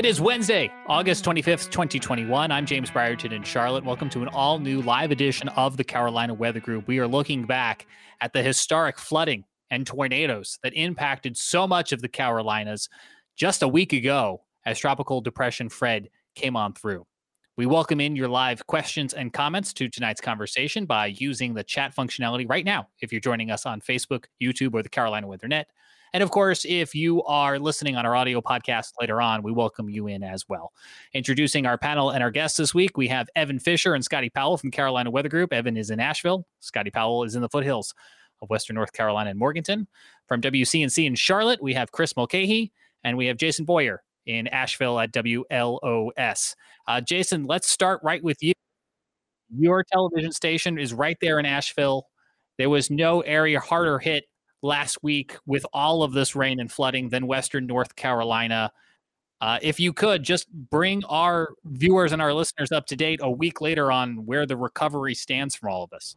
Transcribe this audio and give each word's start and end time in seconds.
It 0.00 0.06
is 0.06 0.18
Wednesday, 0.18 0.72
August 0.86 1.26
25th, 1.26 1.68
2021. 1.70 2.50
I'm 2.50 2.64
James 2.64 2.90
Brierton 2.90 3.32
in 3.32 3.42
Charlotte. 3.42 3.84
Welcome 3.84 4.08
to 4.08 4.22
an 4.22 4.28
all 4.28 4.58
new 4.58 4.80
live 4.80 5.10
edition 5.10 5.48
of 5.50 5.76
the 5.76 5.84
Carolina 5.84 6.32
Weather 6.32 6.58
Group. 6.58 6.88
We 6.88 7.00
are 7.00 7.06
looking 7.06 7.44
back 7.44 7.86
at 8.22 8.32
the 8.32 8.42
historic 8.42 8.98
flooding 8.98 9.44
and 9.70 9.86
tornadoes 9.86 10.58
that 10.62 10.72
impacted 10.72 11.36
so 11.36 11.66
much 11.66 11.92
of 11.92 12.00
the 12.00 12.08
Carolinas 12.08 12.88
just 13.36 13.62
a 13.62 13.68
week 13.68 13.92
ago 13.92 14.40
as 14.64 14.78
Tropical 14.78 15.20
Depression 15.20 15.68
Fred 15.68 16.08
came 16.34 16.56
on 16.56 16.72
through. 16.72 17.06
We 17.58 17.66
welcome 17.66 18.00
in 18.00 18.16
your 18.16 18.28
live 18.28 18.66
questions 18.66 19.12
and 19.12 19.34
comments 19.34 19.74
to 19.74 19.90
tonight's 19.90 20.22
conversation 20.22 20.86
by 20.86 21.08
using 21.08 21.52
the 21.52 21.62
chat 21.62 21.94
functionality 21.94 22.48
right 22.48 22.64
now 22.64 22.88
if 23.02 23.12
you're 23.12 23.20
joining 23.20 23.50
us 23.50 23.66
on 23.66 23.82
Facebook, 23.82 24.24
YouTube, 24.42 24.72
or 24.72 24.82
the 24.82 24.88
Carolina 24.88 25.26
Weather 25.26 25.46
Net. 25.46 25.68
And 26.12 26.22
of 26.22 26.30
course, 26.30 26.64
if 26.68 26.94
you 26.94 27.22
are 27.24 27.58
listening 27.58 27.96
on 27.96 28.04
our 28.04 28.16
audio 28.16 28.40
podcast 28.40 28.92
later 29.00 29.20
on, 29.20 29.42
we 29.42 29.52
welcome 29.52 29.88
you 29.88 30.08
in 30.08 30.22
as 30.22 30.48
well. 30.48 30.72
Introducing 31.14 31.66
our 31.66 31.78
panel 31.78 32.10
and 32.10 32.22
our 32.22 32.30
guests 32.30 32.56
this 32.56 32.74
week, 32.74 32.96
we 32.96 33.08
have 33.08 33.28
Evan 33.36 33.58
Fisher 33.58 33.94
and 33.94 34.04
Scotty 34.04 34.30
Powell 34.30 34.56
from 34.56 34.70
Carolina 34.70 35.10
Weather 35.10 35.28
Group. 35.28 35.52
Evan 35.52 35.76
is 35.76 35.90
in 35.90 36.00
Asheville, 36.00 36.46
Scotty 36.58 36.90
Powell 36.90 37.22
is 37.24 37.34
in 37.36 37.42
the 37.42 37.48
foothills 37.48 37.94
of 38.42 38.50
Western 38.50 38.74
North 38.74 38.92
Carolina 38.92 39.30
and 39.30 39.38
Morganton. 39.38 39.86
From 40.26 40.40
WCNC 40.40 41.06
in 41.06 41.14
Charlotte, 41.14 41.62
we 41.62 41.74
have 41.74 41.92
Chris 41.92 42.16
Mulcahy 42.16 42.72
and 43.04 43.16
we 43.16 43.26
have 43.26 43.36
Jason 43.36 43.64
Boyer 43.64 44.02
in 44.26 44.48
Asheville 44.48 44.98
at 44.98 45.12
WLOS. 45.12 46.54
Uh, 46.86 47.00
Jason, 47.00 47.44
let's 47.44 47.70
start 47.70 48.00
right 48.02 48.22
with 48.22 48.38
you. 48.42 48.52
Your 49.56 49.84
television 49.84 50.32
station 50.32 50.78
is 50.78 50.92
right 50.92 51.16
there 51.20 51.38
in 51.38 51.46
Asheville. 51.46 52.06
There 52.58 52.70
was 52.70 52.90
no 52.90 53.20
area 53.22 53.58
harder 53.58 53.98
hit 53.98 54.24
last 54.62 55.02
week 55.02 55.36
with 55.46 55.64
all 55.72 56.02
of 56.02 56.12
this 56.12 56.36
rain 56.36 56.60
and 56.60 56.70
flooding 56.70 57.08
than 57.08 57.26
Western 57.26 57.66
North 57.66 57.96
Carolina. 57.96 58.72
Uh, 59.40 59.58
if 59.62 59.80
you 59.80 59.92
could 59.92 60.22
just 60.22 60.52
bring 60.52 61.02
our 61.06 61.54
viewers 61.64 62.12
and 62.12 62.20
our 62.20 62.34
listeners 62.34 62.70
up 62.72 62.86
to 62.86 62.96
date 62.96 63.20
a 63.22 63.30
week 63.30 63.60
later 63.60 63.90
on 63.90 64.26
where 64.26 64.44
the 64.44 64.56
recovery 64.56 65.14
stands 65.14 65.54
from 65.54 65.70
all 65.70 65.84
of 65.84 65.90
this. 65.90 66.16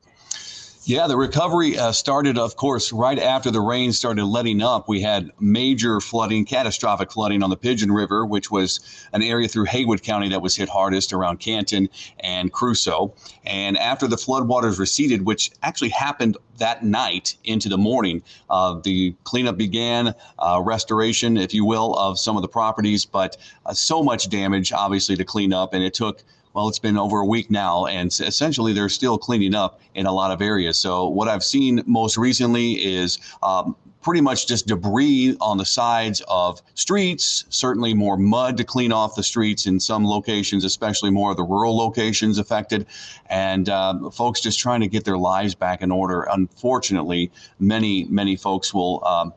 Yeah, 0.86 1.08
the 1.08 1.16
recovery 1.16 1.78
uh, 1.80 1.94
started, 1.94 2.38
of 2.38 2.58
course, 2.58 2.92
right 2.92 3.18
after 3.18 3.50
the 3.52 3.62
rain 3.62 3.94
started 3.94 4.26
letting 4.26 4.62
up. 4.62 4.90
We 4.90 5.00
had 5.02 5.32
major 5.40 6.02
flooding, 6.02 6.44
catastrophic 6.44 7.10
flooding 7.10 7.42
on 7.42 7.50
the 7.50 7.56
Pigeon 7.56 7.90
River, 7.90 8.26
which 8.26 8.52
was 8.52 8.82
an 9.14 9.24
area 9.24 9.48
through 9.48 9.64
Haywood 9.66 10.04
County 10.04 10.28
that 10.28 10.42
was 10.42 10.58
hit 10.58 10.68
hardest 10.68 11.14
around 11.14 11.40
Canton 11.40 11.88
and 12.20 12.52
Cruso. 12.52 13.14
And 13.46 13.78
after 13.78 14.10
the 14.10 14.18
floodwaters 14.18 14.78
receded, 14.78 15.26
which 15.26 15.52
actually 15.64 15.88
happened 15.88 16.36
that 16.58 16.84
night 16.84 17.38
into 17.46 17.70
the 17.70 17.78
morning, 17.78 18.22
uh, 18.50 18.82
the 18.84 19.16
cleanup 19.24 19.56
began, 19.56 20.14
uh, 20.40 20.62
restoration, 20.66 21.38
if 21.38 21.54
you 21.54 21.64
will, 21.64 21.96
of 21.96 22.20
some 22.20 22.36
of 22.36 22.42
the 22.42 22.50
properties, 22.50 23.06
but 23.06 23.38
uh, 23.66 23.74
so 23.74 24.04
much 24.04 24.28
damage, 24.28 24.74
obviously, 24.74 25.16
to 25.16 25.24
clean 25.24 25.54
up. 25.54 25.74
And 25.74 25.82
it 25.82 25.94
took 25.94 26.26
well, 26.54 26.68
it's 26.70 26.80
been 26.80 26.98
over 26.98 27.20
a 27.20 27.26
week 27.26 27.50
now, 27.50 27.88
and 27.88 28.08
essentially 28.08 28.74
they're 28.74 28.90
still 28.90 29.18
cleaning 29.18 29.56
up 29.56 29.82
in 29.96 30.06
a 30.06 30.12
lot 30.12 30.32
of 30.32 30.42
areas. 30.42 30.78
So, 30.78 31.08
what 31.08 31.28
I've 31.28 31.44
seen 31.44 31.82
most 31.86 32.18
recently 32.18 32.74
is 32.74 33.18
um, 33.42 33.76
pretty 34.04 34.22
much 34.22 34.48
just 34.48 34.68
debris 34.68 35.36
on 35.42 35.58
the 35.58 35.66
sides 35.66 36.22
of 36.28 36.62
streets, 36.76 37.46
certainly 37.50 37.94
more 37.94 38.18
mud 38.18 38.58
to 38.58 38.64
clean 38.64 38.92
off 38.92 39.16
the 39.16 39.24
streets 39.24 39.66
in 39.66 39.80
some 39.80 40.06
locations, 40.06 40.64
especially 40.64 41.10
more 41.10 41.32
of 41.32 41.38
the 41.38 41.44
rural 41.44 41.76
locations 41.76 42.38
affected, 42.38 42.86
and 43.28 43.70
um, 43.70 44.12
folks 44.12 44.42
just 44.42 44.60
trying 44.60 44.82
to 44.82 44.88
get 44.88 45.06
their 45.06 45.18
lives 45.18 45.56
back 45.56 45.82
in 45.82 45.92
order. 45.92 46.28
Unfortunately, 46.32 47.32
many, 47.60 48.04
many 48.06 48.36
folks 48.36 48.74
will. 48.74 49.04
Um, 49.06 49.34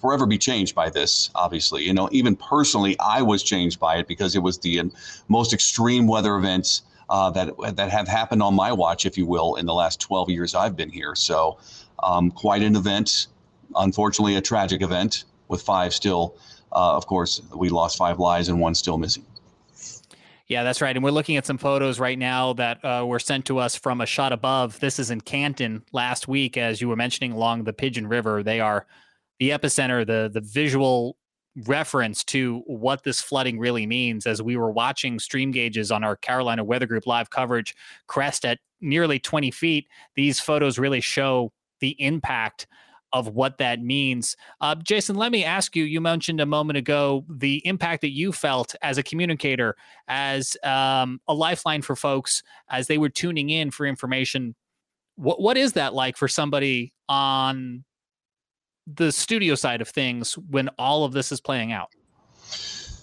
forever 0.00 0.26
be 0.26 0.38
changed 0.38 0.74
by 0.74 0.90
this, 0.90 1.30
obviously. 1.34 1.84
You 1.84 1.94
know, 1.94 2.08
even 2.12 2.36
personally, 2.36 2.96
I 2.98 3.22
was 3.22 3.42
changed 3.42 3.78
by 3.78 3.96
it 3.96 4.08
because 4.08 4.34
it 4.34 4.40
was 4.40 4.58
the 4.58 4.82
most 5.28 5.52
extreme 5.52 6.06
weather 6.06 6.36
events 6.36 6.82
uh, 7.08 7.30
that, 7.30 7.52
that 7.74 7.90
have 7.90 8.08
happened 8.08 8.42
on 8.42 8.54
my 8.54 8.72
watch, 8.72 9.04
if 9.04 9.18
you 9.18 9.26
will, 9.26 9.56
in 9.56 9.66
the 9.66 9.74
last 9.74 10.00
12 10.00 10.30
years 10.30 10.54
I've 10.54 10.76
been 10.76 10.90
here. 10.90 11.14
So, 11.14 11.58
um, 12.02 12.30
quite 12.30 12.62
an 12.62 12.76
event. 12.76 13.26
Unfortunately, 13.76 14.36
a 14.36 14.40
tragic 14.40 14.82
event 14.82 15.24
with 15.48 15.62
five 15.62 15.92
still. 15.92 16.36
Uh, 16.72 16.96
of 16.96 17.06
course, 17.06 17.42
we 17.54 17.68
lost 17.68 17.98
five 17.98 18.18
lives 18.18 18.48
and 18.48 18.60
one 18.60 18.74
still 18.74 18.96
missing. 18.96 19.24
Yeah, 20.46 20.64
that's 20.64 20.80
right. 20.80 20.96
And 20.96 21.04
we're 21.04 21.12
looking 21.12 21.36
at 21.36 21.46
some 21.46 21.58
photos 21.58 22.00
right 22.00 22.18
now 22.18 22.54
that 22.54 22.84
uh, 22.84 23.04
were 23.06 23.20
sent 23.20 23.44
to 23.46 23.58
us 23.58 23.76
from 23.76 24.00
a 24.00 24.06
shot 24.06 24.32
above. 24.32 24.80
This 24.80 24.98
is 24.98 25.10
in 25.10 25.20
Canton 25.20 25.84
last 25.92 26.26
week, 26.26 26.56
as 26.56 26.80
you 26.80 26.88
were 26.88 26.96
mentioning, 26.96 27.30
along 27.30 27.64
the 27.64 27.72
Pigeon 27.72 28.08
River. 28.08 28.42
They 28.42 28.58
are 28.58 28.86
the 29.40 29.50
epicenter, 29.50 30.06
the 30.06 30.30
the 30.32 30.40
visual 30.40 31.16
reference 31.66 32.22
to 32.22 32.62
what 32.66 33.02
this 33.02 33.20
flooding 33.20 33.58
really 33.58 33.86
means 33.86 34.26
as 34.26 34.40
we 34.40 34.56
were 34.56 34.70
watching 34.70 35.18
stream 35.18 35.50
gauges 35.50 35.90
on 35.90 36.04
our 36.04 36.14
Carolina 36.14 36.62
Weather 36.62 36.86
Group 36.86 37.06
live 37.06 37.30
coverage 37.30 37.74
crest 38.06 38.44
at 38.44 38.60
nearly 38.80 39.18
20 39.18 39.50
feet. 39.50 39.88
These 40.14 40.38
photos 40.38 40.78
really 40.78 41.00
show 41.00 41.52
the 41.80 41.96
impact 42.00 42.68
of 43.12 43.28
what 43.28 43.58
that 43.58 43.82
means. 43.82 44.36
Uh, 44.60 44.76
Jason, 44.76 45.16
let 45.16 45.32
me 45.32 45.44
ask 45.44 45.74
you 45.74 45.82
you 45.82 46.00
mentioned 46.00 46.40
a 46.40 46.46
moment 46.46 46.76
ago 46.76 47.24
the 47.28 47.60
impact 47.66 48.02
that 48.02 48.10
you 48.10 48.30
felt 48.30 48.76
as 48.82 48.98
a 48.98 49.02
communicator, 49.02 49.74
as 50.06 50.56
um, 50.62 51.20
a 51.26 51.34
lifeline 51.34 51.82
for 51.82 51.96
folks 51.96 52.44
as 52.68 52.86
they 52.86 52.98
were 52.98 53.08
tuning 53.08 53.50
in 53.50 53.72
for 53.72 53.86
information. 53.86 54.54
What, 55.16 55.40
what 55.40 55.56
is 55.56 55.72
that 55.72 55.92
like 55.92 56.16
for 56.16 56.28
somebody 56.28 56.92
on 57.08 57.84
the 58.96 59.12
studio 59.12 59.54
side 59.54 59.80
of 59.80 59.88
things 59.88 60.34
when 60.50 60.68
all 60.78 61.04
of 61.04 61.12
this 61.12 61.32
is 61.32 61.40
playing 61.40 61.72
out? 61.72 61.90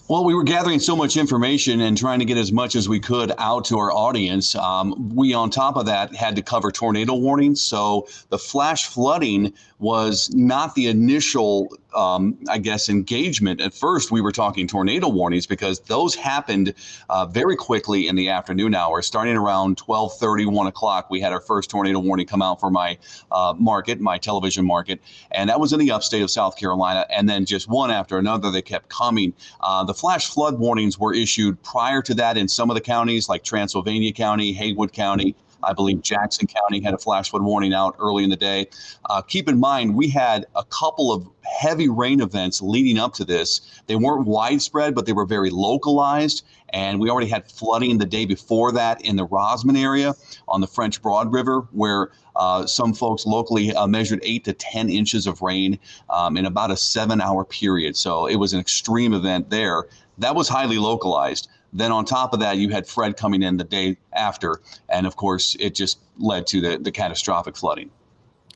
Well, 0.08 0.24
we 0.24 0.34
were 0.34 0.42
gathering 0.42 0.80
so 0.80 0.96
much 0.96 1.18
information 1.18 1.82
and 1.82 1.96
trying 1.96 2.18
to 2.20 2.24
get 2.24 2.38
as 2.38 2.50
much 2.50 2.76
as 2.76 2.88
we 2.88 2.98
could 2.98 3.30
out 3.36 3.66
to 3.66 3.78
our 3.78 3.92
audience. 3.92 4.54
Um, 4.54 5.14
we, 5.14 5.34
on 5.34 5.50
top 5.50 5.76
of 5.76 5.84
that, 5.84 6.14
had 6.14 6.34
to 6.36 6.42
cover 6.42 6.72
tornado 6.72 7.14
warnings. 7.14 7.60
So 7.60 8.08
the 8.30 8.38
flash 8.38 8.86
flooding 8.86 9.52
was 9.78 10.28
not 10.34 10.74
the 10.74 10.88
initial, 10.88 11.68
um, 11.94 12.36
I 12.48 12.58
guess, 12.58 12.88
engagement. 12.88 13.60
At 13.60 13.72
first, 13.72 14.10
we 14.10 14.20
were 14.20 14.32
talking 14.32 14.66
tornado 14.66 15.08
warnings 15.08 15.46
because 15.46 15.80
those 15.80 16.16
happened 16.16 16.74
uh, 17.08 17.26
very 17.26 17.54
quickly 17.54 18.08
in 18.08 18.16
the 18.16 18.28
afternoon 18.28 18.74
hours. 18.74 19.06
Starting 19.06 19.36
around 19.36 19.76
12:30, 19.76 20.46
1 20.50 20.66
o'clock, 20.66 21.10
we 21.10 21.20
had 21.20 21.32
our 21.32 21.40
first 21.40 21.70
tornado 21.70 22.00
warning 22.00 22.26
come 22.26 22.42
out 22.42 22.58
for 22.58 22.70
my 22.70 22.98
uh, 23.30 23.54
market, 23.56 24.00
my 24.00 24.18
television 24.18 24.64
market, 24.64 25.00
and 25.30 25.48
that 25.48 25.60
was 25.60 25.72
in 25.72 25.78
the 25.78 25.92
upstate 25.92 26.22
of 26.22 26.30
South 26.30 26.56
Carolina. 26.56 27.06
And 27.10 27.28
then 27.28 27.44
just 27.44 27.68
one 27.68 27.90
after 27.90 28.18
another, 28.18 28.50
they 28.50 28.62
kept 28.62 28.88
coming. 28.88 29.32
Uh, 29.60 29.84
the 29.84 29.94
flash 29.94 30.26
flood 30.28 30.58
warnings 30.58 30.98
were 30.98 31.14
issued 31.14 31.62
prior 31.62 32.02
to 32.02 32.14
that 32.14 32.36
in 32.36 32.48
some 32.48 32.68
of 32.68 32.74
the 32.74 32.80
counties, 32.80 33.28
like 33.28 33.44
Transylvania 33.44 34.12
County, 34.12 34.52
Haywood 34.52 34.92
County. 34.92 35.36
I 35.62 35.72
believe 35.72 36.02
Jackson 36.02 36.46
County 36.46 36.80
had 36.80 36.94
a 36.94 36.98
flash 36.98 37.30
flood 37.30 37.42
warning 37.42 37.74
out 37.74 37.96
early 37.98 38.24
in 38.24 38.30
the 38.30 38.36
day. 38.36 38.68
Uh, 39.08 39.22
keep 39.22 39.48
in 39.48 39.58
mind, 39.58 39.94
we 39.94 40.08
had 40.08 40.46
a 40.54 40.64
couple 40.64 41.12
of 41.12 41.28
heavy 41.42 41.88
rain 41.88 42.20
events 42.20 42.60
leading 42.62 42.98
up 42.98 43.14
to 43.14 43.24
this. 43.24 43.60
They 43.86 43.96
weren't 43.96 44.26
widespread, 44.26 44.94
but 44.94 45.06
they 45.06 45.12
were 45.12 45.26
very 45.26 45.50
localized. 45.50 46.44
And 46.70 47.00
we 47.00 47.08
already 47.10 47.28
had 47.28 47.50
flooding 47.50 47.96
the 47.98 48.06
day 48.06 48.26
before 48.26 48.72
that 48.72 49.00
in 49.02 49.16
the 49.16 49.26
Rosman 49.26 49.80
area 49.82 50.14
on 50.46 50.60
the 50.60 50.66
French 50.66 51.00
Broad 51.00 51.32
River, 51.32 51.66
where 51.72 52.10
uh, 52.36 52.66
some 52.66 52.94
folks 52.94 53.26
locally 53.26 53.72
uh, 53.74 53.86
measured 53.86 54.20
eight 54.22 54.44
to 54.44 54.52
10 54.52 54.88
inches 54.88 55.26
of 55.26 55.42
rain 55.42 55.78
um, 56.10 56.36
in 56.36 56.46
about 56.46 56.70
a 56.70 56.76
seven 56.76 57.20
hour 57.20 57.44
period. 57.44 57.96
So 57.96 58.26
it 58.26 58.36
was 58.36 58.52
an 58.52 58.60
extreme 58.60 59.14
event 59.14 59.50
there. 59.50 59.86
That 60.18 60.34
was 60.34 60.48
highly 60.48 60.78
localized. 60.78 61.48
Then 61.72 61.92
on 61.92 62.04
top 62.04 62.32
of 62.32 62.40
that, 62.40 62.56
you 62.56 62.70
had 62.70 62.86
Fred 62.86 63.16
coming 63.16 63.42
in 63.42 63.56
the 63.56 63.64
day 63.64 63.98
after, 64.12 64.60
and 64.88 65.06
of 65.06 65.16
course, 65.16 65.56
it 65.60 65.74
just 65.74 65.98
led 66.18 66.46
to 66.48 66.60
the, 66.60 66.78
the 66.78 66.90
catastrophic 66.90 67.56
flooding. 67.56 67.90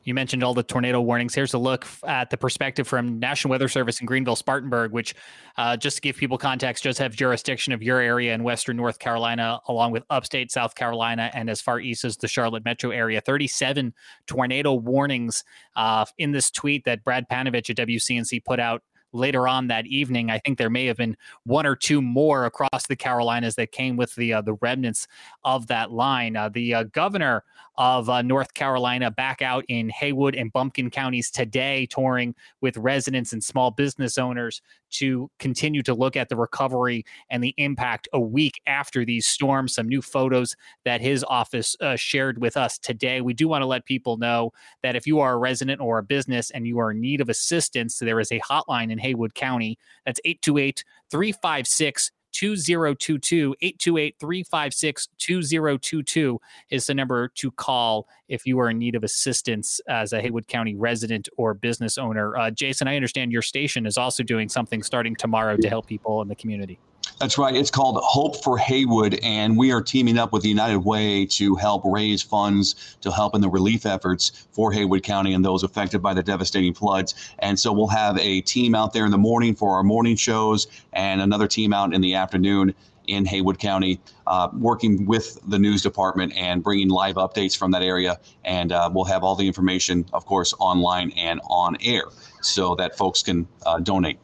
You 0.05 0.14
mentioned 0.14 0.43
all 0.43 0.55
the 0.55 0.64
tornado 0.64 1.00
warnings. 1.00 1.35
Here's 1.35 1.55
a 1.55 1.59
look 1.59 1.87
at 2.05 2.31
the 2.31 2.37
perspective 2.37 2.88
from 2.88 3.20
National 3.20 3.50
Weather 3.53 3.69
Service 3.69 4.00
in 4.00 4.06
Greenville, 4.06 4.35
Spartanburg, 4.35 4.91
which, 4.91 5.14
uh, 5.56 5.76
just 5.76 5.97
to 5.97 6.03
give 6.03 6.17
people 6.17 6.38
context, 6.38 6.85
does 6.85 6.99
have 6.99 7.14
jurisdiction 7.14 7.73
of 7.73 7.82
your 7.82 8.00
area 8.00 8.35
in 8.35 8.43
Western 8.43 8.76
North 8.76 8.99
Carolina, 8.99 9.61
along 9.69 9.93
with 9.93 10.03
upstate 10.11 10.50
South 10.50 10.75
Carolina 10.75 11.31
and 11.35 11.49
as 11.49 11.61
far 11.61 11.79
east 11.79 12.05
as 12.05 12.17
the 12.17 12.26
Charlotte 12.26 12.64
metro 12.64 12.91
area. 12.91 13.20
37 13.20 13.94
tornado 14.26 14.75
warnings 14.75 15.44
uh, 15.76 16.05
in 16.19 16.32
this 16.32 16.50
tweet 16.50 16.85
that 16.85 17.05
Brad 17.05 17.29
Panovich 17.29 17.70
at 17.70 17.76
WCNC 17.76 18.44
put 18.44 18.59
out 18.59 18.82
later 19.12 19.47
on 19.47 19.69
that 19.69 19.87
evening. 19.87 20.31
I 20.31 20.38
think 20.38 20.59
there 20.59 20.70
may 20.70 20.87
have 20.87 20.97
been 20.97 21.17
one 21.44 21.67
or 21.67 21.76
two 21.76 22.00
more 22.03 22.44
across 22.44 22.87
the 22.88 22.97
Carolinas 22.97 23.55
that 23.56 23.73
came 23.73 23.97
with 23.97 24.14
the 24.14 24.35
uh, 24.35 24.43
the 24.43 24.55
remnants 24.55 25.06
of 25.44 25.67
that 25.69 25.91
line. 25.91 26.37
Uh, 26.37 26.49
the 26.49 26.75
uh, 26.75 26.82
governor 26.85 27.44
of 27.76 28.11
uh, 28.11 28.23
North 28.23 28.55
Carolina 28.55 29.11
back 29.11 29.41
out 29.41 29.64
in 29.69 29.88
Haywood 29.88 30.35
and 30.35 30.53
Buncombe 30.53 30.91
counties 30.91 31.31
today, 31.31 31.87
touring 31.87 32.35
with 32.61 32.76
residents 32.76 33.32
and 33.32 33.43
small 33.43 33.70
business 33.70 34.19
owners 34.19 34.61
to 34.91 35.31
continue 35.38 35.82
to 35.82 35.94
look 35.94 36.17
at 36.17 36.29
the 36.29 36.37
recovery 36.37 37.05
and 37.31 37.43
the 37.43 37.55
impact 37.56 38.09
a 38.12 38.20
week 38.20 38.61
after 38.67 39.05
these 39.05 39.26
storms. 39.26 39.75
Some 39.75 39.88
new 39.88 40.03
photos 40.03 40.55
that 40.85 41.00
his 41.00 41.25
office 41.25 41.75
uh, 41.81 41.97
shared 41.97 42.41
with 42.41 42.56
us 42.56 42.79
today. 42.79 43.20
We 43.20 43.32
do 43.32 43.49
want 43.49 43.62
to 43.62 43.67
let 43.67 43.87
people 43.87 44.19
know 44.19 44.53
that 44.82 44.94
if 44.94 45.06
you 45.06 45.20
are 45.20 45.32
a 45.32 45.38
resident 45.38 45.81
or 45.81 45.99
a 45.99 46.03
business 46.03 46.50
and 46.50 46.67
you 46.67 46.79
are 46.79 46.91
in 46.91 47.00
need 47.00 47.20
of 47.20 47.31
assistance, 47.31 47.99
there 47.99 48.20
is 48.20 48.31
a 48.32 48.41
hotline 48.41 48.93
in 48.93 48.99
Haywood 49.02 49.34
County. 49.34 49.78
That's 50.06 50.20
828 50.25 50.84
356 51.10 52.10
2022. 52.32 53.54
828 53.60 54.16
356 54.19 55.08
2022 55.19 56.40
is 56.70 56.87
the 56.87 56.94
number 56.94 57.28
to 57.28 57.50
call 57.52 58.08
if 58.28 58.46
you 58.46 58.58
are 58.58 58.70
in 58.70 58.78
need 58.78 58.94
of 58.94 59.04
assistance 59.04 59.81
as 59.88 60.12
a 60.12 60.20
Haywood 60.20 60.49
County 60.49 60.75
resident 60.75 61.28
or 61.37 61.54
business 61.54 61.99
owner. 61.99 62.37
Uh, 62.37 62.50
Jason, 62.50 62.88
I 62.88 62.96
understand 62.96 63.32
your 63.32 63.43
station 63.43 63.87
is 63.87 63.99
also 63.99 64.22
doing 64.22 64.49
something 64.49 64.82
starting 64.82 65.14
tomorrow 65.14 65.56
to 65.56 65.69
help 65.69 65.87
people 65.87 66.22
in 66.22 66.28
the 66.28 66.37
community. 66.37 66.78
That's 67.19 67.38
right. 67.38 67.54
It's 67.54 67.70
called 67.70 68.00
Hope 68.02 68.43
for 68.43 68.58
Haywood, 68.58 69.19
and 69.22 69.56
we 69.56 69.70
are 69.70 69.81
teaming 69.81 70.19
up 70.19 70.32
with 70.32 70.43
the 70.43 70.49
United 70.49 70.81
Way 70.81 71.25
to 71.26 71.54
help 71.54 71.82
raise 71.84 72.20
funds 72.20 72.96
to 73.00 73.12
help 73.12 73.34
in 73.34 73.40
the 73.40 73.49
relief 73.49 73.87
efforts 73.87 74.46
for 74.50 74.72
Haywood 74.72 75.02
County 75.02 75.32
and 75.32 75.44
those 75.44 75.62
affected 75.62 76.02
by 76.02 76.14
the 76.14 76.22
devastating 76.22 76.75
floods. 76.75 77.14
And 77.38 77.58
so 77.58 77.72
we'll 77.72 77.87
have 77.87 78.19
a 78.19 78.40
team 78.40 78.75
out 78.75 78.93
there 78.93 79.04
in 79.04 79.12
the 79.12 79.19
morning 79.19 79.54
for 79.54 79.76
our 79.76 79.84
morning 79.84 80.16
shows 80.16 80.66
and 80.93 81.20
another 81.20 81.46
team 81.46 81.72
out 81.72 81.94
in 81.94 82.00
the 82.00 82.14
afternoon 82.14 82.75
in 83.06 83.25
Haywood 83.26 83.58
County, 83.58 84.00
uh, 84.26 84.49
working 84.52 85.06
with 85.06 85.38
the 85.46 85.58
news 85.58 85.82
department 85.82 86.32
and 86.37 86.62
bringing 86.62 86.88
live 86.88 87.16
updates 87.16 87.56
from 87.56 87.70
that 87.72 87.82
area. 87.82 88.19
And 88.44 88.72
uh, 88.72 88.90
we'll 88.93 89.04
have 89.04 89.25
all 89.25 89.34
the 89.34 89.46
information, 89.46 90.06
of 90.12 90.26
course, 90.26 90.54
online 90.58 91.12
and 91.12 91.40
on 91.49 91.76
air 91.81 92.04
so 92.40 92.75
that 92.76 92.96
folks 92.96 93.22
can 93.22 93.46
uh, 93.64 93.78
donate. 93.81 94.19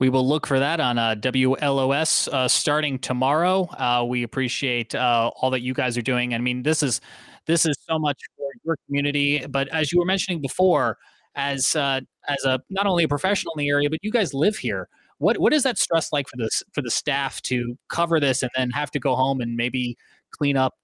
We 0.00 0.08
will 0.08 0.26
look 0.26 0.46
for 0.46 0.58
that 0.60 0.78
on 0.78 0.96
uh, 0.96 1.16
WLOS 1.16 2.28
uh, 2.28 2.46
starting 2.46 2.98
tomorrow. 2.98 3.64
Uh, 3.64 4.04
we 4.04 4.22
appreciate 4.22 4.94
uh, 4.94 5.30
all 5.36 5.50
that 5.50 5.60
you 5.60 5.74
guys 5.74 5.98
are 5.98 6.02
doing. 6.02 6.34
I 6.34 6.38
mean, 6.38 6.62
this 6.62 6.82
is 6.82 7.00
this 7.46 7.66
is 7.66 7.76
so 7.88 7.98
much 7.98 8.20
for 8.36 8.46
your 8.64 8.76
community. 8.86 9.44
But 9.46 9.68
as 9.68 9.92
you 9.92 9.98
were 9.98 10.04
mentioning 10.04 10.40
before, 10.40 10.98
as 11.34 11.74
uh, 11.74 12.00
as 12.28 12.44
a 12.44 12.60
not 12.70 12.86
only 12.86 13.04
a 13.04 13.08
professional 13.08 13.52
in 13.56 13.64
the 13.64 13.70
area, 13.70 13.90
but 13.90 13.98
you 14.02 14.12
guys 14.12 14.32
live 14.32 14.56
here. 14.56 14.88
What 15.18 15.38
what 15.38 15.52
is 15.52 15.64
that 15.64 15.78
stress 15.78 16.12
like 16.12 16.28
for 16.28 16.36
this 16.36 16.62
for 16.72 16.82
the 16.82 16.90
staff 16.90 17.42
to 17.42 17.76
cover 17.88 18.20
this 18.20 18.42
and 18.42 18.50
then 18.56 18.70
have 18.70 18.90
to 18.92 19.00
go 19.00 19.16
home 19.16 19.40
and 19.40 19.56
maybe 19.56 19.96
clean 20.30 20.56
up 20.56 20.74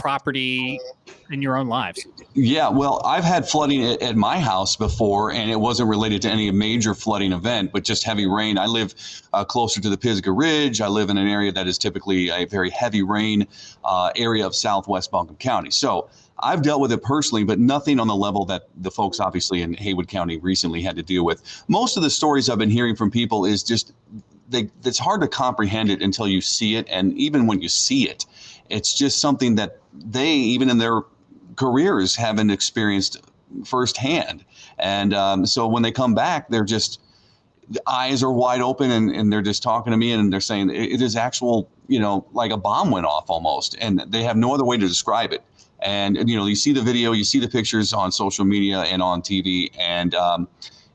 property 0.00 0.80
in 1.30 1.42
your 1.42 1.56
own 1.56 1.68
lives? 1.68 2.06
Yeah, 2.34 2.68
well, 2.68 3.00
I've 3.04 3.24
had 3.24 3.48
flooding 3.48 3.84
at, 3.84 4.16
my 4.16 4.38
house 4.38 4.76
before, 4.76 5.32
and 5.32 5.50
it 5.50 5.58
wasn't 5.58 5.88
related 5.88 6.22
to 6.22 6.30
any 6.30 6.50
major 6.50 6.94
flooding 6.94 7.32
event, 7.32 7.72
but 7.72 7.84
just 7.84 8.04
heavy 8.04 8.26
rain. 8.26 8.58
I 8.58 8.66
live 8.66 8.94
uh, 9.32 9.44
closer 9.44 9.80
to 9.80 9.88
the 9.88 9.96
Pisgah 9.96 10.32
Ridge. 10.32 10.80
I 10.80 10.88
live 10.88 11.10
in 11.10 11.18
an 11.18 11.28
area 11.28 11.52
that 11.52 11.66
is 11.66 11.78
typically 11.78 12.30
a 12.30 12.44
very 12.44 12.70
heavy 12.70 13.02
rain 13.02 13.46
uh, 13.84 14.10
area 14.16 14.46
of 14.46 14.54
southwest 14.54 15.10
Buncombe 15.10 15.36
County. 15.36 15.70
So 15.70 16.10
I've 16.38 16.62
dealt 16.62 16.80
with 16.80 16.92
it 16.92 17.02
personally, 17.02 17.44
but 17.44 17.58
nothing 17.58 18.00
on 18.00 18.08
the 18.08 18.16
level 18.16 18.44
that 18.46 18.68
the 18.76 18.90
folks 18.90 19.20
obviously 19.20 19.62
in 19.62 19.74
Haywood 19.74 20.08
County 20.08 20.38
recently 20.38 20.82
had 20.82 20.96
to 20.96 21.02
deal 21.02 21.24
with. 21.24 21.64
Most 21.68 21.96
of 21.96 22.02
the 22.02 22.10
stories 22.10 22.48
I've 22.48 22.58
been 22.58 22.70
hearing 22.70 22.96
from 22.96 23.10
people 23.10 23.44
is 23.44 23.62
just 23.62 23.92
they, 24.48 24.68
it's 24.84 24.98
hard 24.98 25.20
to 25.20 25.28
comprehend 25.28 25.90
it 25.90 26.02
until 26.02 26.26
you 26.26 26.40
see 26.40 26.76
it, 26.76 26.86
and 26.90 27.16
even 27.16 27.46
when 27.46 27.60
you 27.60 27.68
see 27.68 28.08
it, 28.08 28.26
it's 28.68 28.94
just 28.94 29.20
something 29.20 29.54
that 29.56 29.79
they, 29.92 30.32
even 30.32 30.70
in 30.70 30.78
their 30.78 31.02
careers, 31.56 32.16
haven't 32.16 32.50
experienced 32.50 33.18
firsthand. 33.64 34.44
And 34.78 35.12
um, 35.14 35.46
so 35.46 35.66
when 35.66 35.82
they 35.82 35.92
come 35.92 36.14
back, 36.14 36.48
they're 36.48 36.64
just 36.64 37.00
the 37.68 37.80
eyes 37.86 38.22
are 38.22 38.32
wide 38.32 38.60
open 38.60 38.90
and, 38.90 39.14
and 39.14 39.32
they're 39.32 39.42
just 39.42 39.62
talking 39.62 39.92
to 39.92 39.96
me 39.96 40.12
and 40.12 40.32
they're 40.32 40.40
saying 40.40 40.70
it, 40.70 40.92
it 40.92 41.02
is 41.02 41.14
actual, 41.14 41.70
you 41.86 42.00
know, 42.00 42.26
like 42.32 42.50
a 42.50 42.56
bomb 42.56 42.90
went 42.90 43.06
off 43.06 43.30
almost, 43.30 43.76
and 43.80 44.00
they 44.08 44.24
have 44.24 44.36
no 44.36 44.52
other 44.52 44.64
way 44.64 44.76
to 44.76 44.88
describe 44.88 45.32
it. 45.32 45.44
And 45.80 46.28
you 46.28 46.36
know, 46.36 46.46
you 46.46 46.56
see 46.56 46.72
the 46.72 46.82
video, 46.82 47.12
you 47.12 47.24
see 47.24 47.38
the 47.38 47.48
pictures 47.48 47.92
on 47.92 48.12
social 48.12 48.44
media 48.44 48.80
and 48.80 49.00
on 49.00 49.22
TV, 49.22 49.70
and 49.78 50.14
um, 50.14 50.48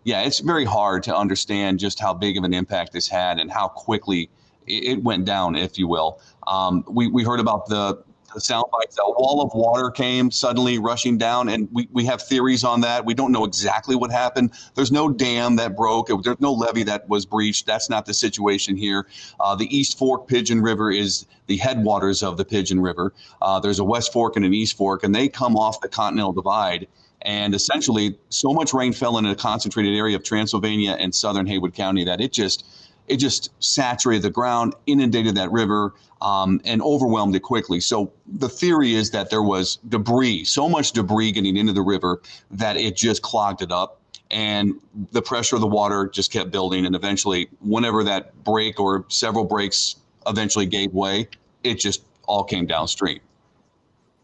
yeah, 0.04 0.22
it's 0.22 0.40
very 0.40 0.66
hard 0.66 1.02
to 1.04 1.16
understand 1.16 1.80
just 1.80 2.00
how 2.00 2.14
big 2.14 2.38
of 2.38 2.44
an 2.44 2.54
impact 2.54 2.94
this 2.94 3.08
had 3.08 3.40
and 3.40 3.52
how 3.52 3.68
quickly 3.68 4.30
it 4.68 5.02
went 5.04 5.26
down, 5.26 5.56
if 5.56 5.78
you 5.78 5.88
will. 5.88 6.20
Um, 6.48 6.84
we, 6.88 7.08
we 7.08 7.24
heard 7.24 7.40
about 7.40 7.68
the, 7.68 8.04
the 8.36 8.42
sound 8.42 8.66
bites. 8.72 8.98
A 9.00 9.10
wall 9.10 9.42
of 9.42 9.52
water 9.56 9.90
came 9.90 10.30
suddenly 10.30 10.78
rushing 10.78 11.18
down, 11.18 11.50
and 11.50 11.68
we, 11.72 11.88
we 11.92 12.06
have 12.06 12.22
theories 12.22 12.64
on 12.64 12.82
that. 12.82 13.06
We 13.06 13.16
don't 13.16 13.32
know 13.32 13.46
exactly 13.46 13.96
what 13.96 14.12
happened. 14.12 14.52
There's 14.76 14.92
no 14.92 15.10
dam 15.10 15.56
that 15.56 15.76
broke. 15.76 16.10
There's 16.22 16.40
no 16.40 16.54
levee 16.54 16.84
that 16.84 17.10
was 17.10 17.26
breached. 17.26 17.66
That's 17.66 17.90
not 17.90 18.06
the 18.06 18.14
situation 18.14 18.76
here. 18.78 19.08
Uh, 19.40 19.56
the 19.56 19.76
East 19.76 19.98
Fork 19.98 20.28
Pigeon 20.28 20.62
River 20.62 20.92
is 20.92 21.26
the 21.48 21.58
headwaters 21.58 22.22
of 22.22 22.38
the 22.38 22.46
Pigeon 22.46 22.80
River. 22.80 23.14
Uh, 23.42 23.60
there's 23.60 23.80
a 23.80 23.84
West 23.84 24.14
Fork 24.14 24.36
and 24.36 24.46
an 24.46 24.54
East 24.54 24.78
Fork, 24.78 25.04
and 25.04 25.16
they 25.16 25.28
come 25.28 25.56
off 25.56 25.82
the 25.82 25.90
Continental 25.90 26.34
Divide. 26.34 26.88
And 27.22 27.56
essentially, 27.56 28.16
so 28.30 28.54
much 28.54 28.74
rain 28.74 28.94
fell 28.94 29.18
in 29.18 29.26
a 29.26 29.34
concentrated 29.34 29.98
area 29.98 30.16
of 30.16 30.24
Transylvania 30.24 30.96
and 31.00 31.16
southern 31.16 31.48
Haywood 31.48 31.74
County 31.74 32.04
that 32.04 32.22
it 32.22 32.32
just 32.32 32.66
it 33.08 33.18
just 33.18 33.52
saturated 33.64 34.24
the 34.24 34.30
ground, 34.30 34.74
inundated 34.88 35.36
that 35.36 35.52
river, 35.52 35.94
um, 36.22 36.60
and 36.66 36.82
overwhelmed 36.82 37.36
it 37.36 37.42
quickly. 37.42 37.80
So 37.80 38.12
the 38.26 38.50
theory 38.50 38.96
is 38.96 39.12
that 39.12 39.30
there 39.30 39.44
was 39.44 39.78
debris, 39.88 40.46
so 40.46 40.68
much 40.68 40.92
debris 40.92 41.32
getting 41.32 41.58
into 41.58 41.74
the 41.74 41.82
river 41.82 42.22
that 42.52 42.78
it 42.78 42.96
just 42.96 43.22
clogged 43.22 43.62
it 43.62 43.72
up. 43.72 44.00
And 44.32 44.76
the 45.12 45.22
pressure 45.22 45.56
of 45.56 45.62
the 45.62 45.68
water 45.68 46.08
just 46.08 46.32
kept 46.32 46.50
building. 46.50 46.86
And 46.86 46.96
eventually, 46.96 47.48
whenever 47.62 48.04
that 48.06 48.44
break 48.44 48.80
or 48.80 49.06
several 49.08 49.46
breaks 49.46 49.98
eventually 50.26 50.66
gave 50.66 50.94
way, 50.94 51.30
it 51.64 51.76
just 51.76 52.04
all 52.28 52.44
came 52.44 52.66
downstream. 52.66 53.20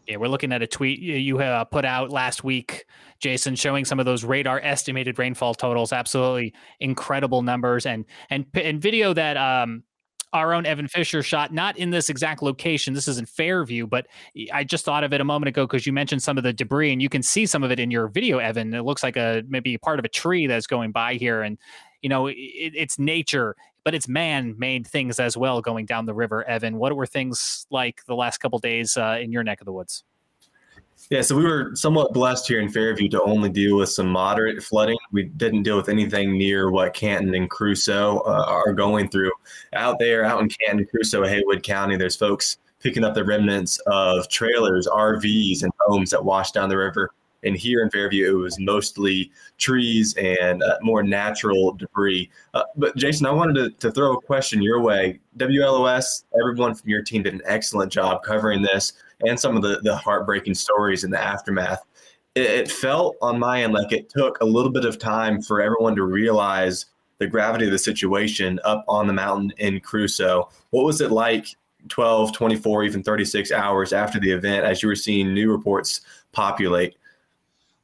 Yeah, 0.06 0.16
we're 0.16 0.28
looking 0.28 0.52
at 0.52 0.62
a 0.62 0.66
tweet 0.66 0.98
you 0.98 1.38
uh, 1.38 1.64
put 1.64 1.84
out 1.84 2.10
last 2.10 2.42
week, 2.42 2.86
Jason, 3.20 3.54
showing 3.54 3.84
some 3.84 4.00
of 4.00 4.06
those 4.06 4.24
radar 4.24 4.60
estimated 4.60 5.18
rainfall 5.18 5.54
totals. 5.54 5.92
Absolutely 5.92 6.54
incredible 6.80 7.42
numbers, 7.42 7.86
and 7.86 8.04
and 8.28 8.46
and 8.54 8.82
video 8.82 9.14
that 9.14 9.36
um, 9.36 9.84
our 10.32 10.54
own 10.54 10.66
Evan 10.66 10.88
Fisher 10.88 11.22
shot, 11.22 11.52
not 11.52 11.76
in 11.76 11.90
this 11.90 12.08
exact 12.08 12.42
location. 12.42 12.94
This 12.94 13.06
is 13.06 13.18
in 13.18 13.26
Fairview, 13.26 13.86
but 13.86 14.06
I 14.52 14.64
just 14.64 14.84
thought 14.84 15.04
of 15.04 15.12
it 15.12 15.20
a 15.20 15.24
moment 15.24 15.48
ago 15.48 15.66
because 15.66 15.86
you 15.86 15.92
mentioned 15.92 16.22
some 16.22 16.36
of 16.36 16.42
the 16.42 16.52
debris, 16.52 16.92
and 16.92 17.00
you 17.00 17.08
can 17.08 17.22
see 17.22 17.46
some 17.46 17.62
of 17.62 17.70
it 17.70 17.78
in 17.78 17.90
your 17.92 18.08
video, 18.08 18.38
Evan. 18.38 18.74
It 18.74 18.82
looks 18.82 19.04
like 19.04 19.16
a 19.16 19.44
maybe 19.46 19.78
part 19.78 20.00
of 20.00 20.04
a 20.04 20.08
tree 20.08 20.48
that's 20.48 20.66
going 20.66 20.90
by 20.90 21.14
here, 21.14 21.42
and 21.42 21.58
you 22.00 22.08
know 22.08 22.26
it, 22.26 22.34
it's 22.36 22.98
nature 22.98 23.54
but 23.84 23.94
it's 23.94 24.08
man-made 24.08 24.86
things 24.86 25.18
as 25.18 25.36
well 25.36 25.60
going 25.60 25.86
down 25.86 26.06
the 26.06 26.14
river. 26.14 26.44
Evan, 26.44 26.76
what 26.76 26.94
were 26.94 27.06
things 27.06 27.66
like 27.70 28.04
the 28.06 28.14
last 28.14 28.38
couple 28.38 28.58
days 28.58 28.96
uh, 28.96 29.18
in 29.20 29.32
your 29.32 29.42
neck 29.42 29.60
of 29.60 29.64
the 29.64 29.72
woods? 29.72 30.04
Yeah, 31.10 31.22
so 31.22 31.36
we 31.36 31.44
were 31.44 31.72
somewhat 31.74 32.14
blessed 32.14 32.46
here 32.46 32.60
in 32.60 32.68
Fairview 32.68 33.08
to 33.10 33.22
only 33.22 33.48
deal 33.50 33.76
with 33.76 33.88
some 33.88 34.06
moderate 34.06 34.62
flooding. 34.62 34.96
We 35.10 35.24
didn't 35.24 35.64
deal 35.64 35.76
with 35.76 35.88
anything 35.88 36.38
near 36.38 36.70
what 36.70 36.94
Canton 36.94 37.34
and 37.34 37.50
Cruso 37.50 38.18
uh, 38.24 38.44
are 38.46 38.72
going 38.72 39.08
through. 39.08 39.32
Out 39.72 39.98
there, 39.98 40.24
out 40.24 40.40
in 40.40 40.48
Canton, 40.48 40.86
Cruso, 40.86 41.26
Haywood 41.26 41.62
County, 41.62 41.96
there's 41.96 42.16
folks 42.16 42.58
picking 42.80 43.04
up 43.04 43.14
the 43.14 43.24
remnants 43.24 43.78
of 43.86 44.28
trailers, 44.28 44.86
RVs, 44.86 45.62
and 45.62 45.72
homes 45.80 46.10
that 46.10 46.24
washed 46.24 46.54
down 46.54 46.68
the 46.68 46.76
river. 46.76 47.10
And 47.42 47.56
here 47.56 47.82
in 47.82 47.90
Fairview, 47.90 48.28
it 48.28 48.40
was 48.40 48.58
mostly 48.58 49.30
trees 49.58 50.14
and 50.16 50.62
uh, 50.62 50.78
more 50.82 51.02
natural 51.02 51.72
debris. 51.72 52.30
Uh, 52.54 52.64
but 52.76 52.96
Jason, 52.96 53.26
I 53.26 53.32
wanted 53.32 53.54
to, 53.54 53.70
to 53.88 53.92
throw 53.92 54.14
a 54.14 54.20
question 54.20 54.62
your 54.62 54.80
way. 54.80 55.20
WLOS, 55.38 56.24
everyone 56.40 56.74
from 56.74 56.88
your 56.88 57.02
team 57.02 57.22
did 57.22 57.34
an 57.34 57.42
excellent 57.44 57.92
job 57.92 58.22
covering 58.22 58.62
this 58.62 58.92
and 59.22 59.38
some 59.38 59.56
of 59.56 59.62
the, 59.62 59.80
the 59.82 59.96
heartbreaking 59.96 60.54
stories 60.54 61.04
in 61.04 61.10
the 61.10 61.20
aftermath. 61.20 61.84
It, 62.34 62.46
it 62.46 62.70
felt 62.70 63.16
on 63.22 63.38
my 63.38 63.62
end 63.62 63.72
like 63.72 63.92
it 63.92 64.08
took 64.08 64.40
a 64.40 64.44
little 64.44 64.70
bit 64.70 64.84
of 64.84 64.98
time 64.98 65.42
for 65.42 65.60
everyone 65.60 65.96
to 65.96 66.04
realize 66.04 66.86
the 67.18 67.26
gravity 67.26 67.66
of 67.66 67.70
the 67.70 67.78
situation 67.78 68.58
up 68.64 68.84
on 68.88 69.06
the 69.06 69.12
mountain 69.12 69.52
in 69.58 69.80
Cruso. 69.80 70.50
What 70.70 70.84
was 70.84 71.00
it 71.00 71.12
like 71.12 71.46
12, 71.88 72.32
24, 72.32 72.84
even 72.84 73.02
36 73.02 73.52
hours 73.52 73.92
after 73.92 74.18
the 74.18 74.30
event 74.30 74.64
as 74.64 74.82
you 74.82 74.88
were 74.88 74.96
seeing 74.96 75.32
new 75.32 75.50
reports 75.50 76.00
populate? 76.32 76.96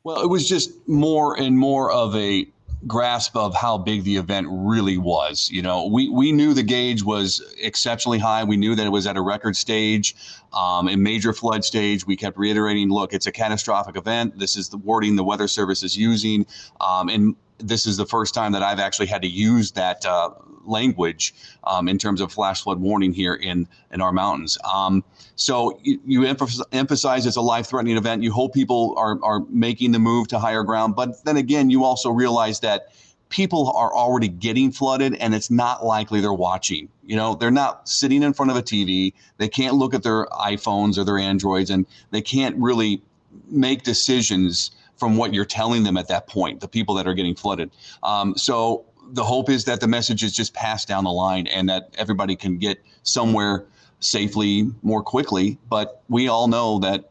Well, 0.04 0.22
it 0.22 0.28
was 0.28 0.48
just 0.48 0.70
more 0.88 1.38
and 1.38 1.58
more 1.58 1.90
of 1.90 2.14
a 2.16 2.46
grasp 2.86 3.36
of 3.36 3.54
how 3.54 3.76
big 3.76 4.04
the 4.04 4.16
event 4.16 4.46
really 4.50 4.98
was. 4.98 5.50
You 5.50 5.62
know, 5.62 5.86
we, 5.86 6.08
we 6.08 6.30
knew 6.32 6.54
the 6.54 6.62
gauge 6.62 7.02
was 7.02 7.42
exceptionally 7.60 8.18
high. 8.18 8.44
We 8.44 8.56
knew 8.56 8.74
that 8.76 8.86
it 8.86 8.90
was 8.90 9.06
at 9.06 9.16
a 9.16 9.20
record 9.20 9.56
stage, 9.56 10.14
um, 10.52 10.88
a 10.88 10.96
major 10.96 11.32
flood 11.32 11.64
stage. 11.64 12.06
We 12.06 12.16
kept 12.16 12.38
reiterating, 12.38 12.90
look, 12.90 13.12
it's 13.12 13.26
a 13.26 13.32
catastrophic 13.32 13.96
event. 13.96 14.38
This 14.38 14.56
is 14.56 14.68
the 14.68 14.78
wording 14.78 15.16
the 15.16 15.24
Weather 15.24 15.48
Service 15.48 15.82
is 15.82 15.96
using. 15.96 16.46
Um, 16.80 17.08
and 17.08 17.36
this 17.58 17.86
is 17.86 17.96
the 17.96 18.06
first 18.06 18.34
time 18.34 18.52
that 18.52 18.62
I've 18.62 18.78
actually 18.78 19.06
had 19.06 19.22
to 19.22 19.28
use 19.28 19.72
that 19.72 20.06
uh, 20.06 20.30
language 20.64 21.34
um, 21.64 21.88
in 21.88 21.98
terms 21.98 22.20
of 22.20 22.32
flash 22.32 22.62
flood 22.62 22.80
warning 22.80 23.12
here 23.12 23.34
in 23.34 23.68
in 23.92 24.00
our 24.00 24.12
mountains. 24.12 24.58
Um, 24.70 25.04
so 25.36 25.78
you, 25.82 26.00
you 26.06 26.24
emphasize 26.24 27.26
it's 27.26 27.36
a 27.36 27.40
life-threatening 27.40 27.96
event. 27.96 28.22
You 28.22 28.32
hope 28.32 28.54
people 28.54 28.94
are 28.96 29.18
are 29.22 29.40
making 29.48 29.92
the 29.92 29.98
move 29.98 30.28
to 30.28 30.38
higher 30.38 30.62
ground, 30.62 30.96
but 30.96 31.24
then 31.24 31.36
again, 31.36 31.70
you 31.70 31.84
also 31.84 32.10
realize 32.10 32.60
that 32.60 32.92
people 33.28 33.70
are 33.76 33.94
already 33.94 34.28
getting 34.28 34.72
flooded 34.72 35.14
and 35.14 35.34
it's 35.34 35.50
not 35.50 35.84
likely 35.84 36.18
they're 36.22 36.32
watching 36.32 36.88
you 37.04 37.14
know 37.14 37.34
they're 37.34 37.50
not 37.50 37.86
sitting 37.86 38.22
in 38.22 38.32
front 38.32 38.50
of 38.50 38.56
a 38.56 38.62
tv 38.62 39.12
they 39.36 39.46
can't 39.46 39.74
look 39.74 39.92
at 39.92 40.02
their 40.02 40.24
iphones 40.46 40.96
or 40.96 41.04
their 41.04 41.18
androids 41.18 41.68
and 41.68 41.84
they 42.10 42.22
can't 42.22 42.56
really 42.56 43.02
make 43.50 43.82
decisions 43.82 44.70
from 44.98 45.16
what 45.16 45.32
you're 45.32 45.44
telling 45.44 45.84
them 45.84 45.96
at 45.96 46.08
that 46.08 46.26
point, 46.26 46.60
the 46.60 46.68
people 46.68 46.94
that 46.96 47.06
are 47.06 47.14
getting 47.14 47.34
flooded. 47.34 47.70
Um, 48.02 48.36
so 48.36 48.84
the 49.10 49.24
hope 49.24 49.50
is 49.50 49.64
that 49.64 49.80
the 49.80 49.88
message 49.88 50.22
is 50.22 50.32
just 50.32 50.54
passed 50.54 50.88
down 50.88 51.04
the 51.04 51.10
line 51.10 51.46
and 51.46 51.68
that 51.68 51.94
everybody 51.96 52.36
can 52.36 52.58
get 52.58 52.82
somewhere 53.02 53.64
safely 54.00 54.70
more 54.82 55.02
quickly. 55.02 55.58
But 55.68 56.02
we 56.08 56.28
all 56.28 56.48
know 56.48 56.78
that 56.80 57.10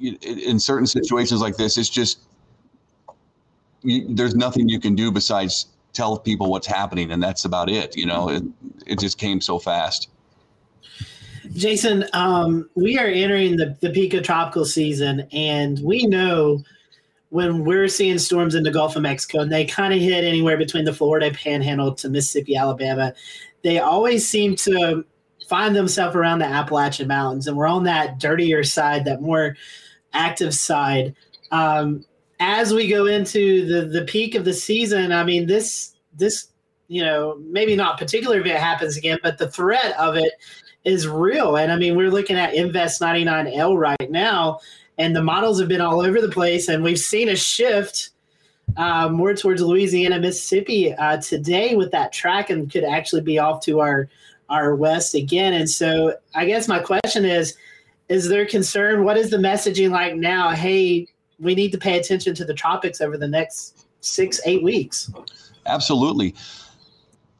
in 0.00 0.58
certain 0.60 0.86
situations 0.86 1.40
like 1.40 1.56
this, 1.56 1.76
it's 1.78 1.88
just 1.88 2.20
you, 3.82 4.06
there's 4.08 4.34
nothing 4.34 4.68
you 4.68 4.80
can 4.80 4.94
do 4.94 5.10
besides 5.10 5.66
tell 5.92 6.18
people 6.18 6.50
what's 6.50 6.66
happening, 6.66 7.10
and 7.10 7.22
that's 7.22 7.44
about 7.44 7.68
it. 7.68 7.96
You 7.96 8.06
know, 8.06 8.28
it, 8.28 8.42
it 8.86 8.98
just 8.98 9.18
came 9.18 9.40
so 9.40 9.58
fast. 9.58 10.08
Jason, 11.54 12.04
um, 12.12 12.68
we 12.74 12.98
are 12.98 13.06
entering 13.06 13.56
the, 13.56 13.76
the 13.80 13.90
peak 13.90 14.12
of 14.14 14.22
tropical 14.22 14.64
season, 14.64 15.26
and 15.32 15.80
we 15.82 16.06
know 16.06 16.62
when 17.30 17.64
we're 17.64 17.88
seeing 17.88 18.18
storms 18.18 18.54
in 18.54 18.62
the 18.62 18.70
Gulf 18.70 18.96
of 18.96 19.02
Mexico, 19.02 19.40
and 19.40 19.52
they 19.52 19.64
kind 19.64 19.92
of 19.92 20.00
hit 20.00 20.24
anywhere 20.24 20.56
between 20.56 20.84
the 20.84 20.94
Florida 20.94 21.30
Panhandle 21.30 21.94
to 21.96 22.08
Mississippi, 22.08 22.56
Alabama, 22.56 23.12
they 23.62 23.78
always 23.78 24.26
seem 24.26 24.56
to 24.56 25.04
find 25.48 25.74
themselves 25.74 26.14
around 26.14 26.38
the 26.38 26.46
Appalachian 26.46 27.08
Mountains, 27.08 27.46
and 27.46 27.56
we're 27.56 27.66
on 27.66 27.84
that 27.84 28.18
dirtier 28.18 28.62
side, 28.64 29.04
that 29.04 29.22
more 29.22 29.56
active 30.12 30.54
side. 30.54 31.14
Um, 31.50 32.04
as 32.40 32.72
we 32.72 32.88
go 32.88 33.06
into 33.06 33.66
the 33.66 33.86
the 33.86 34.04
peak 34.04 34.34
of 34.34 34.44
the 34.44 34.52
season, 34.52 35.12
I 35.12 35.24
mean 35.24 35.46
this 35.46 35.96
this 36.14 36.48
you 36.88 37.02
know 37.02 37.38
maybe 37.44 37.76
not 37.76 37.98
particular 37.98 38.38
if 38.40 38.46
it 38.46 38.56
happens 38.56 38.96
again, 38.96 39.18
but 39.22 39.38
the 39.38 39.50
threat 39.50 39.96
of 39.98 40.16
it 40.16 40.32
is 40.84 41.08
real. 41.08 41.56
And 41.56 41.72
I 41.72 41.76
mean 41.76 41.96
we're 41.96 42.10
looking 42.10 42.36
at 42.36 42.54
Invest 42.54 43.00
99L 43.00 43.76
right 43.76 44.10
now, 44.10 44.60
and 44.98 45.14
the 45.14 45.22
models 45.22 45.58
have 45.60 45.68
been 45.68 45.80
all 45.80 46.00
over 46.00 46.20
the 46.20 46.28
place, 46.28 46.68
and 46.68 46.82
we've 46.82 46.98
seen 46.98 47.28
a 47.28 47.36
shift. 47.36 48.10
Uh, 48.76 49.08
more 49.08 49.32
towards 49.32 49.62
Louisiana, 49.62 50.20
Mississippi 50.20 50.92
uh, 50.92 51.16
today 51.16 51.74
with 51.74 51.90
that 51.92 52.12
track, 52.12 52.50
and 52.50 52.70
could 52.70 52.84
actually 52.84 53.22
be 53.22 53.38
off 53.38 53.64
to 53.64 53.80
our 53.80 54.08
our 54.50 54.74
west 54.74 55.14
again. 55.14 55.54
And 55.54 55.68
so, 55.68 56.14
I 56.34 56.44
guess 56.44 56.68
my 56.68 56.78
question 56.78 57.24
is: 57.24 57.56
Is 58.10 58.28
there 58.28 58.44
concern? 58.44 59.04
What 59.04 59.16
is 59.16 59.30
the 59.30 59.38
messaging 59.38 59.90
like 59.90 60.16
now? 60.16 60.50
Hey, 60.50 61.08
we 61.38 61.54
need 61.54 61.72
to 61.72 61.78
pay 61.78 61.98
attention 61.98 62.34
to 62.34 62.44
the 62.44 62.54
tropics 62.54 63.00
over 63.00 63.16
the 63.16 63.26
next 63.26 63.86
six, 64.00 64.40
eight 64.44 64.62
weeks. 64.62 65.10
Absolutely. 65.66 66.34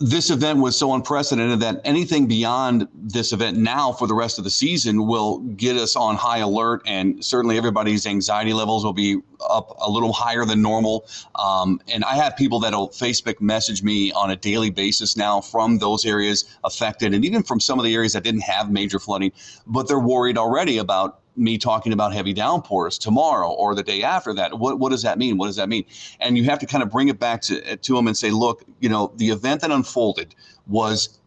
This 0.01 0.31
event 0.31 0.61
was 0.61 0.79
so 0.79 0.95
unprecedented 0.95 1.59
that 1.59 1.81
anything 1.85 2.29
beyond 2.29 2.87
this 2.95 3.33
event 3.33 3.57
now 3.57 3.91
for 3.91 4.07
the 4.07 4.15
rest 4.15 4.39
of 4.39 4.45
the 4.45 4.51
season 4.51 5.09
will 5.09 5.39
get 5.41 5.77
us 5.77 5.97
on 5.97 6.15
high 6.15 6.39
alert, 6.39 6.83
and 6.87 7.25
certainly 7.25 7.59
everybody's 7.59 8.07
anxiety 8.07 8.53
levels 8.53 8.85
will 8.85 8.93
be 8.93 9.21
up 9.51 9.77
a 9.81 9.91
little 9.91 10.13
higher 10.13 10.45
than 10.45 10.63
normal. 10.63 11.09
Um, 11.35 11.81
and 11.89 12.05
I 12.05 12.15
have 12.15 12.37
people 12.37 12.61
that'll 12.61 12.91
Facebook 12.91 13.41
message 13.41 13.83
me 13.83 14.13
on 14.13 14.31
a 14.31 14.37
daily 14.37 14.71
basis 14.71 15.17
now 15.17 15.41
from 15.41 15.79
those 15.79 16.07
areas 16.07 16.45
affected, 16.63 17.13
and 17.13 17.25
even 17.25 17.43
from 17.43 17.59
some 17.59 17.81
of 17.81 17.85
the 17.85 17.93
areas 17.93 18.13
that 18.13 18.23
didn't 18.23 18.43
have 18.43 18.71
major 18.71 19.01
flooding, 19.01 19.33
but 19.67 19.89
they're 19.89 19.99
worried 19.99 20.39
already 20.39 20.79
about 20.79 21.23
me 21.39 21.57
talking 21.59 21.93
about 21.93 22.13
heavy 22.13 22.33
downpours 22.33 22.99
tomorrow 22.99 23.51
or 23.51 23.75
the 23.75 23.83
day 23.83 24.03
after 24.03 24.35
that. 24.35 24.59
What, 24.59 24.79
what 24.79 24.91
does 24.91 25.03
that 25.03 25.19
mean? 25.19 25.39
What 25.39 25.47
does 25.47 25.57
that 25.57 25.69
mean? 25.69 25.85
And 26.21 26.37
you 26.37 26.45
have 26.45 26.59
to 26.59 26.67
kind 26.67 26.83
of 26.83 26.91
bring 26.91 27.09
it 27.09 27.19
back 27.19 27.41
to, 27.43 27.77
to 27.77 27.95
them 27.95 28.07
and 28.07 28.17
say, 28.17 28.31
look, 28.31 28.65
you 28.81 28.89
know, 28.89 29.13
the 29.17 29.31
event 29.31 29.61
that 29.63 29.71
unfolded 29.71 30.35
was 30.67 31.19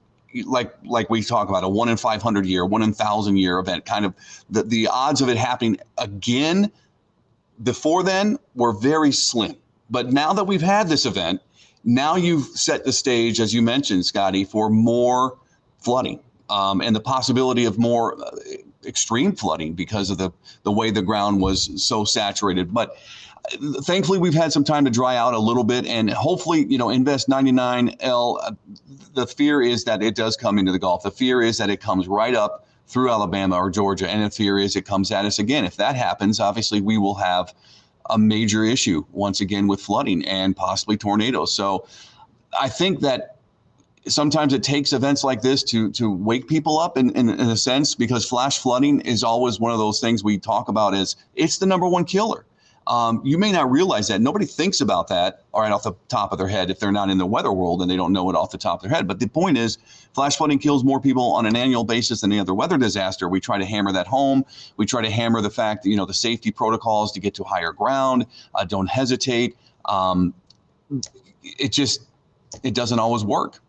like 0.46 0.74
like 0.86 1.10
we 1.10 1.22
talk 1.22 1.50
about 1.50 1.64
a 1.64 1.70
one 1.70 1.90
in 1.90 1.98
500 1.98 2.46
year, 2.46 2.66
one 2.66 2.82
in 2.82 2.94
thousand 2.94 3.38
year 3.38 3.60
event. 3.60 3.86
Kind 3.86 4.06
of 4.06 4.14
the, 4.50 4.64
the 4.64 4.88
odds 4.88 5.22
of 5.22 5.30
it 5.30 5.38
happening 5.38 5.78
again 5.98 6.72
before 7.64 8.04
then 8.04 8.38
were 8.56 8.74
very 8.74 9.12
slim. 9.12 9.56
But 9.90 10.14
now 10.14 10.34
that 10.34 10.46
we've 10.46 10.62
had 10.62 10.88
this 10.88 11.06
event, 11.06 11.42
now 11.84 12.16
you've 12.16 12.46
set 12.46 12.86
the 12.86 12.94
stage, 12.94 13.40
as 13.40 13.54
you 13.54 13.62
mentioned, 13.62 14.06
Scotty, 14.06 14.46
for 14.46 14.70
more 14.70 15.38
flooding 15.80 16.20
um, 16.50 16.82
and 16.82 16.96
the 16.96 17.02
possibility 17.02 17.66
of 17.66 17.78
more 17.78 18.18
extreme 18.86 19.34
flooding 19.34 19.74
because 19.74 20.10
of 20.10 20.18
the 20.18 20.32
the 20.64 20.72
way 20.72 20.92
the 20.92 21.02
ground 21.02 21.42
was 21.42 21.70
so 21.84 22.04
saturated. 22.04 22.74
But 22.74 22.98
thankfully, 23.84 24.20
we've 24.20 24.34
had 24.34 24.52
some 24.52 24.64
time 24.64 24.86
to 24.86 24.92
dry 24.92 25.16
out 25.16 25.34
a 25.34 25.40
little 25.40 25.64
bit, 25.64 25.86
and 25.86 26.10
hopefully, 26.10 26.66
you 26.68 26.78
know, 26.78 26.90
Invest 26.90 27.30
99L. 27.30 28.40
Uh, 28.42 28.52
the 29.14 29.28
fear 29.28 29.62
is 29.62 29.84
that 29.86 30.02
it 30.02 30.16
does 30.16 30.38
come 30.38 30.58
into 30.58 30.72
the 30.72 30.80
Gulf. 30.80 31.04
The 31.04 31.12
fear 31.12 31.42
is 31.42 31.58
that 31.58 31.70
it 31.70 31.82
comes 31.82 32.08
right 32.08 32.36
up 32.36 32.68
through 32.88 33.10
Alabama 33.10 33.56
or 33.56 33.70
Georgia, 33.70 34.10
and 34.10 34.24
the 34.24 34.30
fear 34.30 34.58
is 34.60 34.76
it 34.76 34.86
comes 34.86 35.12
at 35.12 35.26
us 35.26 35.40
again. 35.40 35.66
If 35.66 35.78
that 35.78 35.96
happens, 35.96 36.40
obviously, 36.40 36.82
we 36.82 36.98
will 36.98 37.16
have 37.16 37.54
a 38.10 38.18
major 38.18 38.64
issue 38.64 39.06
once 39.12 39.42
again 39.42 39.68
with 39.68 39.80
flooding 39.82 40.26
and 40.26 40.56
possibly 40.56 40.98
tornadoes. 40.98 41.54
So, 41.54 41.88
I 42.60 42.70
think 42.70 43.00
that 43.02 43.31
sometimes 44.08 44.54
it 44.54 44.64
takes 44.64 44.94
events 44.94 45.24
like 45.24 45.42
this 45.42 45.64
to 45.64 45.92
to 45.92 46.12
wake 46.12 46.48
people 46.48 46.80
up 46.80 46.98
in, 46.98 47.12
in, 47.12 47.30
in, 47.30 47.40
a 47.40 47.58
sense 47.58 47.96
because 47.96 48.28
flash 48.28 48.60
flooding 48.60 49.02
is 49.02 49.24
always 49.24 49.60
one 49.60 49.72
of 49.72 49.78
those 49.78 50.00
things 50.00 50.24
we 50.24 50.38
talk 50.38 50.70
about 50.70 50.94
is 50.94 51.16
it's 51.36 51.58
the 51.58 51.66
number 51.66 51.88
one 51.88 52.06
killer. 52.06 52.46
Um, 52.88 53.22
you 53.24 53.38
may 53.38 53.52
not 53.52 53.70
realize 53.70 54.08
that. 54.08 54.22
Nobody 54.22 54.46
thinks 54.46 54.82
about 54.82 55.08
that 55.10 55.44
right 55.54 55.72
off 55.72 55.84
the 55.84 55.94
top 56.08 56.32
of 56.32 56.40
their 56.40 56.48
head 56.48 56.72
if 56.72 56.80
they're 56.80 56.92
not 56.92 57.12
in 57.12 57.20
the 57.20 57.28
weather 57.28 57.52
world 57.52 57.82
and 57.82 57.92
they 57.92 57.96
don't 57.96 58.12
know 58.12 58.28
it 58.32 58.36
off 58.36 58.50
the 58.50 58.58
top 58.58 58.80
of 58.80 58.90
their 58.90 58.96
head. 58.96 59.08
But 59.08 59.20
the 59.20 59.28
point 59.28 59.60
is 59.60 59.78
flash 60.16 60.36
flooding 60.36 60.58
kills 60.58 60.84
more 60.84 61.00
people 61.00 61.32
on 61.34 61.46
an 61.46 61.56
annual 61.56 61.84
basis 61.84 62.22
than 62.22 62.32
any 62.32 62.40
other 62.42 62.56
weather 62.56 62.80
disaster. 62.80 63.30
We 63.30 63.40
try 63.40 63.60
to 63.60 63.66
hammer 63.66 63.92
that 63.92 64.08
home. 64.08 64.44
We 64.78 64.88
try 64.88 65.04
to 65.04 65.12
hammer 65.12 65.42
the 65.42 65.52
fact 65.52 65.84
that 65.84 65.90
you 65.90 65.96
know 65.96 66.08
the 66.08 66.14
safety 66.14 66.50
protocols 66.50 67.12
to 67.12 67.20
get 67.20 67.36
to 67.36 67.44
higher 67.44 67.72
ground 67.72 68.26
uh, 68.56 68.66
don't 68.66 68.90
hesitate. 68.90 69.56
Um, 69.86 70.34
it 71.44 71.72
just 71.72 72.02
it 72.64 72.74
doesn't 72.74 73.00
always 73.00 73.24
work 73.24 73.60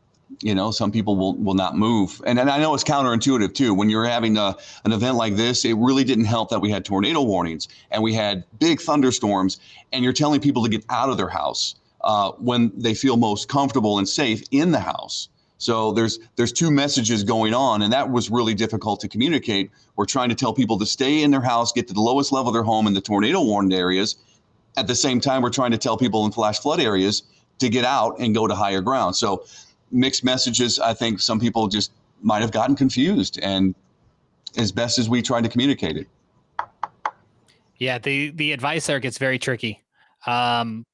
you 0.40 0.54
know 0.54 0.70
some 0.70 0.90
people 0.90 1.16
will 1.16 1.34
will 1.36 1.54
not 1.54 1.76
move. 1.76 2.20
And, 2.26 2.38
and 2.38 2.50
i 2.50 2.58
know 2.58 2.74
it's 2.74 2.84
counterintuitive 2.84 3.54
too. 3.54 3.74
When 3.74 3.90
you're 3.90 4.04
having 4.04 4.36
a, 4.36 4.56
an 4.84 4.92
event 4.92 5.16
like 5.16 5.36
this 5.36 5.64
it 5.64 5.76
really 5.76 6.04
didn't 6.04 6.24
help 6.24 6.50
that 6.50 6.60
we 6.60 6.70
had 6.70 6.84
tornado 6.84 7.22
warnings 7.22 7.68
and 7.90 8.02
we 8.02 8.14
had 8.14 8.44
big 8.58 8.80
thunderstorms 8.80 9.60
and 9.92 10.04
you're 10.04 10.12
telling 10.12 10.40
people 10.40 10.62
to 10.64 10.68
get 10.68 10.84
out 10.88 11.08
of 11.08 11.16
their 11.16 11.28
house 11.28 11.74
uh, 12.02 12.32
when 12.32 12.72
they 12.76 12.94
feel 12.94 13.16
most 13.16 13.48
comfortable 13.48 13.98
and 13.98 14.08
safe 14.08 14.42
in 14.50 14.72
the 14.72 14.80
house. 14.80 15.28
So 15.58 15.92
there's 15.92 16.18
there's 16.36 16.52
two 16.52 16.70
messages 16.70 17.22
going 17.22 17.54
on 17.54 17.82
and 17.82 17.92
that 17.92 18.10
was 18.10 18.30
really 18.30 18.54
difficult 18.54 19.00
to 19.00 19.08
communicate. 19.08 19.70
We're 19.96 20.06
trying 20.06 20.30
to 20.30 20.34
tell 20.34 20.52
people 20.52 20.78
to 20.78 20.86
stay 20.86 21.22
in 21.22 21.30
their 21.30 21.40
house 21.40 21.72
get 21.72 21.88
to 21.88 21.94
the 21.94 22.00
lowest 22.00 22.32
level 22.32 22.48
of 22.48 22.54
their 22.54 22.64
home 22.64 22.86
in 22.86 22.94
the 22.94 23.00
tornado 23.00 23.42
warned 23.42 23.72
areas. 23.72 24.16
At 24.76 24.86
the 24.86 24.94
same 24.94 25.20
time 25.20 25.42
we're 25.42 25.50
trying 25.50 25.70
to 25.72 25.78
tell 25.78 25.96
people 25.96 26.24
in 26.26 26.32
flash 26.32 26.58
flood 26.58 26.80
areas 26.80 27.22
to 27.58 27.68
get 27.68 27.84
out 27.84 28.18
and 28.18 28.34
go 28.34 28.46
to 28.46 28.54
higher 28.54 28.80
ground. 28.80 29.14
So 29.16 29.44
mixed 29.92 30.24
messages. 30.24 30.78
I 30.78 30.94
think 30.94 31.20
some 31.20 31.38
people 31.38 31.68
just 31.68 31.92
might 32.22 32.40
have 32.40 32.50
gotten 32.50 32.76
confused, 32.76 33.38
and 33.42 33.74
as 34.56 34.72
best 34.72 34.98
as 34.98 35.08
we 35.08 35.22
tried 35.22 35.44
to 35.44 35.48
communicate 35.48 35.96
it. 35.96 36.08
Yeah, 37.78 37.98
the 37.98 38.30
the 38.30 38.52
advice 38.52 38.86
there 38.86 39.00
gets 39.00 39.18
very 39.18 39.38
tricky. 39.38 39.82
Um, 40.26 40.84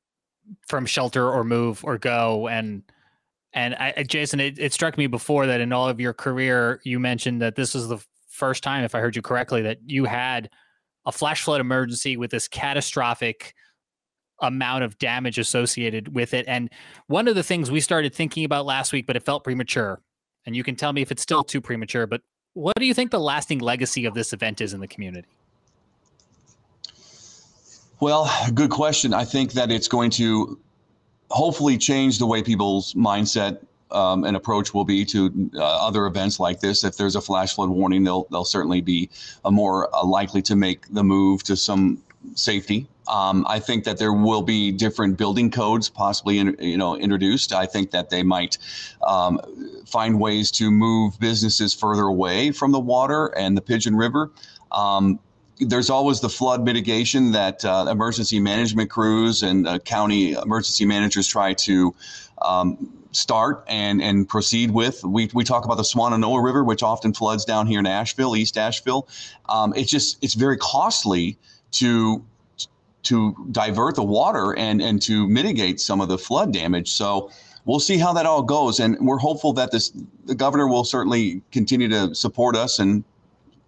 from 0.67 0.87
shelter 0.87 1.31
or 1.31 1.45
move 1.45 1.85
or 1.85 1.99
go 1.99 2.49
and 2.49 2.83
and 3.53 3.75
I, 3.75 4.05
Jason, 4.07 4.41
it, 4.41 4.59
it 4.59 4.73
struck 4.73 4.99
me 4.99 5.07
before 5.07 5.47
that 5.47 5.61
in 5.61 5.73
all 5.73 5.89
of 5.89 6.01
your 6.01 6.13
career, 6.13 6.81
you 6.85 7.01
mentioned 7.01 7.41
that 7.41 7.57
this 7.57 7.75
was 7.75 7.89
the 7.89 7.99
first 8.29 8.63
time, 8.63 8.85
if 8.85 8.95
I 8.95 9.01
heard 9.01 9.17
you 9.17 9.23
correctly, 9.23 9.63
that 9.63 9.79
you 9.87 10.05
had 10.05 10.51
a 11.07 11.13
flash 11.13 11.43
flood 11.43 11.61
emergency 11.61 12.17
with 12.17 12.31
this 12.31 12.47
catastrophic 12.47 13.55
amount 14.41 14.85
of 14.85 14.99
damage 14.99 15.39
associated 15.39 16.15
with 16.15 16.35
it. 16.35 16.47
And 16.49 16.71
one 17.07 17.29
of 17.29 17.35
the 17.35 17.43
things 17.43 17.71
we 17.71 17.81
started 17.81 18.15
thinking 18.15 18.45
about 18.45 18.67
last 18.67 18.93
week, 18.93 19.07
but 19.07 19.17
it 19.17 19.23
felt 19.23 19.45
premature, 19.45 20.01
and 20.47 20.57
you 20.57 20.65
can 20.65 20.77
tell 20.77 20.93
me 20.93 21.03
if 21.03 21.11
it's 21.11 21.23
still 21.23 21.45
too 21.45 21.61
premature, 21.61 22.07
but 22.07 22.23
what 22.55 22.77
do 22.77 22.87
you 22.87 22.95
think 22.95 23.11
the 23.11 23.21
lasting 23.21 23.59
legacy 23.61 24.05
of 24.05 24.15
this 24.15 24.33
event 24.33 24.61
is 24.61 24.75
in 24.75 24.81
the 24.81 24.89
community? 24.89 25.29
Well, 28.01 28.31
good 28.55 28.71
question. 28.71 29.13
I 29.13 29.25
think 29.25 29.53
that 29.53 29.71
it's 29.71 29.89
going 29.89 30.11
to 30.13 30.59
hopefully 31.31 31.77
change 31.77 32.19
the 32.19 32.27
way 32.27 32.43
people's 32.43 32.95
mindset 32.95 33.59
um, 33.91 34.25
and 34.25 34.37
approach 34.37 34.75
will 34.75 34.85
be 34.85 35.05
to 35.07 35.51
uh, 35.55 35.87
other 35.87 36.07
events 36.07 36.39
like 36.39 36.61
this. 36.61 36.85
If 36.85 36.97
there's 36.97 37.17
a 37.17 37.21
flash 37.21 37.55
flood 37.55 37.71
warning, 37.71 38.05
they'll 38.05 38.27
they'll 38.31 38.45
certainly 38.45 38.81
be 38.81 39.09
uh, 39.45 39.51
more 39.51 39.95
uh, 39.95 40.05
likely 40.05 40.43
to 40.43 40.57
make 40.57 40.87
the 40.93 41.03
move 41.03 41.43
to 41.45 41.57
some 41.57 42.03
safety. 42.35 42.87
Um, 43.09 43.47
I 43.49 43.59
think 43.59 43.85
that 43.85 43.99
there 43.99 44.13
will 44.13 44.43
be 44.43 44.71
different 44.71 45.17
building 45.17 45.51
codes 45.51 45.89
possibly, 45.89 46.39
in, 46.39 46.57
you 46.61 46.77
know, 46.77 46.97
introduced. 46.97 47.53
I 47.53 47.65
think 47.65 47.91
that 47.93 48.11
they 48.11 48.23
might 48.23 48.59
um, 49.07 49.41
find 49.87 50.21
ways 50.21 50.51
to 50.53 50.71
move 50.71 51.19
businesses 51.19 51.73
further 51.73 52.03
away 52.03 52.53
from 52.53 52.73
the 52.73 52.81
water 52.81 53.27
and 53.29 53.57
the 53.57 53.63
Pigeon 53.63 53.97
River. 53.97 54.31
Um, 54.73 55.19
there's 55.61 55.91
always 55.91 56.21
the 56.21 56.29
flood 56.29 56.65
mitigation 56.65 57.33
that 57.33 57.65
uh, 57.65 57.87
emergency 57.91 58.39
management 58.39 58.91
crews 58.91 59.43
and 59.43 59.67
uh, 59.67 59.79
county 59.81 60.33
emergency 60.33 60.85
managers 60.85 61.27
try 61.27 61.53
to 61.55 61.95
um, 62.43 62.93
start 63.13 63.65
and 63.69 64.01
and 64.03 64.29
proceed 64.29 64.71
with. 64.71 65.03
We, 65.05 65.31
we 65.35 65.45
talk 65.45 65.65
about 65.65 65.77
the 65.77 65.83
Swannanoa 65.83 66.45
River, 66.45 66.63
which 66.63 66.83
often 66.83 67.13
floods 67.13 67.45
down 67.45 67.67
here 67.67 67.81
in 67.81 67.87
Asheville, 67.87 68.37
East 68.37 68.57
Asheville. 68.57 69.09
Um, 69.49 69.73
it's 69.77 69.91
just 69.91 70.23
it's 70.23 70.35
very 70.35 70.59
costly 70.59 71.39
to 71.73 72.25
to 73.05 73.35
divert 73.53 73.95
the 73.95 74.03
water 74.03 74.57
and 74.57 74.83
and 74.83 75.01
to 75.03 75.27
mitigate 75.29 75.81
some 75.81 76.01
of 76.01 76.09
the 76.09 76.19
flood 76.19 76.53
damage. 76.53 76.91
So 76.91 77.31
we'll 77.65 77.81
see 77.81 77.99
how 77.99 78.13
that 78.13 78.27
all 78.27 78.43
goes. 78.43 78.81
And 78.81 78.99
we're 79.01 79.19
hopeful 79.19 79.53
that 79.55 79.71
this 79.71 79.93
the 80.25 80.35
governor 80.35 80.69
will 80.69 80.85
certainly 80.85 81.43
continue 81.53 81.89
to 81.89 82.15
support 82.15 82.57
us 82.57 82.79
and 82.79 83.05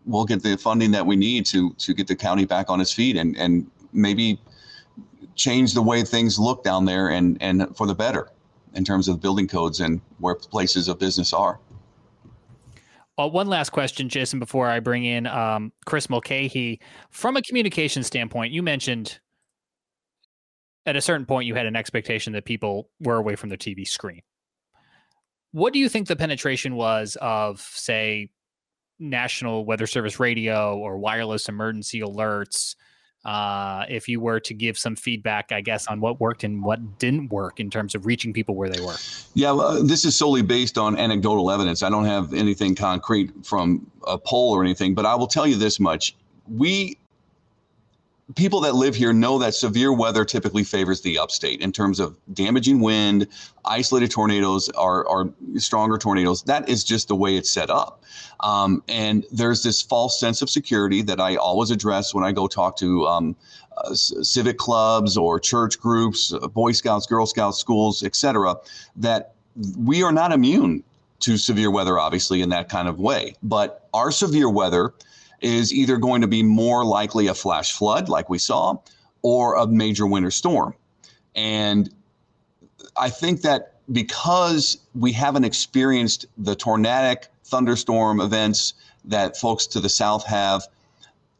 we'll 0.07 0.25
get 0.25 0.43
the 0.43 0.57
funding 0.57 0.91
that 0.93 1.07
we 1.07 1.17
need 1.17 1.47
to 1.47 1.73
to 1.75 1.95
get 1.95 2.07
the 2.07 2.17
county 2.17 2.45
back 2.45 2.71
on 2.71 2.81
its 2.81 2.93
feet 2.93 3.17
and 3.17 3.37
and 3.37 3.71
maybe 3.93 4.41
change 5.35 5.75
the 5.75 5.83
way 5.83 6.03
things 6.03 6.39
look 6.39 6.65
down 6.65 6.85
there 6.85 7.09
and 7.09 7.39
and 7.41 7.77
for 7.77 7.87
the 7.87 7.95
better 7.95 8.31
in 8.75 8.85
terms 8.85 9.09
of 9.09 9.21
building 9.21 9.49
codes 9.49 9.81
and 9.81 10.01
where 10.19 10.35
places 10.35 10.89
of 10.89 10.99
business 10.99 11.33
are. 11.33 11.59
Uh, 13.19 13.29
one 13.29 13.49
last 13.49 13.71
question, 13.71 14.09
Jason, 14.09 14.39
before 14.39 14.67
I 14.67 14.81
bring 14.81 15.05
in 15.05 15.27
um, 15.27 15.73
Chris 15.85 16.09
Mulcahy. 16.09 16.81
From 17.11 17.37
a 17.37 17.43
communication 17.43 18.03
standpoint, 18.03 18.53
you 18.53 18.63
mentioned 18.63 19.19
at 20.87 20.97
a 20.97 21.01
certain 21.01 21.27
point 21.27 21.47
you 21.47 21.55
had 21.55 21.67
an 21.67 21.77
expectation 21.77 22.33
that 22.33 22.45
people 22.45 22.89
were 23.01 23.17
away 23.17 23.37
from 23.37 23.49
their 23.51 23.59
TV 23.59 23.87
screen. 23.87 24.23
What 25.53 25.73
do 25.73 25.79
you 25.79 25.89
think 25.89 26.09
the 26.09 26.17
penetration 26.17 26.77
was 26.77 27.17
of, 27.21 27.61
say, 27.61 28.31
National 28.99 29.65
Weather 29.65 29.87
Service 29.87 30.21
radio 30.21 30.79
or 30.79 30.99
wireless 30.99 31.49
emergency 31.49 32.01
alerts? 32.01 32.77
Uh, 33.25 33.85
if 33.89 34.09
you 34.09 34.19
were 34.21 34.41
to 34.41 34.55
give 34.55 34.79
some 34.79 34.97
feedback, 34.97 35.53
I 35.53 35.61
guess, 35.61 35.87
on 35.87 36.01
what 36.01 36.21
worked 36.21 36.43
and 36.43 36.63
what 36.63 36.99
didn't 36.99 37.29
work 37.29 37.61
in 37.61 37.69
terms 37.69 37.95
of 37.95 38.07
reaching 38.07 38.33
people 38.33 38.55
where 38.55 38.71
they 38.71 38.81
were. 38.81 38.97
Yeah, 39.35 39.53
well, 39.53 39.83
this 39.83 40.05
is 40.05 40.17
solely 40.17 40.43
based 40.43 40.79
on 40.79 40.97
anecdotal 40.97 41.51
evidence. 41.51 41.83
I 41.83 41.91
don't 41.91 42.07
have 42.07 42.33
anything 42.33 42.75
concrete 42.75 43.31
from 43.45 43.91
a 44.07 44.17
poll 44.17 44.53
or 44.53 44.63
anything, 44.63 44.95
but 44.95 45.05
I 45.05 45.15
will 45.15 45.27
tell 45.27 45.47
you 45.47 45.57
this 45.57 45.79
much. 45.79 46.17
We 46.49 46.97
people 48.35 48.61
that 48.61 48.75
live 48.75 48.95
here 48.95 49.13
know 49.13 49.39
that 49.39 49.55
severe 49.55 49.93
weather 49.93 50.25
typically 50.25 50.65
favors 50.65 51.01
the 51.01 51.19
upstate 51.19 51.61
in 51.61 51.73
terms 51.73 51.99
of 52.01 52.17
damaging 52.33 52.81
wind, 52.81 53.27
isolated 53.65 54.11
tornadoes 54.11 54.69
are, 54.71 55.07
are 55.09 55.31
stronger 55.57 55.99
tornadoes. 55.99 56.43
That 56.43 56.69
is 56.69 56.85
just 56.85 57.09
the 57.09 57.17
way 57.17 57.37
it's 57.37 57.51
set 57.51 57.71
up. 57.71 58.03
Um, 58.41 58.83
and 58.89 59.25
there's 59.31 59.63
this 59.63 59.83
false 59.83 60.19
sense 60.19 60.43
of 60.43 60.51
security 60.51 61.03
that 61.03 61.21
I 61.21 61.37
always 61.37 61.71
address 61.71 62.15
when 62.15 62.25
I 62.25 62.33
go 62.33 62.47
talk 62.47 62.77
to 62.79 63.07
um, 63.07 63.37
uh, 63.77 63.95
civic 63.95 64.59
clubs 64.59 65.17
or 65.17 65.41
church 65.41 65.81
groups, 65.81 66.33
uh, 66.33 66.47
Boy 66.49 66.73
Scouts, 66.73 67.07
Girl 67.07 67.27
Scouts, 67.27 67.59
schools, 67.59 68.03
etc. 68.03 68.57
That 68.97 69.35
we 69.77 70.03
are 70.03 70.13
not 70.13 70.33
immune 70.33 70.85
to 71.21 71.37
severe 71.37 71.71
weather, 71.71 71.99
obviously, 71.99 72.41
in 72.41 72.49
that 72.51 72.69
kind 72.69 72.89
of 72.89 72.99
way. 72.99 73.35
But 73.43 73.89
our 73.93 74.11
severe 74.11 74.49
weather 74.49 74.95
is 75.41 75.73
either 75.73 75.97
going 75.97 76.21
to 76.21 76.27
be 76.27 76.43
more 76.43 76.85
likely 76.85 77.27
a 77.27 77.35
flash 77.35 77.73
flood, 77.73 78.09
like 78.09 78.29
we 78.29 78.39
saw, 78.39 78.77
or 79.23 79.57
a 79.57 79.67
major 79.67 80.07
winter 80.07 80.31
storm. 80.31 80.75
And 81.35 81.93
I 82.97 83.11
think 83.11 83.43
that 83.43 83.75
because 83.93 84.79
we 84.95 85.13
haven't 85.13 85.45
experienced 85.45 86.27
the 86.39 86.55
tornadic 86.55 87.29
thunderstorm 87.45 88.21
events 88.21 88.75
that 89.05 89.37
folks 89.37 89.67
to 89.69 89.81
the 89.81 89.89
south 89.89 90.25
have, 90.27 90.67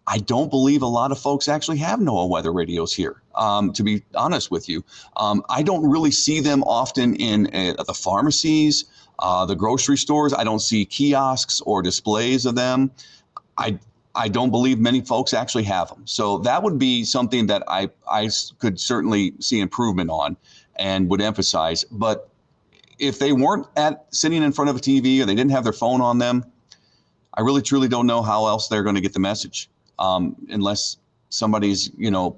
I 0.07 0.19
don't 0.19 0.51
believe 0.51 0.83
a 0.83 0.87
lot 0.87 1.13
of 1.13 1.19
folks 1.19 1.49
actually 1.49 1.79
have 1.79 2.01
NOAA 2.01 2.29
weather 2.29 2.53
radios 2.53 2.93
here. 2.93 3.23
Um, 3.37 3.73
to 3.75 3.85
be 3.85 4.03
honest 4.15 4.51
with 4.51 4.69
you, 4.69 4.85
um, 5.17 5.43
I 5.49 5.63
don't 5.63 5.89
really 5.89 6.11
see 6.11 6.41
them 6.41 6.65
often 6.65 7.15
in 7.15 7.47
uh, 7.55 7.83
the 7.85 7.95
pharmacies, 7.95 8.87
uh, 9.21 9.47
the 9.47 9.55
grocery 9.55 9.97
stores. 9.97 10.35
I 10.35 10.43
don't 10.43 10.59
see 10.61 10.85
kiosks 10.85 11.61
or 11.61 11.81
displays 11.83 12.45
of 12.45 12.57
them. 12.57 12.91
I 13.57 13.79
I 14.15 14.29
don't 14.29 14.51
believe 14.51 14.79
many 14.79 15.01
folks 15.01 15.33
actually 15.33 15.65
have 15.65 15.89
them. 15.89 16.07
So 16.07 16.39
that 16.39 16.63
would 16.63 16.79
be 16.79 17.05
something 17.05 17.47
that 17.47 17.63
I, 17.69 17.91
I 18.11 18.31
could 18.59 18.81
certainly 18.81 19.35
see 19.41 19.61
improvement 19.61 20.11
on 20.11 20.37
and 20.77 21.09
would 21.11 21.21
emphasize. 21.21 21.85
But 21.85 22.29
if 22.99 23.19
they 23.19 23.33
weren't 23.33 23.67
at 23.77 24.07
sitting 24.11 24.43
in 24.43 24.53
front 24.53 24.71
of 24.71 24.77
a 24.77 24.81
TV 24.81 25.23
or 25.23 25.27
they 25.27 25.35
didn't 25.35 25.53
have 25.53 25.65
their 25.65 25.73
phone 25.73 26.01
on 26.01 26.19
them, 26.19 26.45
I 27.35 27.43
really 27.43 27.63
truly 27.63 27.89
don't 27.89 28.07
know 28.07 28.23
how 28.23 28.47
else 28.47 28.69
they're 28.69 28.83
going 28.83 28.97
to 28.97 29.01
get 29.01 29.13
the 29.13 29.21
message 29.21 29.71
um, 29.99 30.35
unless 30.49 30.97
somebody's 31.29 31.91
you 31.97 32.11
know 32.11 32.37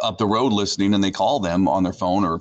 up 0.00 0.18
the 0.18 0.26
road 0.26 0.52
listening 0.52 0.94
and 0.94 1.02
they 1.02 1.10
call 1.10 1.40
them 1.40 1.68
on 1.68 1.82
their 1.82 1.92
phone 1.92 2.24
or 2.24 2.40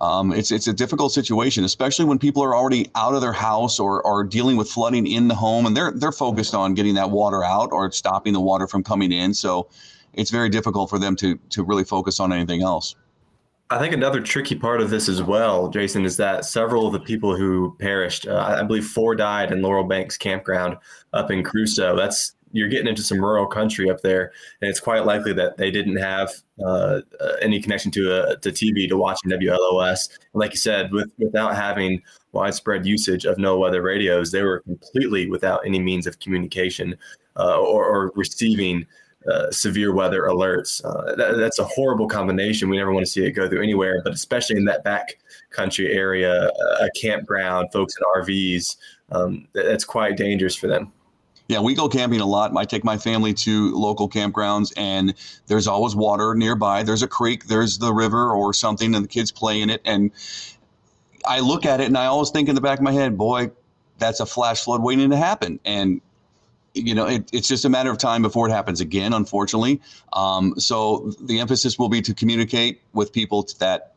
um, 0.00 0.32
it's 0.32 0.50
it's 0.50 0.68
a 0.68 0.72
difficult 0.72 1.12
situation, 1.12 1.64
especially 1.64 2.04
when 2.04 2.18
people 2.18 2.42
are 2.42 2.54
already 2.54 2.90
out 2.94 3.14
of 3.14 3.20
their 3.20 3.32
house 3.32 3.80
or 3.80 4.06
are 4.06 4.22
dealing 4.22 4.56
with 4.56 4.70
flooding 4.70 5.06
in 5.06 5.28
the 5.28 5.34
home, 5.34 5.66
and 5.66 5.76
they're 5.76 5.92
they're 5.92 6.12
focused 6.12 6.54
on 6.54 6.74
getting 6.74 6.94
that 6.94 7.10
water 7.10 7.42
out 7.42 7.70
or 7.72 7.90
stopping 7.90 8.32
the 8.32 8.40
water 8.40 8.66
from 8.66 8.84
coming 8.84 9.10
in. 9.10 9.34
So 9.34 9.68
it's 10.14 10.30
very 10.30 10.48
difficult 10.48 10.88
for 10.88 10.98
them 10.98 11.16
to 11.16 11.36
to 11.50 11.64
really 11.64 11.84
focus 11.84 12.20
on 12.20 12.32
anything 12.32 12.62
else. 12.62 12.94
I 13.70 13.78
think 13.78 13.92
another 13.92 14.20
tricky 14.20 14.54
part 14.54 14.80
of 14.80 14.88
this 14.88 15.10
as 15.10 15.22
well, 15.22 15.68
Jason, 15.68 16.06
is 16.06 16.16
that 16.16 16.46
several 16.46 16.86
of 16.86 16.94
the 16.94 17.00
people 17.00 17.36
who 17.36 17.76
perished, 17.78 18.26
uh, 18.26 18.56
I 18.58 18.62
believe 18.62 18.86
four 18.86 19.14
died 19.14 19.52
in 19.52 19.60
Laurel 19.60 19.84
Banks 19.84 20.16
Campground 20.16 20.78
up 21.12 21.30
in 21.30 21.42
Cruso. 21.42 21.94
That's 21.94 22.34
you're 22.52 22.68
getting 22.68 22.86
into 22.86 23.02
some 23.02 23.20
rural 23.20 23.46
country 23.46 23.90
up 23.90 24.00
there, 24.00 24.32
and 24.60 24.68
it's 24.68 24.80
quite 24.80 25.04
likely 25.04 25.32
that 25.34 25.56
they 25.56 25.70
didn't 25.70 25.96
have 25.96 26.32
uh, 26.64 27.00
uh 27.20 27.32
any 27.40 27.60
connection 27.60 27.90
to 27.92 28.30
a 28.30 28.36
to 28.38 28.50
TV 28.50 28.88
to 28.88 28.96
watching 28.96 29.30
WLOS. 29.30 30.08
And 30.10 30.40
like 30.40 30.52
you 30.52 30.58
said, 30.58 30.92
with 30.92 31.10
without 31.18 31.54
having 31.54 32.02
widespread 32.32 32.86
usage 32.86 33.24
of 33.24 33.36
NOAA 33.36 33.58
weather 33.60 33.82
radios, 33.82 34.30
they 34.30 34.42
were 34.42 34.60
completely 34.60 35.28
without 35.28 35.64
any 35.66 35.78
means 35.78 36.06
of 36.06 36.18
communication 36.20 36.96
uh, 37.36 37.58
or, 37.58 37.84
or, 37.84 38.12
receiving. 38.14 38.86
Uh, 39.28 39.50
severe 39.50 39.92
weather 39.92 40.22
alerts. 40.22 40.82
Uh, 40.84 41.14
that, 41.16 41.36
that's 41.36 41.58
a 41.58 41.64
horrible 41.64 42.08
combination. 42.08 42.70
We 42.70 42.78
never 42.78 42.92
want 42.92 43.04
to 43.04 43.10
see 43.10 43.26
it 43.26 43.32
go 43.32 43.46
through 43.46 43.62
anywhere, 43.62 44.00
but 44.02 44.14
especially 44.14 44.56
in 44.56 44.64
that 44.66 44.84
back 44.84 45.18
country 45.50 45.92
area, 45.92 46.46
a 46.80 46.88
campground, 46.98 47.68
folks 47.70 47.94
in 47.98 48.22
RVs, 48.22 48.76
um, 49.10 49.48
that's 49.52 49.84
quite 49.84 50.16
dangerous 50.16 50.54
for 50.54 50.66
them. 50.66 50.92
Yeah, 51.48 51.60
we 51.60 51.74
go 51.74 51.88
camping 51.88 52.20
a 52.20 52.26
lot. 52.26 52.54
I 52.54 52.64
take 52.66 52.84
my 52.84 52.98
family 52.98 53.32
to 53.34 53.74
local 53.74 54.08
campgrounds, 54.08 54.70
and 54.76 55.14
there's 55.46 55.66
always 55.66 55.96
water 55.96 56.34
nearby. 56.34 56.82
There's 56.82 57.02
a 57.02 57.08
creek, 57.08 57.46
there's 57.46 57.78
the 57.78 57.92
river 57.92 58.32
or 58.32 58.52
something, 58.52 58.94
and 58.94 59.02
the 59.02 59.08
kids 59.08 59.32
play 59.32 59.62
in 59.62 59.70
it. 59.70 59.80
And 59.86 60.10
I 61.26 61.40
look 61.40 61.64
at 61.64 61.80
it, 61.80 61.86
and 61.86 61.96
I 61.96 62.04
always 62.04 62.30
think 62.30 62.50
in 62.50 62.54
the 62.54 62.60
back 62.60 62.78
of 62.78 62.84
my 62.84 62.92
head, 62.92 63.16
boy, 63.16 63.50
that's 63.98 64.20
a 64.20 64.26
flash 64.26 64.62
flood 64.62 64.82
waiting 64.82 65.08
to 65.08 65.16
happen. 65.16 65.58
And 65.64 66.02
you 66.74 66.94
know, 66.94 67.06
it, 67.06 67.28
it's 67.32 67.48
just 67.48 67.64
a 67.64 67.68
matter 67.68 67.90
of 67.90 67.98
time 67.98 68.22
before 68.22 68.48
it 68.48 68.52
happens 68.52 68.80
again, 68.80 69.12
unfortunately. 69.12 69.80
Um, 70.12 70.54
so 70.58 71.12
the 71.20 71.40
emphasis 71.40 71.78
will 71.78 71.88
be 71.88 72.02
to 72.02 72.14
communicate 72.14 72.82
with 72.92 73.12
people 73.12 73.48
that 73.58 73.94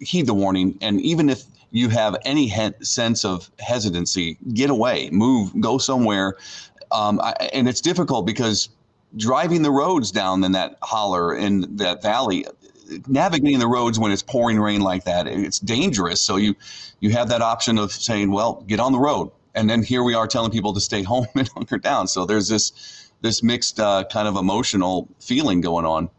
heed 0.00 0.26
the 0.26 0.34
warning. 0.34 0.78
And 0.80 1.00
even 1.00 1.28
if 1.28 1.44
you 1.70 1.88
have 1.88 2.16
any 2.24 2.46
he- 2.48 2.72
sense 2.82 3.24
of 3.24 3.50
hesitancy, 3.58 4.36
get 4.52 4.70
away, 4.70 5.08
move, 5.10 5.58
go 5.60 5.78
somewhere 5.78 6.36
um, 6.92 7.20
I, 7.20 7.32
and 7.52 7.68
it's 7.68 7.80
difficult 7.80 8.26
because 8.26 8.68
driving 9.16 9.62
the 9.62 9.70
roads 9.70 10.10
down 10.10 10.44
in 10.44 10.52
that 10.52 10.76
holler 10.82 11.34
in 11.34 11.76
that 11.76 12.02
valley, 12.02 12.46
navigating 13.06 13.58
the 13.58 13.66
roads 13.66 13.98
when 13.98 14.12
it's 14.12 14.22
pouring 14.22 14.58
rain 14.58 14.80
like 14.80 15.04
that, 15.04 15.26
it's 15.26 15.58
dangerous. 15.58 16.20
So 16.20 16.36
you 16.36 16.54
you 17.00 17.10
have 17.10 17.28
that 17.28 17.42
option 17.42 17.78
of 17.78 17.92
saying, 17.92 18.30
well, 18.30 18.64
get 18.66 18.80
on 18.80 18.92
the 18.92 18.98
road, 18.98 19.30
and 19.54 19.68
then 19.68 19.82
here 19.82 20.02
we 20.02 20.14
are 20.14 20.26
telling 20.26 20.50
people 20.50 20.72
to 20.74 20.80
stay 20.80 21.02
home 21.14 21.26
and 21.34 21.48
hunker 21.48 21.78
down. 21.78 22.08
So 22.08 22.26
there's 22.26 22.48
this 22.48 23.10
this 23.22 23.42
mixed 23.42 23.78
uh, 23.78 24.04
kind 24.10 24.26
of 24.26 24.36
emotional 24.36 25.08
feeling 25.20 25.60
going 25.60 25.84
on. 25.84 26.10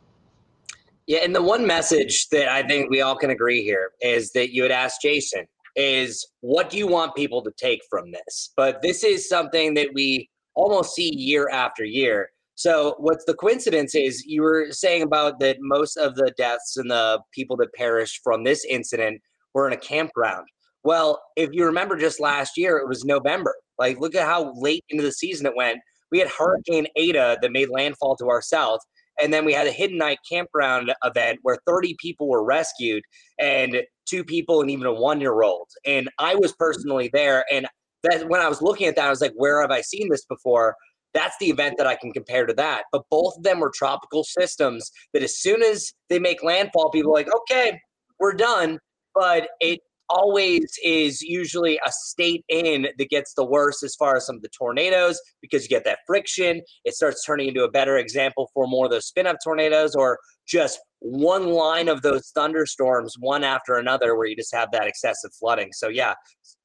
Yeah, 1.08 1.20
and 1.24 1.36
the 1.36 1.42
one 1.42 1.66
message 1.66 2.30
that 2.30 2.48
I 2.48 2.64
think 2.64 2.90
we 2.90 3.02
all 3.02 3.16
can 3.16 3.32
agree 3.32 3.64
here 3.64 3.92
is 4.02 4.32
that 4.34 4.54
you 4.54 4.64
had 4.64 4.72
asked 4.72 5.02
Jason 5.02 5.48
is 5.76 6.28
what 6.42 6.70
do 6.70 6.78
you 6.78 6.88
want 6.88 7.16
people 7.16 7.42
to 7.44 7.52
take 7.58 7.82
from 7.90 8.12
this? 8.12 8.54
But 8.56 8.82
this 8.82 9.04
is 9.04 9.28
something 9.28 9.74
that 9.76 9.90
we 9.94 10.30
almost 10.56 10.96
see 10.96 11.14
year 11.16 11.50
after 11.50 11.84
year. 11.84 12.30
So 12.56 12.96
what's 13.00 13.26
the 13.26 13.34
coincidence 13.34 13.96
is 13.96 14.24
you 14.26 14.42
were 14.42 14.68
saying 14.72 15.02
about 15.02 15.40
that 15.40 15.58
most 15.62 15.98
of 15.98 16.16
the 16.16 16.32
deaths 16.38 16.78
and 16.78 16.92
the 16.92 17.20
people 17.34 17.58
that 17.58 17.74
perished 17.74 18.22
from 18.24 18.44
this 18.44 18.66
incident 18.66 19.22
were 19.54 19.68
in 19.68 19.74
a 19.74 19.78
campground. 19.78 20.46
Well, 20.84 21.22
if 21.36 21.50
you 21.54 21.66
remember 21.66 21.98
just 21.98 22.20
last 22.20 22.58
year, 22.58 22.78
it 22.78 22.88
was 22.88 23.04
November. 23.04 23.56
Like 23.80 24.00
look 24.00 24.16
at 24.16 24.28
how 24.28 24.54
late 24.56 24.84
into 24.90 25.04
the 25.04 25.12
season 25.12 25.46
it 25.46 25.56
went. 25.56 25.80
We 26.12 26.20
had 26.20 26.28
Hurricane 26.28 26.88
Eta 26.98 27.40
that 27.42 27.52
made 27.52 27.70
landfall 27.70 28.16
to 28.18 28.30
our 28.30 28.42
south. 28.42 28.82
And 29.22 29.34
then 29.34 29.46
we 29.46 29.54
had 29.54 29.68
a 29.68 29.72
Hiddenite 29.72 30.18
campground 30.30 30.94
event 31.04 31.40
where 31.44 31.58
30 31.66 31.96
people 32.00 32.28
were 32.28 32.44
rescued 32.44 33.04
and 33.40 33.82
two 34.06 34.24
people 34.24 34.62
and 34.62 34.70
even 34.70 34.86
a 34.86 34.94
one 34.94 35.22
year 35.22 35.42
old. 35.42 35.68
And 35.86 36.10
I 36.20 36.36
was 36.36 36.54
personally 36.54 37.10
there. 37.14 37.46
And 37.52 37.68
that 38.04 38.28
when 38.28 38.42
I 38.42 38.50
was 38.50 38.62
looking 38.62 38.88
at 38.88 38.96
that, 38.96 39.08
I 39.08 39.10
was 39.10 39.22
like, 39.22 39.34
where 39.36 39.62
have 39.62 39.72
I 39.72 39.82
seen 39.82 40.10
this 40.10 40.26
before? 40.26 40.76
That's 41.14 41.36
the 41.40 41.48
event 41.48 41.76
that 41.78 41.88
I 41.88 41.96
can 41.96 42.12
compare 42.12 42.46
to 42.46 42.54
that. 42.54 42.84
But 42.92 43.04
both 43.10 43.38
of 43.38 43.44
them 43.44 43.60
were 43.60 43.72
tropical 43.74 44.24
systems 44.24 44.90
that 45.14 45.24
as 45.24 45.38
soon 45.40 45.62
as 45.62 45.92
they 46.10 46.20
make 46.20 46.44
landfall, 46.44 46.90
people 46.90 47.12
are 47.12 47.16
like, 47.16 47.34
okay, 47.34 47.80
we're 48.20 48.34
done. 48.34 48.80
But 49.14 49.50
it 49.60 49.82
always 50.12 50.66
is 50.84 51.22
usually 51.22 51.80
a 51.86 51.92
state 51.92 52.44
in 52.50 52.88
that 52.98 53.10
gets 53.10 53.34
the 53.34 53.46
worst 53.46 53.82
as 53.84 53.96
far 53.96 54.18
as 54.18 54.26
some 54.26 54.36
of 54.36 54.42
the 54.42 54.50
tornadoes 54.50 55.20
because 55.42 55.64
you 55.64 55.70
get 55.70 55.86
that 55.86 56.00
friction. 56.06 56.62
It 56.86 56.94
starts 56.94 57.26
turning 57.26 57.48
into 57.48 57.64
a 57.64 57.72
better 57.72 57.98
example 57.98 58.50
for 58.54 58.68
more 58.68 58.86
of 58.86 58.92
those 58.92 59.08
spin 59.08 59.28
up 59.28 59.38
tornadoes 59.44 59.96
or 59.96 60.20
just 60.48 60.80
one 61.00 61.48
line 61.48 61.88
of 61.88 62.02
those 62.02 62.30
thunderstorms, 62.36 63.16
one 63.20 63.44
after 63.44 63.76
another, 63.76 64.16
where 64.16 64.28
you 64.28 64.36
just 64.36 64.54
have 64.54 64.70
that 64.72 64.88
excessive 64.88 65.32
flooding. 65.40 65.70
So, 65.72 65.88
yeah, 65.88 66.14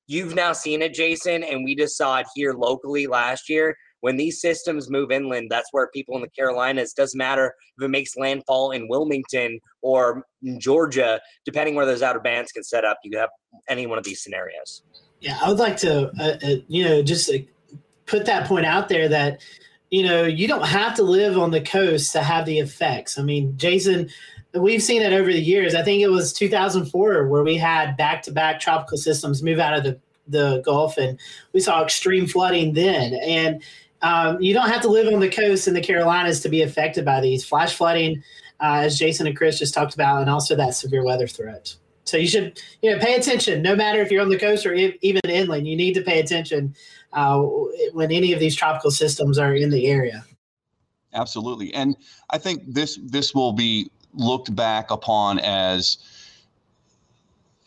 you've 0.06 0.34
now 0.34 0.52
seen 0.52 0.82
it, 0.82 0.94
Jason, 0.94 1.42
and 1.42 1.64
we 1.64 1.74
just 1.74 1.96
saw 1.96 2.18
it 2.18 2.26
here 2.34 2.52
locally 2.52 3.06
last 3.06 3.48
year. 3.48 3.76
When 4.00 4.16
these 4.16 4.40
systems 4.40 4.90
move 4.90 5.10
inland, 5.10 5.48
that's 5.50 5.68
where 5.72 5.88
people 5.88 6.14
in 6.16 6.22
the 6.22 6.28
Carolinas 6.28 6.92
doesn't 6.92 7.16
matter 7.16 7.54
if 7.78 7.84
it 7.84 7.88
makes 7.88 8.16
landfall 8.16 8.70
in 8.70 8.88
Wilmington 8.88 9.58
or 9.82 10.22
in 10.42 10.60
Georgia, 10.60 11.20
depending 11.44 11.74
where 11.74 11.86
those 11.86 12.02
outer 12.02 12.20
bands 12.20 12.52
can 12.52 12.62
set 12.62 12.84
up. 12.84 12.98
You 13.02 13.18
have 13.18 13.30
any 13.68 13.86
one 13.86 13.98
of 13.98 14.04
these 14.04 14.22
scenarios. 14.22 14.82
Yeah, 15.20 15.38
I 15.42 15.48
would 15.48 15.58
like 15.58 15.78
to, 15.78 16.10
uh, 16.20 16.36
uh, 16.42 16.56
you 16.68 16.84
know, 16.84 17.02
just 17.02 17.30
uh, 17.30 17.38
put 18.04 18.26
that 18.26 18.46
point 18.46 18.66
out 18.66 18.88
there 18.88 19.08
that 19.08 19.40
you 19.90 20.02
know, 20.02 20.24
you 20.24 20.48
don't 20.48 20.66
have 20.66 20.94
to 20.96 21.02
live 21.02 21.38
on 21.38 21.52
the 21.52 21.60
coast 21.60 22.12
to 22.12 22.22
have 22.22 22.44
the 22.44 22.58
effects. 22.58 23.18
I 23.18 23.22
mean, 23.22 23.56
Jason, 23.56 24.08
we've 24.58 24.82
seen 24.82 25.02
it 25.02 25.12
over 25.12 25.32
the 25.32 25.40
years. 25.40 25.74
I 25.74 25.82
think 25.82 26.02
it 26.02 26.08
was 26.08 26.32
2004 26.32 27.28
where 27.28 27.42
we 27.42 27.56
had 27.56 27.96
back 27.96 28.22
to 28.24 28.32
back 28.32 28.60
tropical 28.60 28.96
systems 28.96 29.42
move 29.42 29.58
out 29.58 29.76
of 29.76 29.84
the, 29.84 30.00
the 30.28 30.62
Gulf 30.64 30.98
and 30.98 31.18
we 31.52 31.60
saw 31.60 31.82
extreme 31.82 32.26
flooding 32.26 32.74
then. 32.74 33.14
And 33.14 33.62
um, 34.02 34.40
you 34.40 34.54
don't 34.54 34.68
have 34.68 34.82
to 34.82 34.88
live 34.88 35.12
on 35.12 35.20
the 35.20 35.30
coast 35.30 35.68
in 35.68 35.74
the 35.74 35.80
Carolinas 35.80 36.40
to 36.40 36.48
be 36.48 36.62
affected 36.62 37.04
by 37.04 37.20
these 37.20 37.44
flash 37.44 37.74
flooding, 37.74 38.22
uh, 38.60 38.82
as 38.84 38.98
Jason 38.98 39.26
and 39.26 39.36
Chris 39.36 39.58
just 39.58 39.74
talked 39.74 39.94
about, 39.94 40.20
and 40.20 40.30
also 40.30 40.54
that 40.56 40.74
severe 40.74 41.04
weather 41.04 41.26
threat. 41.26 41.74
So 42.04 42.16
you 42.16 42.28
should, 42.28 42.60
you 42.82 42.90
know, 42.90 42.98
pay 42.98 43.16
attention. 43.16 43.62
No 43.62 43.74
matter 43.74 44.00
if 44.00 44.10
you're 44.10 44.22
on 44.22 44.28
the 44.28 44.38
coast 44.38 44.64
or 44.64 44.74
even 44.74 45.20
inland, 45.24 45.66
you 45.66 45.76
need 45.76 45.94
to 45.94 46.02
pay 46.02 46.20
attention 46.20 46.74
uh, 47.12 47.40
when 47.92 48.12
any 48.12 48.32
of 48.32 48.38
these 48.38 48.54
tropical 48.54 48.90
systems 48.90 49.38
are 49.38 49.54
in 49.54 49.70
the 49.70 49.86
area. 49.86 50.24
Absolutely, 51.12 51.72
and 51.74 51.96
I 52.30 52.38
think 52.38 52.62
this 52.66 52.98
this 53.02 53.34
will 53.34 53.52
be 53.52 53.90
looked 54.16 54.54
back 54.54 54.90
upon 54.90 55.38
as 55.38 55.98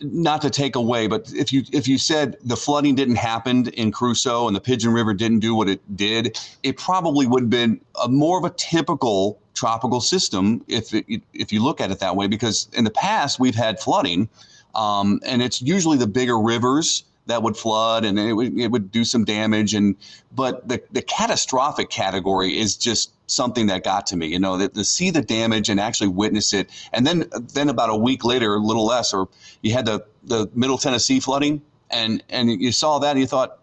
not 0.02 0.42
to 0.42 0.50
take 0.50 0.76
away, 0.76 1.08
but 1.08 1.32
if 1.34 1.52
you 1.52 1.64
if 1.72 1.88
you 1.88 1.98
said 1.98 2.38
the 2.44 2.56
flooding 2.56 2.96
didn't 2.96 3.18
happen 3.18 3.68
in 3.70 3.92
Cruso 3.92 4.48
and 4.48 4.56
the 4.56 4.62
Pigeon 4.62 4.94
River 4.94 5.14
didn't 5.14 5.40
do 5.40 5.54
what 5.54 5.68
it 5.68 5.82
did, 5.96 6.40
it 6.64 6.78
probably 6.78 7.28
would 7.28 7.44
have 7.44 7.50
been 7.50 7.82
a, 8.02 8.08
more 8.08 8.38
of 8.38 8.46
a 8.46 8.50
typical 8.52 9.40
tropical 9.54 10.00
system 10.00 10.64
if 10.68 10.94
it, 10.94 11.06
if 11.34 11.52
you 11.52 11.62
look 11.62 11.82
at 11.82 11.92
it 11.92 12.00
that 12.00 12.16
way. 12.16 12.28
Because 12.28 12.70
in 12.74 12.86
the 12.86 12.92
past 12.92 13.40
we've 13.40 13.56
had 13.56 13.80
flooding, 13.80 14.30
um, 14.74 15.20
and 15.26 15.42
it's 15.42 15.62
usually 15.62 15.98
the 15.98 16.08
bigger 16.08 16.40
rivers 16.40 17.04
that 17.26 17.44
would 17.44 17.58
flood 17.58 18.06
and 18.06 18.18
it 18.18 18.34
would, 18.34 18.58
it 18.58 18.72
would 18.72 18.92
do 18.92 19.04
some 19.04 19.24
damage 19.24 19.74
and 19.74 19.96
but 20.36 20.68
the, 20.68 20.82
the 20.92 21.02
catastrophic 21.02 21.90
category 21.90 22.58
is 22.58 22.76
just 22.76 23.12
something 23.32 23.68
that 23.68 23.84
got 23.84 24.06
to 24.08 24.15
me 24.15 24.28
you 24.28 24.39
know 24.39 24.58
that 24.58 24.74
to 24.74 24.84
see 24.84 25.10
the 25.10 25.22
damage 25.22 25.70
and 25.70 25.80
actually 25.80 26.08
witness 26.08 26.54
it 26.54 26.70
and 26.94 27.06
then 27.06 27.30
then 27.54 27.70
about 27.70 27.89
a 27.89 27.96
week 27.96 28.24
later 28.24 28.56
a 28.56 28.60
little 28.60 28.86
less 28.86 29.13
or 29.13 29.28
you 29.62 29.74
had 29.74 29.86
the 29.86 30.04
the 30.24 30.50
middle 30.54 30.78
tennessee 30.78 31.20
flooding 31.20 31.62
and 31.89 32.24
and 32.30 32.50
you 32.62 32.72
saw 32.72 33.00
that 33.00 33.12
and 33.12 33.20
you 33.20 33.28
thought 33.28 33.60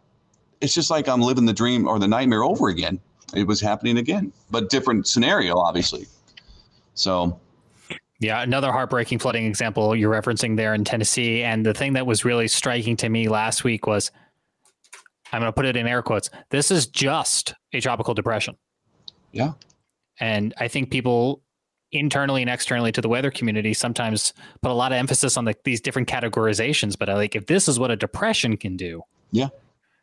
it's 0.61 0.75
just 0.75 0.91
like 0.91 1.09
i'm 1.09 1.21
living 1.21 1.45
the 1.47 1.53
dream 1.53 1.87
or 1.87 1.99
the 1.99 2.09
nightmare 2.09 2.43
over 2.43 2.69
again 2.69 2.99
it 3.35 3.47
was 3.47 3.61
happening 3.61 3.99
again 3.99 4.33
but 4.51 4.71
different 4.71 5.07
scenario 5.07 5.57
obviously 5.59 6.07
so 6.95 7.39
yeah, 8.19 8.43
another 8.43 8.73
heartbreaking 8.73 9.19
flooding 9.19 9.45
example 9.45 9.95
you're 9.95 10.13
referencing 10.13 10.57
there 10.57 10.75
in 10.75 10.85
Tennessee. 10.85 11.43
And 11.43 11.65
the 11.65 11.75
thing 11.75 11.95
that 11.95 12.07
was 12.07 12.25
really 12.25 12.49
striking 12.49 12.97
to 12.99 13.09
me 13.09 13.29
last 13.29 13.63
week 13.63 13.87
was 13.87 14.11
I'm 15.33 15.41
going 15.41 15.53
to 15.53 15.55
put 15.55 15.67
it 15.67 15.77
in 15.77 15.87
air 15.87 16.03
quotes 16.03 16.31
this 16.51 16.71
is 16.71 16.87
just 16.87 17.55
a 17.73 17.81
tropical 17.81 18.15
depression. 18.15 18.57
Yeah. 19.37 19.53
And 20.21 20.55
I 20.59 20.69
think 20.69 20.91
people 20.91 21.43
internally 21.93 22.43
and 22.43 22.51
externally 22.51 22.93
to 22.93 23.01
the 23.01 23.09
weather 23.09 23.31
community 23.31 23.73
sometimes 23.75 24.33
put 24.63 24.71
a 24.71 24.75
lot 24.75 24.93
of 24.93 24.99
emphasis 24.99 25.37
on 25.37 25.45
the, 25.45 25.55
these 25.65 25.81
different 25.81 26.09
categorizations. 26.09 26.99
But 26.99 27.09
I 27.09 27.15
like 27.15 27.37
if 27.37 27.47
this 27.47 27.69
is 27.69 27.79
what 27.79 27.91
a 27.91 27.97
depression 27.97 28.57
can 28.57 28.77
do. 28.77 29.03
Yeah. 29.31 29.49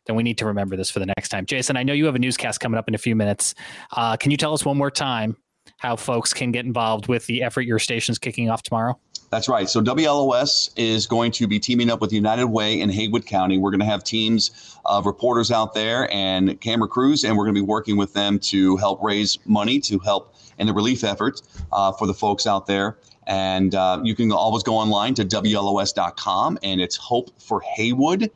Then 0.05 0.15
we 0.15 0.23
need 0.23 0.37
to 0.39 0.45
remember 0.45 0.75
this 0.75 0.89
for 0.89 0.99
the 0.99 1.05
next 1.05 1.29
time. 1.29 1.45
Jason, 1.45 1.77
I 1.77 1.83
know 1.83 1.93
you 1.93 2.05
have 2.05 2.15
a 2.15 2.19
newscast 2.19 2.59
coming 2.59 2.77
up 2.77 2.87
in 2.87 2.95
a 2.95 2.97
few 2.97 3.15
minutes. 3.15 3.55
Uh, 3.91 4.17
can 4.17 4.31
you 4.31 4.37
tell 4.37 4.53
us 4.53 4.65
one 4.65 4.77
more 4.77 4.91
time 4.91 5.37
how 5.83 5.97
folks 5.97 6.33
can 6.33 6.51
get 6.51 6.65
involved 6.65 7.07
with 7.07 7.25
the 7.25 7.43
effort 7.43 7.63
your 7.63 7.77
station's 7.77 8.17
kicking 8.17 8.49
off 8.49 8.63
tomorrow? 8.63 8.97
That's 9.29 9.49
right. 9.49 9.67
So 9.67 9.81
WLOS 9.81 10.69
is 10.77 11.05
going 11.05 11.31
to 11.33 11.47
be 11.47 11.59
teaming 11.59 11.89
up 11.89 11.99
with 11.99 12.13
United 12.13 12.47
Way 12.47 12.79
in 12.79 12.89
Haywood 12.89 13.25
County. 13.25 13.57
We're 13.57 13.71
going 13.71 13.81
to 13.81 13.85
have 13.85 14.03
teams 14.03 14.77
of 14.85 15.05
reporters 15.05 15.51
out 15.51 15.73
there 15.73 16.09
and 16.13 16.59
camera 16.61 16.87
crews, 16.87 17.25
and 17.25 17.35
we're 17.35 17.43
going 17.43 17.55
to 17.55 17.61
be 17.61 17.65
working 17.65 17.97
with 17.97 18.13
them 18.13 18.39
to 18.39 18.77
help 18.77 19.03
raise 19.03 19.39
money 19.45 19.79
to 19.81 19.99
help 19.99 20.35
in 20.57 20.67
the 20.67 20.73
relief 20.73 21.03
efforts 21.03 21.41
uh, 21.73 21.91
for 21.91 22.07
the 22.07 22.13
folks 22.13 22.47
out 22.47 22.65
there. 22.65 22.97
And 23.27 23.75
uh, 23.75 23.99
you 24.03 24.15
can 24.15 24.31
always 24.31 24.63
go 24.63 24.75
online 24.75 25.15
to 25.15 25.25
WLOS.com, 25.25 26.59
and 26.63 26.79
it's 26.79 26.95
Hope 26.95 27.29
for 27.41 27.61
Haywood. 27.61 28.31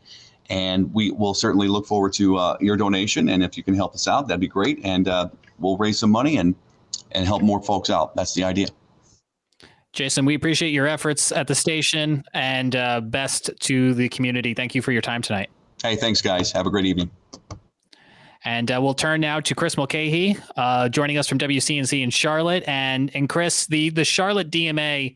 And 0.50 0.94
we 0.94 1.12
will 1.12 1.34
certainly 1.34 1.68
look 1.68 1.86
forward 1.86 2.14
to 2.14 2.38
uh, 2.38 2.58
your 2.60 2.76
donation. 2.76 3.30
And 3.30 3.44
if 3.44 3.56
you 3.56 3.64
can 3.64 3.74
help 3.74 3.94
us 3.94 4.08
out, 4.08 4.28
that'd 4.28 4.42
be 4.42 4.48
great. 4.48 4.80
And 4.84 5.08
uh, 5.08 5.30
we'll 5.60 5.78
raise 5.78 6.00
some 6.00 6.10
money 6.10 6.38
and 6.38 6.56
and 7.12 7.26
help 7.26 7.41
more 7.41 7.62
folks 7.62 7.89
out. 7.89 8.15
That's 8.15 8.34
the 8.34 8.43
idea. 8.43 8.67
Jason, 9.93 10.26
we 10.26 10.36
appreciate 10.36 10.69
your 10.69 10.86
efforts 10.86 11.32
at 11.32 11.47
the 11.47 11.56
station 11.56 12.23
and 12.34 12.76
uh, 12.76 13.02
best 13.02 13.50
to 13.62 13.93
the 13.93 14.10
community. 14.10 14.54
Thank 14.54 14.76
you 14.76 14.82
for 14.82 14.91
your 14.91 15.02
time 15.02 15.21
tonight. 15.21 15.50
Hey, 15.82 15.95
thanks, 15.95 16.21
guys. 16.21 16.52
Have 16.52 16.67
a 16.67 16.69
great 16.69 16.86
evening. 16.86 17.10
And 18.45 18.71
uh, 18.71 18.80
we'll 18.82 18.93
turn 18.93 19.21
now 19.21 19.39
to 19.39 19.56
Chris 19.56 19.76
Mulcahy, 19.76 20.38
uh, 20.56 20.89
joining 20.89 21.17
us 21.17 21.28
from 21.28 21.38
WCNC 21.39 22.02
in 22.02 22.10
Charlotte. 22.12 22.63
And 22.67 23.12
and 23.15 23.28
Chris, 23.28 23.65
the 23.65 23.89
the 23.89 24.06
Charlotte 24.06 24.52
DMA 24.52 25.15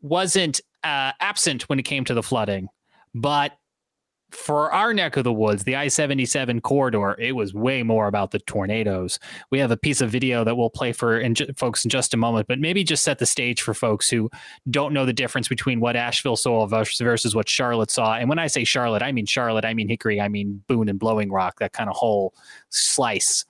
wasn't 0.00 0.60
uh, 0.84 1.12
absent 1.20 1.68
when 1.68 1.78
it 1.78 1.82
came 1.82 2.04
to 2.04 2.14
the 2.14 2.22
flooding, 2.22 2.68
but 3.14 3.52
for 4.36 4.70
our 4.72 4.92
neck 4.92 5.16
of 5.16 5.24
the 5.24 5.32
woods, 5.32 5.64
the 5.64 5.76
I 5.76 5.88
77 5.88 6.60
corridor, 6.60 7.16
it 7.18 7.32
was 7.32 7.54
way 7.54 7.82
more 7.82 8.06
about 8.06 8.30
the 8.30 8.38
tornadoes. 8.40 9.18
We 9.50 9.58
have 9.58 9.70
a 9.70 9.76
piece 9.76 10.00
of 10.00 10.10
video 10.10 10.44
that 10.44 10.56
we'll 10.56 10.70
play 10.70 10.92
for 10.92 11.18
in 11.18 11.34
folks 11.56 11.84
in 11.84 11.90
just 11.90 12.14
a 12.14 12.16
moment, 12.16 12.46
but 12.46 12.58
maybe 12.58 12.84
just 12.84 13.02
set 13.02 13.18
the 13.18 13.26
stage 13.26 13.62
for 13.62 13.74
folks 13.74 14.08
who 14.08 14.30
don't 14.70 14.92
know 14.92 15.06
the 15.06 15.12
difference 15.12 15.48
between 15.48 15.80
what 15.80 15.96
Asheville 15.96 16.36
saw 16.36 16.66
versus, 16.66 17.00
versus 17.00 17.34
what 17.34 17.48
Charlotte 17.48 17.90
saw. 17.90 18.14
And 18.14 18.28
when 18.28 18.38
I 18.38 18.46
say 18.46 18.64
Charlotte, 18.64 19.02
I 19.02 19.10
mean 19.10 19.26
Charlotte, 19.26 19.64
I 19.64 19.74
mean 19.74 19.88
Hickory, 19.88 20.20
I 20.20 20.28
mean 20.28 20.62
Boone 20.68 20.88
and 20.88 20.98
Blowing 20.98 21.32
Rock, 21.32 21.58
that 21.60 21.72
kind 21.72 21.88
of 21.88 21.96
whole 21.96 22.34
slice 22.68 23.44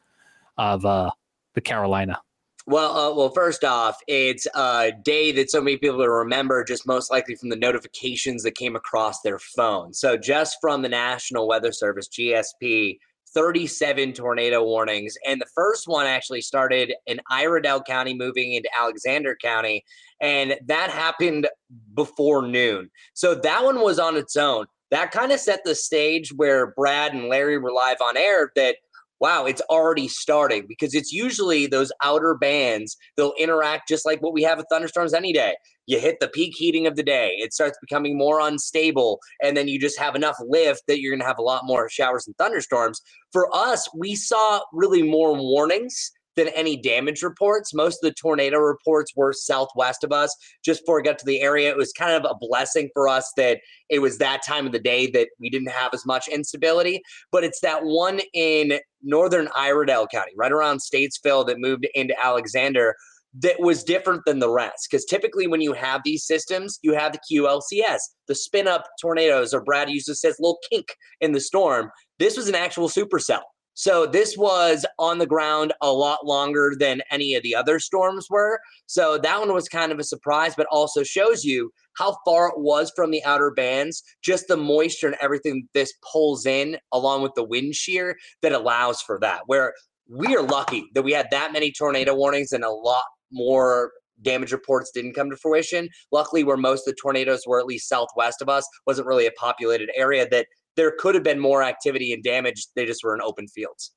of 0.56 0.86
uh, 0.86 1.10
the 1.54 1.60
Carolina. 1.60 2.20
Well, 2.68 2.96
uh, 2.96 3.14
well, 3.14 3.30
first 3.30 3.62
off, 3.62 3.96
it's 4.08 4.48
a 4.52 4.90
day 5.04 5.30
that 5.32 5.52
so 5.52 5.60
many 5.60 5.76
people 5.76 5.98
will 5.98 6.08
remember, 6.08 6.64
just 6.64 6.84
most 6.84 7.12
likely 7.12 7.36
from 7.36 7.48
the 7.48 7.56
notifications 7.56 8.42
that 8.42 8.56
came 8.56 8.74
across 8.74 9.20
their 9.20 9.38
phone. 9.38 9.94
So, 9.94 10.16
just 10.16 10.56
from 10.60 10.82
the 10.82 10.88
National 10.88 11.46
Weather 11.46 11.70
Service 11.70 12.08
(GSP), 12.08 12.98
37 13.32 14.14
tornado 14.14 14.64
warnings, 14.64 15.14
and 15.24 15.40
the 15.40 15.46
first 15.54 15.86
one 15.86 16.06
actually 16.06 16.40
started 16.40 16.92
in 17.06 17.20
Iredell 17.30 17.82
County, 17.82 18.14
moving 18.14 18.54
into 18.54 18.68
Alexander 18.76 19.36
County, 19.40 19.84
and 20.20 20.56
that 20.66 20.90
happened 20.90 21.46
before 21.94 22.48
noon. 22.48 22.90
So 23.14 23.36
that 23.36 23.62
one 23.62 23.80
was 23.80 24.00
on 24.00 24.16
its 24.16 24.34
own. 24.34 24.66
That 24.90 25.12
kind 25.12 25.30
of 25.30 25.38
set 25.38 25.60
the 25.64 25.74
stage 25.76 26.32
where 26.32 26.72
Brad 26.72 27.12
and 27.12 27.28
Larry 27.28 27.58
were 27.58 27.72
live 27.72 28.00
on 28.00 28.16
air 28.16 28.50
that 28.56 28.76
wow, 29.20 29.46
it's 29.46 29.62
already 29.62 30.08
starting 30.08 30.66
because 30.68 30.94
it's 30.94 31.12
usually 31.12 31.66
those 31.66 31.92
outer 32.02 32.34
bands. 32.34 32.96
They'll 33.16 33.34
interact 33.38 33.88
just 33.88 34.04
like 34.04 34.20
what 34.22 34.32
we 34.32 34.42
have 34.42 34.58
with 34.58 34.66
thunderstorms 34.70 35.14
any 35.14 35.32
day. 35.32 35.54
You 35.86 36.00
hit 36.00 36.16
the 36.20 36.28
peak 36.28 36.54
heating 36.56 36.86
of 36.86 36.96
the 36.96 37.02
day, 37.02 37.36
it 37.38 37.52
starts 37.52 37.78
becoming 37.80 38.18
more 38.18 38.40
unstable, 38.40 39.20
and 39.42 39.56
then 39.56 39.68
you 39.68 39.78
just 39.78 39.98
have 39.98 40.16
enough 40.16 40.36
lift 40.40 40.82
that 40.88 41.00
you're 41.00 41.12
going 41.12 41.20
to 41.20 41.26
have 41.26 41.38
a 41.38 41.42
lot 41.42 41.62
more 41.64 41.88
showers 41.88 42.26
and 42.26 42.36
thunderstorms. 42.36 43.00
For 43.32 43.48
us, 43.54 43.88
we 43.96 44.16
saw 44.16 44.60
really 44.72 45.02
more 45.02 45.34
warnings 45.34 46.10
than 46.36 46.48
any 46.48 46.76
damage 46.76 47.22
reports. 47.22 47.74
Most 47.74 48.02
of 48.02 48.08
the 48.08 48.14
tornado 48.14 48.58
reports 48.58 49.12
were 49.16 49.32
southwest 49.32 50.04
of 50.04 50.12
us. 50.12 50.34
Just 50.64 50.82
before 50.82 50.96
we 50.96 51.02
got 51.02 51.18
to 51.18 51.26
the 51.26 51.40
area, 51.40 51.70
it 51.70 51.76
was 51.76 51.92
kind 51.92 52.12
of 52.12 52.30
a 52.30 52.36
blessing 52.38 52.90
for 52.92 53.08
us 53.08 53.32
that 53.36 53.60
it 53.88 54.00
was 54.00 54.18
that 54.18 54.44
time 54.44 54.66
of 54.66 54.72
the 54.72 54.78
day 54.78 55.10
that 55.12 55.28
we 55.40 55.50
didn't 55.50 55.70
have 55.70 55.92
as 55.94 56.06
much 56.06 56.28
instability. 56.28 57.02
But 57.32 57.42
it's 57.42 57.60
that 57.60 57.84
one 57.84 58.20
in 58.34 58.78
northern 59.06 59.48
Iredell 59.56 60.06
County, 60.08 60.32
right 60.36 60.52
around 60.52 60.80
Statesville, 60.80 61.46
that 61.46 61.58
moved 61.58 61.86
into 61.94 62.14
Alexander 62.22 62.94
that 63.38 63.60
was 63.60 63.84
different 63.84 64.22
than 64.24 64.38
the 64.38 64.50
rest. 64.50 64.88
Because 64.90 65.04
typically, 65.04 65.46
when 65.46 65.60
you 65.60 65.72
have 65.72 66.00
these 66.04 66.24
systems, 66.24 66.78
you 66.82 66.94
have 66.94 67.12
the 67.12 67.20
QLCS, 67.30 67.98
the 68.28 68.34
spin 68.34 68.66
up 68.66 68.84
tornadoes, 69.00 69.52
or 69.52 69.62
Brad 69.62 69.90
uses 69.90 70.20
says 70.20 70.36
little 70.38 70.58
kink 70.70 70.86
in 71.20 71.32
the 71.32 71.40
storm. 71.40 71.90
This 72.18 72.36
was 72.36 72.48
an 72.48 72.54
actual 72.54 72.88
supercell. 72.88 73.42
So 73.76 74.06
this 74.06 74.38
was 74.38 74.86
on 74.98 75.18
the 75.18 75.26
ground 75.26 75.74
a 75.82 75.92
lot 75.92 76.24
longer 76.24 76.74
than 76.78 77.02
any 77.10 77.34
of 77.34 77.42
the 77.42 77.54
other 77.54 77.78
storms 77.78 78.26
were. 78.30 78.58
So 78.86 79.18
that 79.18 79.38
one 79.38 79.52
was 79.52 79.68
kind 79.68 79.92
of 79.92 79.98
a 79.98 80.04
surprise, 80.04 80.54
but 80.56 80.66
also 80.70 81.02
shows 81.02 81.44
you 81.44 81.70
how 81.98 82.16
far 82.24 82.48
it 82.48 82.58
was 82.58 82.90
from 82.96 83.10
the 83.10 83.22
outer 83.24 83.50
bands, 83.50 84.02
just 84.22 84.48
the 84.48 84.56
moisture 84.56 85.08
and 85.08 85.16
everything 85.20 85.68
this 85.74 85.92
pulls 86.10 86.46
in 86.46 86.78
along 86.92 87.20
with 87.20 87.32
the 87.36 87.44
wind 87.44 87.74
shear 87.74 88.16
that 88.40 88.52
allows 88.52 89.02
for 89.02 89.18
that. 89.20 89.42
Where 89.44 89.74
we 90.08 90.34
are 90.34 90.42
lucky 90.42 90.88
that 90.94 91.02
we 91.02 91.12
had 91.12 91.28
that 91.30 91.52
many 91.52 91.70
tornado 91.70 92.14
warnings 92.14 92.52
and 92.52 92.64
a 92.64 92.70
lot 92.70 93.04
more 93.30 93.92
damage 94.22 94.52
reports 94.52 94.90
didn't 94.90 95.12
come 95.12 95.28
to 95.28 95.36
fruition. 95.36 95.90
Luckily, 96.12 96.44
where 96.44 96.56
most 96.56 96.88
of 96.88 96.94
the 96.94 97.00
tornadoes 97.00 97.42
were, 97.46 97.60
at 97.60 97.66
least 97.66 97.90
southwest 97.90 98.40
of 98.40 98.48
us, 98.48 98.66
wasn't 98.86 99.06
really 99.06 99.26
a 99.26 99.32
populated 99.32 99.90
area 99.94 100.26
that 100.30 100.46
there 100.76 100.92
could 100.98 101.14
have 101.14 101.24
been 101.24 101.40
more 101.40 101.62
activity 101.62 102.12
and 102.12 102.22
damage. 102.22 102.66
They 102.74 102.86
just 102.86 103.02
were 103.02 103.14
in 103.14 103.20
open 103.22 103.48
fields. 103.48 103.92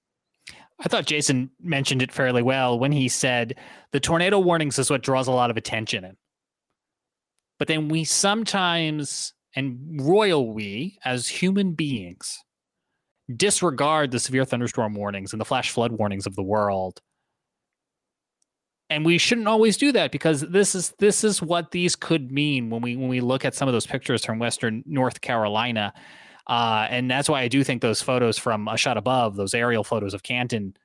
I 0.79 0.87
thought 0.87 1.05
Jason 1.05 1.49
mentioned 1.61 2.01
it 2.01 2.11
fairly 2.11 2.41
well 2.41 2.79
when 2.79 2.91
he 2.91 3.09
said 3.09 3.55
the 3.91 3.99
tornado 3.99 4.39
warnings 4.39 4.79
is 4.79 4.89
what 4.89 5.03
draws 5.03 5.27
a 5.27 5.31
lot 5.31 5.51
of 5.51 5.57
attention 5.57 6.05
in. 6.05 6.15
But 7.57 7.67
then 7.67 7.89
we 7.89 8.05
sometimes, 8.05 9.33
and 9.55 9.99
royal 10.01 10.53
we 10.53 10.97
as 11.03 11.27
human 11.27 11.73
beings, 11.73 12.39
disregard 13.35 14.11
the 14.11 14.19
severe 14.19 14.45
thunderstorm 14.45 14.93
warnings 14.95 15.33
and 15.33 15.41
the 15.41 15.45
flash 15.45 15.69
flood 15.71 15.91
warnings 15.91 16.25
of 16.25 16.35
the 16.35 16.43
world. 16.43 17.01
And 18.89 19.05
we 19.05 19.17
shouldn't 19.17 19.47
always 19.47 19.77
do 19.77 19.91
that 19.91 20.11
because 20.11 20.41
this 20.41 20.73
is 20.73 20.93
this 20.97 21.23
is 21.23 21.41
what 21.41 21.71
these 21.71 21.95
could 21.95 22.31
mean 22.31 22.69
when 22.71 22.81
we 22.81 22.95
when 22.95 23.09
we 23.09 23.21
look 23.21 23.45
at 23.45 23.53
some 23.53 23.67
of 23.67 23.73
those 23.73 23.85
pictures 23.85 24.25
from 24.25 24.39
western 24.39 24.81
North 24.87 25.21
Carolina. 25.21 25.93
Uh, 26.49 26.87
and 26.89 27.09
that's 27.09 27.29
why 27.29 27.41
I 27.41 27.47
do 27.47 27.63
think 27.63 27.81
those 27.81 28.01
photos 28.01 28.39
from 28.39 28.67
a 28.67 28.75
shot 28.75 28.97
above, 28.97 29.35
those 29.35 29.53
aerial 29.53 29.83
photos 29.83 30.15
of 30.15 30.23
Canton, 30.23 30.75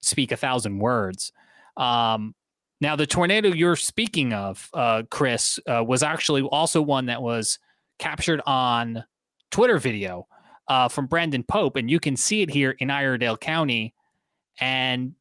speak 0.00 0.30
a 0.30 0.36
thousand 0.36 0.78
words. 0.78 1.32
Um, 1.76 2.34
now, 2.80 2.94
the 2.94 3.06
tornado 3.06 3.48
you're 3.48 3.76
speaking 3.76 4.32
of, 4.32 4.70
uh, 4.72 5.02
Chris, 5.10 5.58
uh, 5.66 5.82
was 5.84 6.04
actually 6.04 6.42
also 6.42 6.80
one 6.80 7.06
that 7.06 7.20
was 7.20 7.58
captured 7.98 8.40
on 8.46 9.04
Twitter 9.50 9.78
video 9.78 10.28
uh, 10.68 10.88
from 10.88 11.06
Brandon 11.06 11.42
Pope, 11.42 11.74
and 11.74 11.90
you 11.90 11.98
can 11.98 12.16
see 12.16 12.42
it 12.42 12.50
here 12.50 12.70
in 12.78 12.88
Iredell 12.88 13.36
County. 13.36 13.92
And 14.60 15.14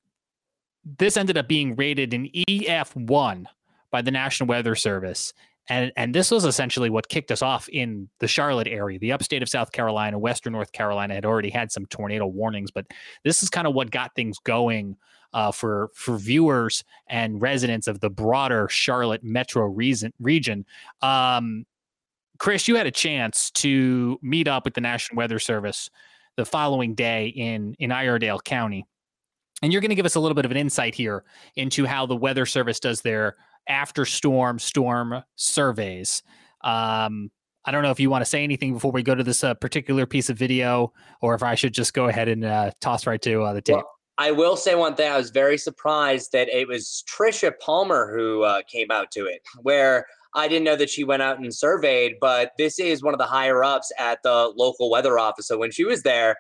this 0.86 1.18
ended 1.18 1.38
up 1.38 1.48
being 1.48 1.76
rated 1.76 2.14
an 2.14 2.30
EF1 2.48 3.46
by 3.92 4.04
the 4.04 4.12
National 4.12 4.48
Weather 4.48 4.76
Service. 4.76 5.34
And, 5.70 5.92
and 5.96 6.16
this 6.16 6.32
was 6.32 6.46
essentially 6.46 6.90
what 6.90 7.10
kicked 7.10 7.32
us 7.32 7.44
off 7.44 7.70
in 7.70 8.10
the 8.20 8.28
Charlotte 8.28 8.68
area. 8.68 8.98
The 8.98 9.12
upstate 9.12 9.44
of 9.44 9.50
South 9.50 9.72
Carolina, 9.72 10.18
Western 10.18 10.54
North 10.54 10.72
Carolina 10.72 11.14
had 11.14 11.26
already 11.26 11.52
had 11.52 11.72
some 11.72 11.86
tornado 11.86 12.26
warnings, 12.26 12.72
but 12.72 12.88
this 13.24 13.44
is 13.44 13.50
kind 13.50 13.68
of 13.68 13.76
what 13.76 13.92
got 13.92 14.16
things 14.16 14.40
going 14.40 14.98
uh, 15.34 15.52
for 15.52 15.92
for 15.94 16.18
viewers 16.18 16.84
and 17.08 17.40
residents 17.42 17.88
of 17.88 18.00
the 18.00 18.10
broader 18.10 18.68
Charlotte 18.68 19.24
metro 19.24 19.66
reason, 19.66 20.12
region. 20.20 20.66
Um, 21.02 21.66
Chris, 22.40 22.68
you 22.68 22.76
had 22.76 22.88
a 22.88 22.92
chance 22.92 23.52
to 23.52 24.18
meet 24.22 24.48
up 24.48 24.66
with 24.66 24.74
the 24.74 24.82
National 24.82 25.18
Weather 25.18 25.40
Service 25.40 25.90
the 26.36 26.46
following 26.46 26.96
day 26.96 27.28
in 27.28 27.76
in 27.78 27.92
Iredell 27.92 28.40
County, 28.40 28.88
and 29.62 29.72
you're 29.72 29.82
going 29.82 29.90
to 29.90 29.96
give 29.96 30.06
us 30.06 30.16
a 30.16 30.20
little 30.20 30.36
bit 30.36 30.46
of 30.46 30.52
an 30.52 30.58
insight 30.58 30.96
here 30.96 31.24
into 31.56 31.86
how 31.86 32.08
the 32.08 32.16
Weather 32.16 32.48
Service 32.48 32.80
does 32.80 33.02
their 33.02 33.36
after 33.68 34.06
storm 34.06 34.60
storm 34.60 35.24
surveys. 35.36 36.24
Um, 36.62 37.32
I 37.66 37.72
don't 37.72 37.84
know 37.84 37.92
if 37.92 38.00
you 38.00 38.10
want 38.10 38.24
to 38.24 38.30
say 38.30 38.44
anything 38.44 38.74
before 38.74 38.92
we 38.92 39.04
go 39.04 39.14
to 39.14 39.24
this 39.24 39.44
uh, 39.44 39.54
particular 39.54 40.06
piece 40.06 40.30
of 40.30 40.38
video, 40.38 40.94
or 41.22 41.36
if 41.36 41.44
I 41.44 41.56
should 41.56 41.74
just 41.74 41.94
go 41.94 42.08
ahead 42.08 42.28
and 42.28 42.44
uh, 42.44 42.72
toss 42.82 43.06
right 43.06 43.22
to 43.22 43.44
uh, 43.44 43.54
the 43.54 43.62
tape. 43.62 43.76
Well, 43.76 43.92
I 44.18 44.32
will 44.32 44.58
say 44.58 44.76
one 44.76 44.96
thing. 44.96 45.12
I 45.12 45.18
was 45.18 45.30
very 45.30 45.58
surprised 45.58 46.32
that 46.34 46.50
it 46.50 46.68
was 46.68 47.04
Trisha 47.08 47.54
Palmer 47.60 48.16
who 48.16 48.44
uh, 48.44 48.62
came 48.70 48.92
out 48.92 49.12
to 49.12 49.26
it, 49.26 49.42
where 49.62 50.06
I 50.36 50.48
didn't 50.48 50.66
know 50.66 50.76
that 50.76 50.90
she 50.90 51.04
went 51.04 51.22
out 51.22 51.40
and 51.40 51.54
surveyed, 51.54 52.16
but 52.20 52.52
this 52.58 52.80
is 52.80 53.02
one 53.02 53.14
of 53.14 53.18
the 53.18 53.26
higher 53.26 53.64
ups 53.64 53.92
at 53.98 54.22
the 54.24 54.52
local 54.56 54.90
weather 54.90 55.18
office. 55.18 55.48
So 55.48 55.58
when 55.58 55.72
she 55.72 55.86
was 55.86 56.04
there, 56.04 56.38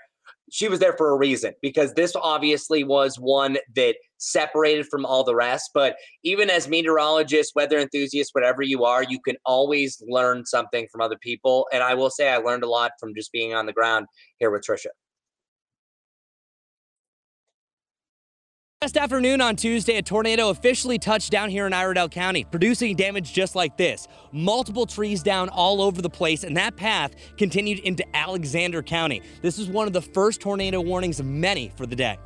she 0.51 0.67
was 0.67 0.79
there 0.79 0.93
for 0.93 1.11
a 1.11 1.17
reason 1.17 1.53
because 1.61 1.93
this 1.93 2.15
obviously 2.15 2.83
was 2.83 3.17
one 3.19 3.57
that 3.75 3.95
separated 4.17 4.85
from 4.87 5.05
all 5.05 5.23
the 5.23 5.35
rest. 5.35 5.71
But 5.73 5.95
even 6.23 6.49
as 6.49 6.67
meteorologists, 6.67 7.55
weather 7.55 7.79
enthusiasts, 7.79 8.33
whatever 8.33 8.61
you 8.61 8.83
are, 8.83 9.03
you 9.03 9.19
can 9.19 9.35
always 9.45 10.01
learn 10.07 10.45
something 10.45 10.87
from 10.91 11.01
other 11.01 11.17
people. 11.17 11.67
And 11.71 11.83
I 11.83 11.93
will 11.93 12.09
say 12.09 12.29
I 12.29 12.37
learned 12.37 12.63
a 12.63 12.69
lot 12.69 12.91
from 12.99 13.15
just 13.15 13.31
being 13.31 13.53
on 13.53 13.65
the 13.65 13.73
ground 13.73 14.07
here 14.39 14.51
with 14.51 14.63
Trisha. 14.63 14.87
Last 18.81 18.95
afternoon 18.95 19.41
on 19.41 19.57
Tuesday, 19.57 19.97
a 19.97 20.01
tornado 20.01 20.51
officially 20.51 20.97
touched 20.97 21.33
down 21.33 21.49
here 21.49 21.67
in 21.67 21.73
Iredell 21.73 22.07
County, 22.07 22.45
producing 22.45 22.95
damage 22.95 23.33
just 23.33 23.53
like 23.53 23.75
this. 23.75 24.07
Multiple 24.31 24.85
trees 24.85 25.21
down 25.21 25.49
all 25.49 25.81
over 25.81 26.01
the 26.01 26.09
place, 26.09 26.45
and 26.45 26.55
that 26.55 26.77
path 26.77 27.13
continued 27.35 27.79
into 27.79 28.05
Alexander 28.15 28.81
County. 28.81 29.21
This 29.41 29.59
is 29.59 29.67
one 29.67 29.85
of 29.85 29.91
the 29.91 30.01
first 30.01 30.39
tornado 30.39 30.79
warnings 30.79 31.19
of 31.19 31.25
many 31.25 31.73
for 31.75 31.85
the 31.85 31.95
day. 31.97 32.17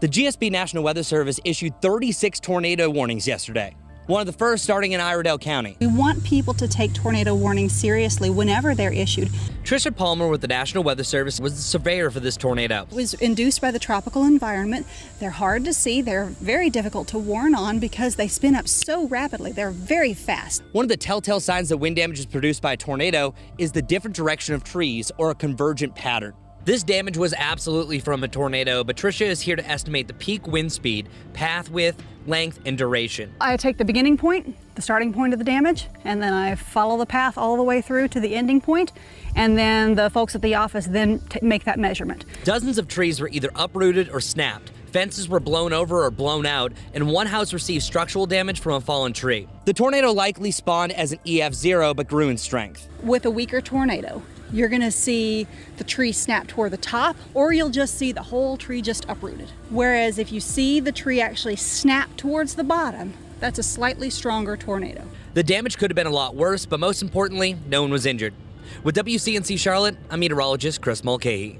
The 0.00 0.08
GSP 0.08 0.50
National 0.50 0.82
Weather 0.82 1.02
Service 1.02 1.38
issued 1.44 1.82
36 1.82 2.40
tornado 2.40 2.88
warnings 2.88 3.28
yesterday 3.28 3.76
one 4.08 4.22
of 4.22 4.26
the 4.26 4.32
first 4.32 4.64
starting 4.64 4.92
in 4.92 5.00
Iredell 5.00 5.36
County. 5.36 5.76
We 5.80 5.86
want 5.86 6.24
people 6.24 6.54
to 6.54 6.66
take 6.66 6.94
tornado 6.94 7.34
warnings 7.34 7.74
seriously 7.74 8.30
whenever 8.30 8.74
they're 8.74 8.92
issued. 8.92 9.28
Trisha 9.64 9.94
Palmer 9.94 10.28
with 10.28 10.40
the 10.40 10.48
National 10.48 10.82
Weather 10.82 11.04
Service 11.04 11.38
was 11.38 11.54
the 11.54 11.60
surveyor 11.60 12.10
for 12.10 12.18
this 12.18 12.38
tornado. 12.38 12.86
It 12.90 12.94
was 12.94 13.12
induced 13.14 13.60
by 13.60 13.70
the 13.70 13.78
tropical 13.78 14.24
environment. 14.24 14.86
They're 15.20 15.28
hard 15.28 15.66
to 15.66 15.74
see. 15.74 16.00
They're 16.00 16.24
very 16.24 16.70
difficult 16.70 17.08
to 17.08 17.18
warn 17.18 17.54
on 17.54 17.80
because 17.80 18.16
they 18.16 18.28
spin 18.28 18.54
up 18.54 18.66
so 18.66 19.06
rapidly. 19.08 19.52
They're 19.52 19.70
very 19.70 20.14
fast. 20.14 20.62
One 20.72 20.86
of 20.86 20.88
the 20.88 20.96
telltale 20.96 21.40
signs 21.40 21.68
that 21.68 21.76
wind 21.76 21.96
damage 21.96 22.18
is 22.18 22.26
produced 22.26 22.62
by 22.62 22.72
a 22.72 22.76
tornado 22.78 23.34
is 23.58 23.72
the 23.72 23.82
different 23.82 24.16
direction 24.16 24.54
of 24.54 24.64
trees 24.64 25.12
or 25.18 25.32
a 25.32 25.34
convergent 25.34 25.94
pattern. 25.94 26.32
This 26.64 26.82
damage 26.82 27.16
was 27.16 27.32
absolutely 27.36 27.98
from 27.98 28.24
a 28.24 28.28
tornado, 28.28 28.84
but 28.84 28.96
Tricia 28.96 29.26
is 29.26 29.40
here 29.40 29.56
to 29.56 29.66
estimate 29.66 30.06
the 30.06 30.14
peak 30.14 30.46
wind 30.46 30.70
speed, 30.70 31.08
path 31.32 31.70
width, 31.70 32.02
length, 32.28 32.60
and 32.64 32.78
duration. 32.78 33.34
I 33.40 33.56
take 33.56 33.78
the 33.78 33.84
beginning 33.84 34.16
point, 34.16 34.56
the 34.74 34.82
starting 34.82 35.12
point 35.12 35.32
of 35.32 35.38
the 35.38 35.44
damage, 35.44 35.88
and 36.04 36.22
then 36.22 36.32
I 36.32 36.54
follow 36.54 36.96
the 36.98 37.06
path 37.06 37.36
all 37.38 37.56
the 37.56 37.62
way 37.62 37.80
through 37.80 38.08
to 38.08 38.20
the 38.20 38.34
ending 38.34 38.60
point, 38.60 38.92
and 39.34 39.58
then 39.58 39.94
the 39.94 40.10
folks 40.10 40.34
at 40.34 40.42
the 40.42 40.54
office 40.54 40.86
then 40.86 41.22
make 41.42 41.64
that 41.64 41.78
measurement. 41.78 42.24
Dozens 42.44 42.78
of 42.78 42.88
trees 42.88 43.20
were 43.20 43.28
either 43.28 43.50
uprooted 43.54 44.08
or 44.10 44.20
snapped. 44.20 44.70
Fences 44.92 45.28
were 45.28 45.40
blown 45.40 45.72
over 45.72 46.04
or 46.04 46.10
blown 46.10 46.46
out, 46.46 46.72
and 46.94 47.10
one 47.10 47.26
house 47.26 47.52
received 47.52 47.84
structural 47.84 48.26
damage 48.26 48.60
from 48.60 48.74
a 48.74 48.80
fallen 48.80 49.12
tree. 49.12 49.46
The 49.66 49.74
tornado 49.74 50.12
likely 50.12 50.50
spawned 50.50 50.92
as 50.92 51.12
an 51.12 51.18
EF0 51.26 51.94
but 51.94 52.08
grew 52.08 52.30
in 52.30 52.38
strength. 52.38 52.88
With 53.02 53.26
a 53.26 53.30
weaker 53.30 53.60
tornado, 53.60 54.22
you're 54.52 54.68
going 54.68 54.82
to 54.82 54.90
see 54.90 55.46
the 55.76 55.84
tree 55.84 56.12
snap 56.12 56.46
toward 56.46 56.72
the 56.72 56.78
top, 56.78 57.16
or 57.34 57.52
you'll 57.52 57.70
just 57.70 57.94
see 57.96 58.12
the 58.12 58.22
whole 58.22 58.56
tree 58.56 58.82
just 58.82 59.04
uprooted. 59.08 59.50
Whereas 59.70 60.18
if 60.18 60.32
you 60.32 60.40
see 60.40 60.80
the 60.80 60.92
tree 60.92 61.20
actually 61.20 61.56
snap 61.56 62.16
towards 62.16 62.54
the 62.54 62.64
bottom, 62.64 63.14
that's 63.40 63.58
a 63.58 63.62
slightly 63.62 64.10
stronger 64.10 64.56
tornado. 64.56 65.04
The 65.34 65.42
damage 65.42 65.78
could 65.78 65.90
have 65.90 65.96
been 65.96 66.06
a 66.06 66.10
lot 66.10 66.34
worse, 66.34 66.66
but 66.66 66.80
most 66.80 67.02
importantly, 67.02 67.56
no 67.66 67.82
one 67.82 67.90
was 67.90 68.06
injured. 68.06 68.34
With 68.82 68.96
WCNC 68.96 69.58
Charlotte, 69.58 69.96
I'm 70.10 70.20
meteorologist 70.20 70.80
Chris 70.80 71.04
Mulcahy. 71.04 71.58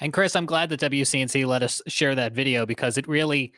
And 0.00 0.12
Chris, 0.12 0.36
I'm 0.36 0.44
glad 0.44 0.68
that 0.68 0.80
WCNC 0.80 1.46
let 1.46 1.62
us 1.62 1.80
share 1.86 2.14
that 2.14 2.32
video 2.32 2.66
because 2.66 2.98
it 2.98 3.08
really 3.08 3.52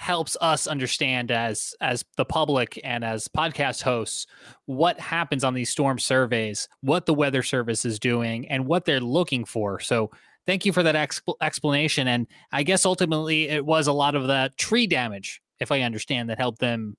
helps 0.00 0.34
us 0.40 0.66
understand 0.66 1.30
as 1.30 1.74
as 1.82 2.06
the 2.16 2.24
public 2.24 2.80
and 2.82 3.04
as 3.04 3.28
podcast 3.28 3.82
hosts 3.82 4.26
what 4.64 4.98
happens 4.98 5.44
on 5.44 5.52
these 5.52 5.68
storm 5.68 5.98
surveys 5.98 6.70
what 6.80 7.04
the 7.04 7.12
weather 7.12 7.42
service 7.42 7.84
is 7.84 7.98
doing 7.98 8.48
and 8.48 8.64
what 8.64 8.86
they're 8.86 8.98
looking 8.98 9.44
for. 9.44 9.78
So 9.78 10.10
thank 10.46 10.64
you 10.64 10.72
for 10.72 10.82
that 10.82 10.94
exp- 10.94 11.34
explanation. 11.42 12.08
And 12.08 12.26
i 12.50 12.62
guess 12.62 12.86
ultimately 12.86 13.50
it 13.50 13.66
was 13.66 13.88
a 13.88 13.92
lot 13.92 14.14
of 14.14 14.26
the 14.26 14.50
tree 14.56 14.86
damage 14.86 15.42
if 15.60 15.70
i 15.70 15.82
understand 15.82 16.30
that 16.30 16.38
helped 16.38 16.60
them 16.60 16.96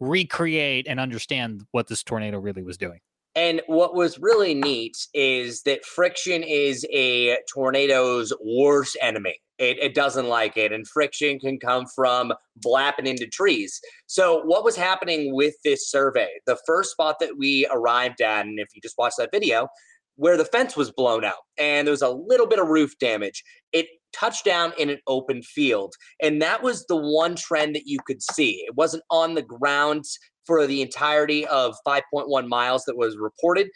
recreate 0.00 0.88
and 0.88 0.98
understand 0.98 1.62
what 1.70 1.86
this 1.86 2.02
tornado 2.02 2.40
really 2.40 2.64
was 2.64 2.76
doing. 2.76 2.98
And 3.36 3.62
what 3.68 3.94
was 3.94 4.18
really 4.18 4.52
neat 4.52 4.96
is 5.14 5.62
that 5.62 5.84
friction 5.84 6.42
is 6.42 6.84
a 6.92 7.38
tornado's 7.48 8.32
worst 8.44 8.98
enemy. 9.00 9.40
It, 9.58 9.78
it, 9.78 9.94
doesn't 9.94 10.28
like 10.28 10.58
it, 10.58 10.70
and 10.70 10.86
friction 10.86 11.38
can 11.38 11.58
come 11.58 11.86
from 11.86 12.34
blapping 12.56 13.06
into 13.06 13.26
trees. 13.26 13.80
So, 14.06 14.42
what 14.44 14.64
was 14.64 14.76
happening 14.76 15.34
with 15.34 15.54
this 15.64 15.90
survey? 15.90 16.28
The 16.44 16.58
first 16.66 16.90
spot 16.90 17.16
that 17.20 17.38
we 17.38 17.66
arrived 17.72 18.20
at, 18.20 18.44
and 18.44 18.58
if 18.58 18.68
you 18.74 18.82
just 18.82 18.98
watch 18.98 19.14
that 19.16 19.30
video, 19.32 19.68
where 20.16 20.36
the 20.36 20.44
fence 20.44 20.76
was 20.76 20.90
blown 20.90 21.24
out 21.24 21.44
and 21.58 21.86
there 21.86 21.92
was 21.92 22.02
a 22.02 22.10
little 22.10 22.46
bit 22.46 22.58
of 22.58 22.68
roof 22.68 22.98
damage, 22.98 23.44
it 23.72 23.86
touched 24.12 24.44
down 24.44 24.72
in 24.78 24.90
an 24.90 24.98
open 25.06 25.42
field. 25.42 25.94
And 26.22 26.40
that 26.42 26.62
was 26.62 26.86
the 26.86 26.96
one 26.96 27.36
trend 27.36 27.74
that 27.76 27.86
you 27.86 27.98
could 28.06 28.22
see. 28.22 28.64
It 28.66 28.74
wasn't 28.74 29.04
on 29.10 29.34
the 29.34 29.42
ground 29.42 30.04
for 30.46 30.66
the 30.66 30.80
entirety 30.80 31.46
of 31.46 31.76
5.1 31.86 32.48
miles 32.48 32.84
that 32.84 32.96
was 32.96 33.16
reported 33.18 33.68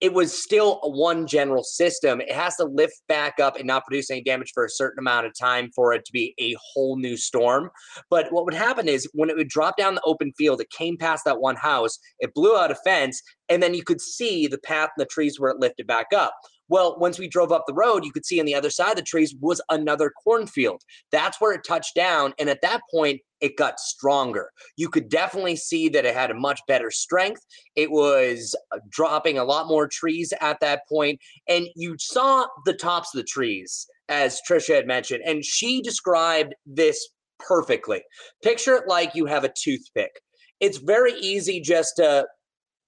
it 0.00 0.12
was 0.12 0.36
still 0.36 0.80
one 0.82 1.26
general 1.26 1.64
system. 1.64 2.20
It 2.20 2.32
has 2.32 2.56
to 2.56 2.64
lift 2.64 3.00
back 3.08 3.40
up 3.40 3.56
and 3.56 3.66
not 3.66 3.84
produce 3.84 4.10
any 4.10 4.22
damage 4.22 4.52
for 4.52 4.64
a 4.64 4.70
certain 4.70 4.98
amount 4.98 5.26
of 5.26 5.32
time 5.38 5.70
for 5.74 5.94
it 5.94 6.04
to 6.04 6.12
be 6.12 6.34
a 6.38 6.54
whole 6.72 6.96
new 6.96 7.16
storm. 7.16 7.70
But 8.10 8.30
what 8.30 8.44
would 8.44 8.54
happen 8.54 8.88
is 8.88 9.08
when 9.14 9.30
it 9.30 9.36
would 9.36 9.48
drop 9.48 9.76
down 9.76 9.94
the 9.94 10.02
open 10.04 10.32
field, 10.36 10.60
it 10.60 10.70
came 10.70 10.98
past 10.98 11.24
that 11.24 11.40
one 11.40 11.56
house, 11.56 11.98
it 12.20 12.34
blew 12.34 12.56
out 12.56 12.70
a 12.70 12.74
fence, 12.74 13.22
and 13.48 13.62
then 13.62 13.72
you 13.72 13.82
could 13.82 14.00
see 14.00 14.46
the 14.46 14.58
path 14.58 14.90
and 14.96 15.02
the 15.02 15.08
trees 15.08 15.40
where 15.40 15.50
it 15.50 15.60
lifted 15.60 15.86
back 15.86 16.08
up. 16.14 16.34
Well, 16.68 16.96
once 16.98 17.18
we 17.18 17.28
drove 17.28 17.52
up 17.52 17.64
the 17.66 17.74
road, 17.74 18.04
you 18.04 18.12
could 18.12 18.26
see 18.26 18.40
on 18.40 18.46
the 18.46 18.54
other 18.54 18.70
side 18.70 18.90
of 18.90 18.96
the 18.96 19.02
trees 19.02 19.34
was 19.40 19.60
another 19.70 20.10
cornfield. 20.24 20.82
That's 21.12 21.40
where 21.40 21.52
it 21.52 21.64
touched 21.64 21.94
down. 21.94 22.34
And 22.38 22.48
at 22.48 22.62
that 22.62 22.80
point, 22.90 23.20
it 23.40 23.56
got 23.56 23.78
stronger. 23.78 24.50
You 24.76 24.88
could 24.88 25.08
definitely 25.08 25.56
see 25.56 25.88
that 25.90 26.04
it 26.04 26.14
had 26.14 26.30
a 26.30 26.34
much 26.34 26.60
better 26.66 26.90
strength. 26.90 27.42
It 27.74 27.90
was 27.90 28.54
uh, 28.72 28.78
dropping 28.88 29.38
a 29.38 29.44
lot 29.44 29.68
more 29.68 29.88
trees 29.88 30.32
at 30.40 30.58
that 30.60 30.82
point, 30.88 31.20
and 31.48 31.68
you 31.76 31.96
saw 31.98 32.46
the 32.64 32.72
tops 32.72 33.14
of 33.14 33.18
the 33.18 33.24
trees, 33.24 33.86
as 34.08 34.40
Trisha 34.48 34.74
had 34.74 34.86
mentioned, 34.86 35.22
and 35.26 35.44
she 35.44 35.82
described 35.82 36.54
this 36.64 37.08
perfectly. 37.38 38.02
Picture 38.42 38.74
it 38.76 38.88
like 38.88 39.14
you 39.14 39.26
have 39.26 39.44
a 39.44 39.52
toothpick. 39.54 40.20
It's 40.60 40.78
very 40.78 41.12
easy 41.20 41.60
just 41.60 41.96
to 41.96 42.26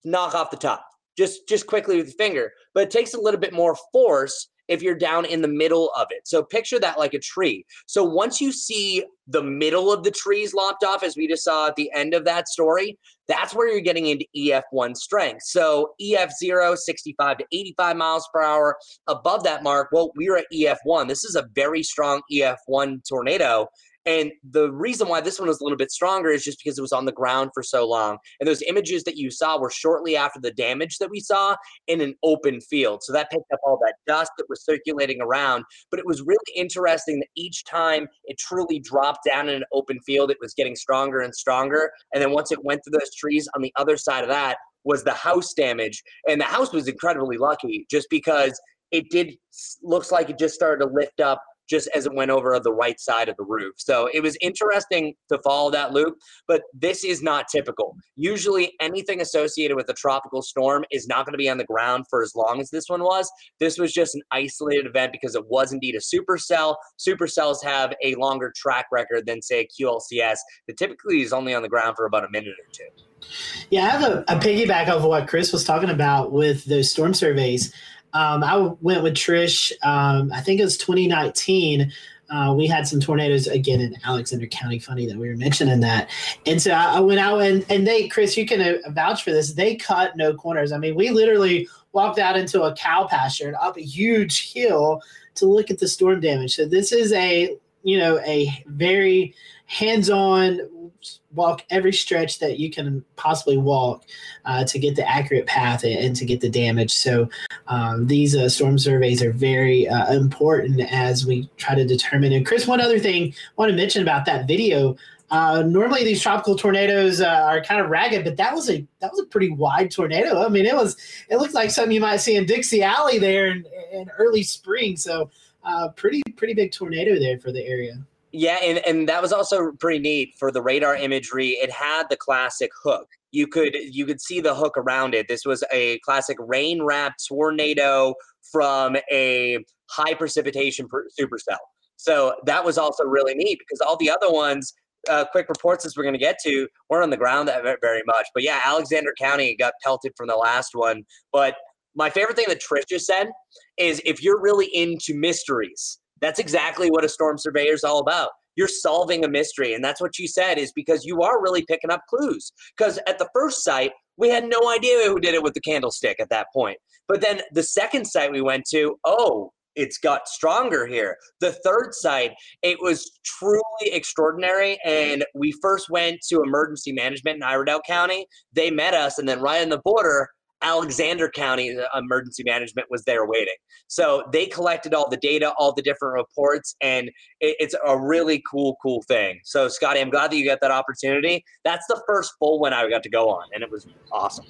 knock 0.04 0.34
off 0.34 0.50
the 0.50 0.56
top, 0.56 0.84
just 1.18 1.48
just 1.48 1.66
quickly 1.66 1.96
with 1.96 2.06
your 2.06 2.14
finger, 2.14 2.52
but 2.72 2.84
it 2.84 2.90
takes 2.90 3.12
a 3.12 3.20
little 3.20 3.40
bit 3.40 3.52
more 3.52 3.76
force 3.92 4.48
if 4.68 4.82
you're 4.82 4.94
down 4.94 5.24
in 5.24 5.42
the 5.42 5.48
middle 5.48 5.90
of 5.96 6.06
it. 6.10 6.28
So 6.28 6.42
picture 6.42 6.78
that 6.78 6.98
like 6.98 7.14
a 7.14 7.18
tree. 7.18 7.64
So 7.86 8.04
once 8.04 8.40
you 8.40 8.52
see 8.52 9.02
the 9.26 9.42
middle 9.42 9.92
of 9.92 10.04
the 10.04 10.10
trees 10.10 10.54
lopped 10.54 10.84
off, 10.84 11.02
as 11.02 11.16
we 11.16 11.26
just 11.26 11.42
saw 11.42 11.68
at 11.68 11.76
the 11.76 11.90
end 11.94 12.14
of 12.14 12.24
that 12.26 12.48
story, 12.48 12.98
that's 13.26 13.54
where 13.54 13.68
you're 13.68 13.80
getting 13.80 14.06
into 14.06 14.26
EF1 14.36 14.96
strength. 14.96 15.42
So 15.44 15.94
EF0, 16.00 16.76
65 16.76 17.38
to 17.38 17.44
85 17.50 17.96
miles 17.96 18.28
per 18.32 18.42
hour. 18.42 18.76
Above 19.06 19.42
that 19.44 19.62
mark, 19.62 19.88
well, 19.90 20.12
we 20.16 20.28
are 20.28 20.36
at 20.36 20.46
EF1. 20.52 21.08
This 21.08 21.24
is 21.24 21.34
a 21.34 21.48
very 21.54 21.82
strong 21.82 22.20
EF1 22.30 23.08
tornado. 23.08 23.68
And 24.08 24.32
the 24.42 24.72
reason 24.72 25.06
why 25.06 25.20
this 25.20 25.38
one 25.38 25.48
was 25.48 25.60
a 25.60 25.64
little 25.64 25.76
bit 25.76 25.90
stronger 25.90 26.30
is 26.30 26.42
just 26.42 26.58
because 26.64 26.78
it 26.78 26.82
was 26.82 26.94
on 26.94 27.04
the 27.04 27.12
ground 27.12 27.50
for 27.52 27.62
so 27.62 27.86
long. 27.86 28.16
And 28.40 28.48
those 28.48 28.62
images 28.62 29.04
that 29.04 29.18
you 29.18 29.30
saw 29.30 29.60
were 29.60 29.70
shortly 29.70 30.16
after 30.16 30.40
the 30.40 30.50
damage 30.50 30.96
that 30.96 31.10
we 31.10 31.20
saw 31.20 31.56
in 31.88 32.00
an 32.00 32.14
open 32.22 32.62
field. 32.62 33.02
So 33.02 33.12
that 33.12 33.30
picked 33.30 33.52
up 33.52 33.60
all 33.66 33.78
that 33.84 33.96
dust 34.06 34.32
that 34.38 34.46
was 34.48 34.64
circulating 34.64 35.20
around. 35.20 35.64
But 35.90 36.00
it 36.00 36.06
was 36.06 36.22
really 36.22 36.38
interesting 36.56 37.18
that 37.20 37.28
each 37.36 37.66
time 37.66 38.08
it 38.24 38.38
truly 38.38 38.78
dropped 38.78 39.26
down 39.26 39.50
in 39.50 39.56
an 39.56 39.64
open 39.74 40.00
field, 40.00 40.30
it 40.30 40.38
was 40.40 40.54
getting 40.54 40.74
stronger 40.74 41.20
and 41.20 41.34
stronger. 41.34 41.90
And 42.14 42.22
then 42.22 42.32
once 42.32 42.50
it 42.50 42.64
went 42.64 42.80
through 42.84 42.98
those 42.98 43.14
trees 43.14 43.46
on 43.54 43.60
the 43.60 43.74
other 43.76 43.98
side 43.98 44.22
of 44.22 44.30
that, 44.30 44.56
was 44.84 45.04
the 45.04 45.12
house 45.12 45.52
damage. 45.52 46.02
And 46.26 46.40
the 46.40 46.46
house 46.46 46.72
was 46.72 46.88
incredibly 46.88 47.36
lucky 47.36 47.84
just 47.90 48.06
because 48.08 48.58
it 48.90 49.10
did 49.10 49.34
looks 49.82 50.10
like 50.10 50.30
it 50.30 50.38
just 50.38 50.54
started 50.54 50.82
to 50.82 50.90
lift 50.90 51.20
up 51.20 51.42
just 51.68 51.88
as 51.94 52.06
it 52.06 52.14
went 52.14 52.30
over 52.30 52.58
the 52.58 52.72
right 52.72 52.98
side 52.98 53.28
of 53.28 53.36
the 53.36 53.44
roof. 53.44 53.74
So 53.76 54.08
it 54.12 54.22
was 54.22 54.36
interesting 54.40 55.14
to 55.28 55.38
follow 55.44 55.70
that 55.70 55.92
loop, 55.92 56.16
but 56.46 56.62
this 56.74 57.04
is 57.04 57.22
not 57.22 57.46
typical. 57.48 57.96
Usually, 58.16 58.72
anything 58.80 59.20
associated 59.20 59.76
with 59.76 59.88
a 59.88 59.94
tropical 59.94 60.42
storm 60.42 60.84
is 60.90 61.06
not 61.06 61.26
going 61.26 61.34
to 61.34 61.38
be 61.38 61.48
on 61.48 61.58
the 61.58 61.64
ground 61.64 62.06
for 62.10 62.22
as 62.22 62.34
long 62.34 62.60
as 62.60 62.70
this 62.70 62.88
one 62.88 63.02
was. 63.02 63.30
This 63.60 63.78
was 63.78 63.92
just 63.92 64.14
an 64.14 64.22
isolated 64.30 64.86
event 64.86 65.12
because 65.12 65.34
it 65.34 65.46
was 65.48 65.72
indeed 65.72 65.94
a 65.94 65.98
supercell. 65.98 66.76
Supercells 66.98 67.62
have 67.62 67.94
a 68.02 68.14
longer 68.16 68.52
track 68.56 68.86
record 68.90 69.26
than, 69.26 69.42
say, 69.42 69.60
a 69.60 69.82
QLCS 69.82 70.38
that 70.66 70.76
typically 70.76 71.22
is 71.22 71.32
only 71.32 71.54
on 71.54 71.62
the 71.62 71.68
ground 71.68 71.96
for 71.96 72.06
about 72.06 72.24
a 72.24 72.30
minute 72.30 72.54
or 72.58 72.72
two. 72.72 73.28
Yeah, 73.70 73.84
I 73.84 73.88
have 73.90 74.02
a, 74.02 74.24
a 74.28 74.36
piggyback 74.38 74.88
of 74.88 75.04
what 75.04 75.28
Chris 75.28 75.52
was 75.52 75.64
talking 75.64 75.90
about 75.90 76.32
with 76.32 76.64
those 76.64 76.90
storm 76.90 77.14
surveys. 77.14 77.74
Um, 78.12 78.42
I 78.42 78.56
went 78.80 79.02
with 79.02 79.14
Trish. 79.14 79.72
Um, 79.82 80.32
I 80.32 80.40
think 80.40 80.60
it 80.60 80.64
was 80.64 80.76
2019. 80.78 81.92
Uh, 82.30 82.54
we 82.56 82.66
had 82.66 82.86
some 82.86 83.00
tornadoes 83.00 83.46
again 83.46 83.80
in 83.80 83.96
Alexander 84.04 84.46
County. 84.46 84.78
Funny 84.78 85.06
that 85.06 85.16
we 85.16 85.28
were 85.28 85.36
mentioning 85.36 85.80
that. 85.80 86.10
And 86.46 86.60
so 86.60 86.72
I, 86.72 86.96
I 86.96 87.00
went 87.00 87.20
out 87.20 87.40
and, 87.40 87.64
and 87.70 87.86
they, 87.86 88.08
Chris, 88.08 88.36
you 88.36 88.46
can 88.46 88.60
uh, 88.60 88.90
vouch 88.90 89.22
for 89.22 89.30
this. 89.30 89.54
They 89.54 89.76
cut 89.76 90.16
no 90.16 90.34
corners. 90.34 90.72
I 90.72 90.78
mean, 90.78 90.94
we 90.94 91.10
literally 91.10 91.68
walked 91.92 92.18
out 92.18 92.36
into 92.36 92.62
a 92.62 92.74
cow 92.74 93.06
pasture 93.06 93.48
and 93.48 93.56
up 93.56 93.76
a 93.76 93.82
huge 93.82 94.52
hill 94.52 95.02
to 95.36 95.46
look 95.46 95.70
at 95.70 95.78
the 95.78 95.88
storm 95.88 96.20
damage. 96.20 96.54
So 96.54 96.66
this 96.66 96.92
is 96.92 97.12
a, 97.12 97.56
you 97.82 97.98
know, 97.98 98.18
a 98.20 98.62
very 98.66 99.34
hands-on 99.66 100.90
walk 101.38 101.64
every 101.70 101.92
stretch 101.92 102.38
that 102.40 102.58
you 102.58 102.70
can 102.70 103.02
possibly 103.16 103.56
walk 103.56 104.04
uh, 104.44 104.64
to 104.64 104.78
get 104.78 104.96
the 104.96 105.08
accurate 105.08 105.46
path 105.46 105.84
and, 105.84 106.14
to 106.16 106.24
get 106.26 106.40
the 106.40 106.50
damage. 106.50 106.92
So 106.92 107.30
um, 107.68 108.06
these 108.06 108.36
uh, 108.36 108.48
storm 108.48 108.78
surveys 108.78 109.22
are 109.22 109.32
very 109.32 109.88
uh, 109.88 110.12
important 110.12 110.80
as 110.92 111.24
we 111.24 111.48
try 111.56 111.74
to 111.74 111.86
determine. 111.86 112.32
And 112.32 112.44
Chris, 112.44 112.66
one 112.66 112.80
other 112.80 112.98
thing 112.98 113.32
I 113.32 113.52
want 113.56 113.70
to 113.70 113.76
mention 113.76 114.02
about 114.02 114.26
that 114.26 114.46
video. 114.46 114.96
Uh, 115.30 115.62
normally 115.62 116.04
these 116.04 116.22
tropical 116.22 116.56
tornadoes 116.56 117.20
uh, 117.20 117.44
are 117.46 117.62
kind 117.62 117.80
of 117.80 117.90
ragged, 117.90 118.24
but 118.24 118.36
that 118.36 118.54
was 118.54 118.70
a 118.70 118.86
that 119.00 119.10
was 119.10 119.20
a 119.20 119.26
pretty 119.26 119.50
wide 119.50 119.90
tornado. 119.90 120.42
I 120.42 120.48
mean, 120.48 120.64
it 120.64 120.74
was 120.74 120.96
it 121.28 121.36
looked 121.36 121.54
like 121.54 121.70
something 121.70 121.92
you 121.92 122.00
might 122.00 122.16
see 122.16 122.36
in 122.36 122.46
Dixie 122.46 122.82
Alley 122.82 123.18
there 123.18 123.46
in, 123.48 123.66
in 123.92 124.10
early 124.18 124.42
spring. 124.42 124.96
So 124.96 125.30
uh, 125.64 125.90
pretty 125.90 126.22
pretty 126.36 126.54
big 126.54 126.72
tornado 126.72 127.18
there 127.18 127.38
for 127.38 127.52
the 127.52 127.62
area. 127.62 127.98
Yeah, 128.32 128.58
and, 128.62 128.78
and 128.86 129.08
that 129.08 129.22
was 129.22 129.32
also 129.32 129.72
pretty 129.72 130.00
neat 130.00 130.34
for 130.38 130.52
the 130.52 130.60
radar 130.60 130.94
imagery. 130.94 131.50
It 131.50 131.70
had 131.70 132.04
the 132.10 132.16
classic 132.16 132.70
hook. 132.82 133.08
You 133.30 133.46
could 133.46 133.74
you 133.74 134.06
could 134.06 134.20
see 134.20 134.40
the 134.40 134.54
hook 134.54 134.76
around 134.76 135.14
it. 135.14 135.28
This 135.28 135.44
was 135.44 135.64
a 135.72 135.98
classic 136.00 136.36
rain 136.40 136.82
wrapped 136.82 137.26
tornado 137.26 138.14
from 138.52 138.96
a 139.10 139.64
high 139.90 140.14
precipitation 140.14 140.88
supercell. 141.18 141.58
So 141.96 142.36
that 142.46 142.64
was 142.64 142.78
also 142.78 143.04
really 143.04 143.34
neat 143.34 143.58
because 143.58 143.80
all 143.80 143.96
the 143.96 144.10
other 144.10 144.30
ones, 144.30 144.72
uh, 145.08 145.24
quick 145.30 145.48
reports 145.48 145.84
as 145.84 145.96
we're 145.96 146.04
going 146.04 146.14
to 146.14 146.18
get 146.18 146.38
to, 146.44 146.68
weren't 146.88 147.04
on 147.04 147.10
the 147.10 147.16
ground 147.16 147.48
that 147.48 147.62
very 147.62 148.02
much. 148.06 148.26
But 148.34 148.44
yeah, 148.44 148.60
Alexander 148.64 149.12
County 149.18 149.56
got 149.56 149.74
pelted 149.82 150.12
from 150.16 150.28
the 150.28 150.36
last 150.36 150.70
one. 150.74 151.04
But 151.32 151.56
my 151.94 152.08
favorite 152.08 152.36
thing 152.36 152.46
that 152.48 152.62
Trish 152.62 152.88
just 152.88 153.06
said 153.06 153.28
is 153.76 154.00
if 154.04 154.22
you're 154.22 154.40
really 154.40 154.66
into 154.72 155.14
mysteries, 155.14 155.98
that's 156.20 156.38
exactly 156.38 156.90
what 156.90 157.04
a 157.04 157.08
storm 157.08 157.38
surveyor 157.38 157.74
is 157.74 157.84
all 157.84 158.00
about. 158.00 158.30
You're 158.56 158.68
solving 158.68 159.24
a 159.24 159.28
mystery. 159.28 159.74
And 159.74 159.84
that's 159.84 160.00
what 160.00 160.14
she 160.14 160.26
said 160.26 160.58
is 160.58 160.72
because 160.72 161.04
you 161.04 161.22
are 161.22 161.40
really 161.40 161.64
picking 161.66 161.90
up 161.90 162.02
clues. 162.08 162.52
Because 162.76 162.98
at 163.06 163.18
the 163.18 163.28
first 163.32 163.62
site, 163.62 163.92
we 164.16 164.28
had 164.28 164.48
no 164.48 164.70
idea 164.70 165.08
who 165.08 165.20
did 165.20 165.34
it 165.34 165.42
with 165.42 165.54
the 165.54 165.60
candlestick 165.60 166.18
at 166.20 166.30
that 166.30 166.48
point. 166.52 166.78
But 167.06 167.20
then 167.20 167.40
the 167.52 167.62
second 167.62 168.04
site 168.06 168.32
we 168.32 168.42
went 168.42 168.64
to, 168.70 168.96
oh, 169.04 169.52
it's 169.76 169.96
got 169.96 170.26
stronger 170.26 170.86
here. 170.86 171.16
The 171.40 171.52
third 171.64 171.94
site, 171.94 172.32
it 172.62 172.78
was 172.80 173.12
truly 173.24 173.62
extraordinary. 173.82 174.76
And 174.84 175.24
we 175.34 175.52
first 175.62 175.88
went 175.88 176.18
to 176.28 176.42
emergency 176.42 176.90
management 176.92 177.36
in 177.36 177.42
Iredell 177.42 177.80
County. 177.86 178.26
They 178.52 178.72
met 178.72 178.92
us, 178.92 179.18
and 179.18 179.28
then 179.28 179.40
right 179.40 179.62
on 179.62 179.68
the 179.68 179.80
border, 179.84 180.28
Alexander 180.62 181.28
County 181.28 181.76
uh, 181.78 181.98
Emergency 181.98 182.42
Management 182.44 182.88
was 182.90 183.04
there 183.04 183.26
waiting. 183.26 183.54
So 183.86 184.24
they 184.32 184.46
collected 184.46 184.94
all 184.94 185.08
the 185.08 185.16
data, 185.16 185.52
all 185.58 185.72
the 185.72 185.82
different 185.82 186.14
reports, 186.14 186.74
and 186.80 187.08
it, 187.40 187.56
it's 187.58 187.74
a 187.86 187.98
really 187.98 188.42
cool, 188.50 188.76
cool 188.82 189.02
thing. 189.02 189.40
So, 189.44 189.68
Scotty, 189.68 190.00
I'm 190.00 190.10
glad 190.10 190.30
that 190.30 190.36
you 190.36 190.46
got 190.46 190.60
that 190.60 190.70
opportunity. 190.70 191.44
That's 191.64 191.86
the 191.88 192.02
first 192.06 192.32
full 192.38 192.58
one 192.58 192.72
I 192.72 192.88
got 192.88 193.02
to 193.04 193.10
go 193.10 193.30
on, 193.30 193.48
and 193.54 193.62
it 193.62 193.70
was 193.70 193.86
awesome. 194.12 194.46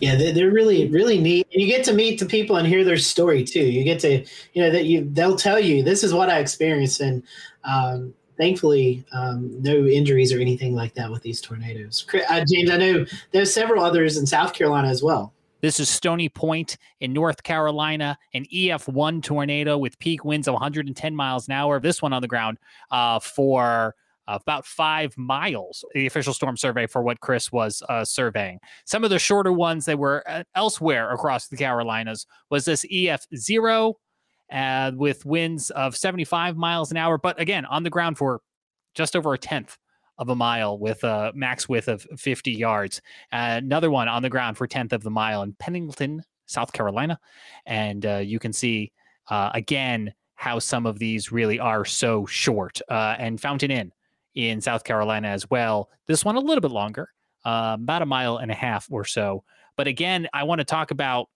Yeah, 0.00 0.16
they're 0.16 0.50
really, 0.50 0.88
really 0.88 1.20
neat. 1.20 1.46
And 1.52 1.62
you 1.62 1.68
get 1.68 1.84
to 1.86 1.92
meet 1.92 2.18
the 2.18 2.26
people 2.26 2.56
and 2.56 2.66
hear 2.66 2.84
their 2.84 2.96
story 2.96 3.44
too. 3.44 3.64
You 3.64 3.84
get 3.84 4.00
to, 4.00 4.24
you 4.52 4.62
know, 4.62 4.70
that 4.70 4.84
you 4.84 5.08
they'll 5.12 5.36
tell 5.36 5.58
you 5.58 5.82
this 5.82 6.02
is 6.02 6.12
what 6.12 6.30
I 6.30 6.38
experienced, 6.38 7.00
and 7.00 7.22
um, 7.64 8.14
thankfully, 8.38 9.04
um, 9.12 9.62
no 9.62 9.86
injuries 9.86 10.32
or 10.32 10.40
anything 10.40 10.74
like 10.74 10.94
that 10.94 11.10
with 11.10 11.22
these 11.22 11.40
tornadoes. 11.40 12.06
Uh, 12.28 12.44
James, 12.50 12.70
I 12.70 12.76
know 12.76 13.04
there's 13.32 13.52
several 13.52 13.84
others 13.84 14.16
in 14.16 14.26
South 14.26 14.52
Carolina 14.52 14.88
as 14.88 15.02
well. 15.02 15.32
This 15.60 15.80
is 15.80 15.88
Stony 15.88 16.28
Point 16.28 16.76
in 17.00 17.14
North 17.14 17.42
Carolina, 17.42 18.18
an 18.34 18.44
EF1 18.52 19.22
tornado 19.22 19.78
with 19.78 19.98
peak 19.98 20.22
winds 20.22 20.46
of 20.46 20.52
110 20.52 21.16
miles 21.16 21.48
an 21.48 21.52
hour. 21.52 21.80
This 21.80 22.02
one 22.02 22.12
on 22.12 22.20
the 22.20 22.28
ground 22.28 22.58
uh, 22.90 23.18
for 23.18 23.94
about 24.26 24.66
five 24.66 25.16
miles, 25.16 25.84
the 25.94 26.06
official 26.06 26.34
storm 26.34 26.56
survey 26.56 26.86
for 26.86 27.02
what 27.02 27.20
Chris 27.20 27.52
was 27.52 27.82
uh, 27.88 28.04
surveying. 28.04 28.58
Some 28.84 29.04
of 29.04 29.10
the 29.10 29.18
shorter 29.18 29.52
ones 29.52 29.84
that 29.86 29.98
were 29.98 30.22
uh, 30.28 30.44
elsewhere 30.54 31.10
across 31.10 31.48
the 31.48 31.56
Carolinas 31.56 32.26
was 32.50 32.64
this 32.64 32.84
EF0 32.92 33.94
uh, 34.52 34.92
with 34.94 35.24
winds 35.24 35.70
of 35.70 35.96
75 35.96 36.56
miles 36.56 36.90
an 36.90 36.96
hour, 36.96 37.18
but 37.18 37.40
again, 37.40 37.64
on 37.66 37.82
the 37.82 37.90
ground 37.90 38.18
for 38.18 38.40
just 38.94 39.16
over 39.16 39.34
a 39.34 39.38
tenth 39.38 39.76
of 40.18 40.28
a 40.28 40.34
mile 40.34 40.78
with 40.78 41.02
a 41.04 41.32
max 41.34 41.68
width 41.68 41.88
of 41.88 42.06
50 42.16 42.52
yards. 42.52 43.00
Uh, 43.32 43.58
another 43.62 43.90
one 43.90 44.08
on 44.08 44.22
the 44.22 44.30
ground 44.30 44.56
for 44.56 44.68
10th 44.68 44.92
of 44.92 45.02
the 45.02 45.10
mile 45.10 45.42
in 45.42 45.54
Pennington, 45.54 46.22
South 46.46 46.72
Carolina. 46.72 47.18
And 47.66 48.06
uh, 48.06 48.18
you 48.18 48.38
can 48.38 48.52
see 48.52 48.92
uh, 49.28 49.50
again 49.54 50.12
how 50.36 50.58
some 50.58 50.86
of 50.86 50.98
these 50.98 51.32
really 51.32 51.58
are 51.58 51.84
so 51.84 52.26
short. 52.26 52.80
Uh, 52.88 53.16
and 53.18 53.40
Fountain 53.40 53.70
Inn 53.70 53.92
in 54.34 54.60
South 54.60 54.84
Carolina 54.84 55.28
as 55.28 55.48
well. 55.50 55.88
This 56.06 56.24
one 56.24 56.36
a 56.36 56.40
little 56.40 56.60
bit 56.60 56.70
longer, 56.70 57.10
uh, 57.44 57.76
about 57.80 58.02
a 58.02 58.06
mile 58.06 58.38
and 58.38 58.50
a 58.50 58.54
half 58.54 58.86
or 58.90 59.04
so. 59.04 59.44
But 59.76 59.86
again, 59.88 60.28
I 60.32 60.44
want 60.44 60.60
to 60.60 60.64
talk 60.64 60.90
about 60.90 61.28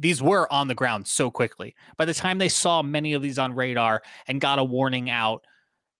these 0.00 0.22
were 0.22 0.50
on 0.52 0.66
the 0.66 0.74
ground 0.74 1.06
so 1.06 1.30
quickly. 1.30 1.74
By 1.98 2.06
the 2.06 2.14
time 2.14 2.38
they 2.38 2.48
saw 2.48 2.82
many 2.82 3.12
of 3.12 3.22
these 3.22 3.38
on 3.38 3.54
radar 3.54 4.02
and 4.26 4.40
got 4.40 4.58
a 4.58 4.64
warning 4.64 5.10
out, 5.10 5.44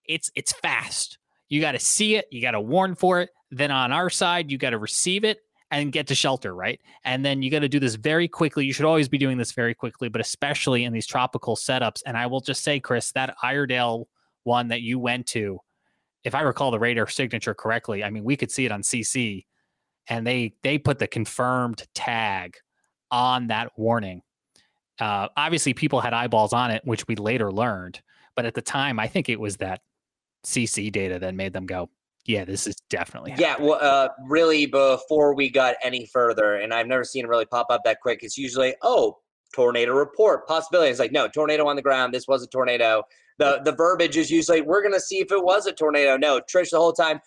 it's 0.07 0.30
it's 0.34 0.53
fast. 0.53 1.18
You 1.48 1.61
got 1.61 1.72
to 1.72 1.78
see 1.78 2.16
it, 2.16 2.26
you 2.30 2.40
got 2.40 2.53
to 2.53 2.61
warn 2.61 2.94
for 2.94 3.20
it. 3.20 3.30
Then 3.51 3.70
on 3.70 3.92
our 3.92 4.09
side, 4.09 4.51
you 4.51 4.57
got 4.57 4.70
to 4.70 4.78
receive 4.78 5.24
it 5.24 5.40
and 5.70 5.92
get 5.92 6.07
to 6.07 6.14
shelter, 6.14 6.55
right? 6.55 6.80
And 7.05 7.24
then 7.24 7.42
you 7.42 7.51
got 7.51 7.61
to 7.61 7.68
do 7.68 7.78
this 7.78 7.94
very 7.94 8.26
quickly. 8.26 8.64
You 8.64 8.72
should 8.72 8.86
always 8.86 9.09
be 9.09 9.18
doing 9.18 9.36
this 9.36 9.53
very 9.53 9.74
quickly, 9.74 10.09
but 10.09 10.20
especially 10.20 10.84
in 10.84 10.92
these 10.92 11.07
tropical 11.07 11.55
setups. 11.55 12.03
And 12.07 12.16
I 12.16 12.26
will 12.26 12.40
just 12.40 12.64
say, 12.64 12.80
Chris, 12.80 13.12
that 13.12 13.36
Iredell 13.44 14.07
one 14.44 14.68
that 14.68 14.80
you 14.80 14.98
went 14.98 15.26
to, 15.26 15.59
if 16.24 16.34
I 16.34 16.40
recall 16.40 16.70
the 16.70 16.78
radar 16.78 17.07
signature 17.07 17.55
correctly, 17.55 18.03
I 18.03 18.11
mean, 18.11 18.24
we 18.24 18.36
could 18.36 18.51
see 18.51 18.64
it 18.64 18.72
on 18.72 18.82
CC, 18.82 19.44
and 20.09 20.26
they 20.26 20.55
they 20.62 20.78
put 20.78 20.98
the 20.98 21.07
confirmed 21.07 21.86
tag 21.94 22.57
on 23.11 23.48
that 23.48 23.72
warning. 23.76 24.22
Uh, 24.98 25.28
obviously, 25.36 25.74
people 25.74 26.00
had 26.00 26.12
eyeballs 26.12 26.52
on 26.52 26.70
it, 26.70 26.82
which 26.84 27.06
we 27.08 27.16
later 27.16 27.50
learned. 27.50 28.00
But 28.36 28.44
at 28.44 28.54
the 28.54 28.62
time, 28.62 28.98
I 28.98 29.06
think 29.06 29.28
it 29.28 29.40
was 29.40 29.56
that 29.58 29.80
CC 30.44 30.92
data 30.92 31.18
that 31.18 31.34
made 31.34 31.52
them 31.52 31.66
go, 31.66 31.90
yeah, 32.26 32.44
this 32.44 32.66
is 32.66 32.76
definitely. 32.90 33.34
Yeah, 33.38 33.56
well, 33.58 33.78
uh, 33.80 34.08
really, 34.28 34.66
before 34.66 35.34
we 35.34 35.50
got 35.50 35.76
any 35.82 36.06
further, 36.06 36.56
and 36.56 36.72
I've 36.72 36.86
never 36.86 37.04
seen 37.04 37.24
it 37.24 37.28
really 37.28 37.46
pop 37.46 37.66
up 37.70 37.82
that 37.84 38.00
quick. 38.00 38.20
It's 38.22 38.36
usually, 38.36 38.74
oh, 38.82 39.18
tornado 39.54 39.92
report 39.94 40.46
possibility. 40.46 40.90
It's 40.90 41.00
like, 41.00 41.12
no, 41.12 41.28
tornado 41.28 41.66
on 41.66 41.76
the 41.76 41.82
ground. 41.82 42.14
This 42.14 42.28
was 42.28 42.42
a 42.42 42.46
tornado. 42.46 43.02
The 43.38 43.61
the 43.64 43.72
verbiage 43.72 44.16
is 44.16 44.30
usually, 44.30 44.61
we're 44.61 44.82
gonna 44.82 45.00
see 45.00 45.18
if 45.18 45.32
it 45.32 45.42
was 45.42 45.66
a 45.66 45.72
tornado. 45.72 46.16
No, 46.16 46.40
Trish, 46.40 46.70
the 46.70 46.78
whole 46.78 46.92
time, 46.92 47.20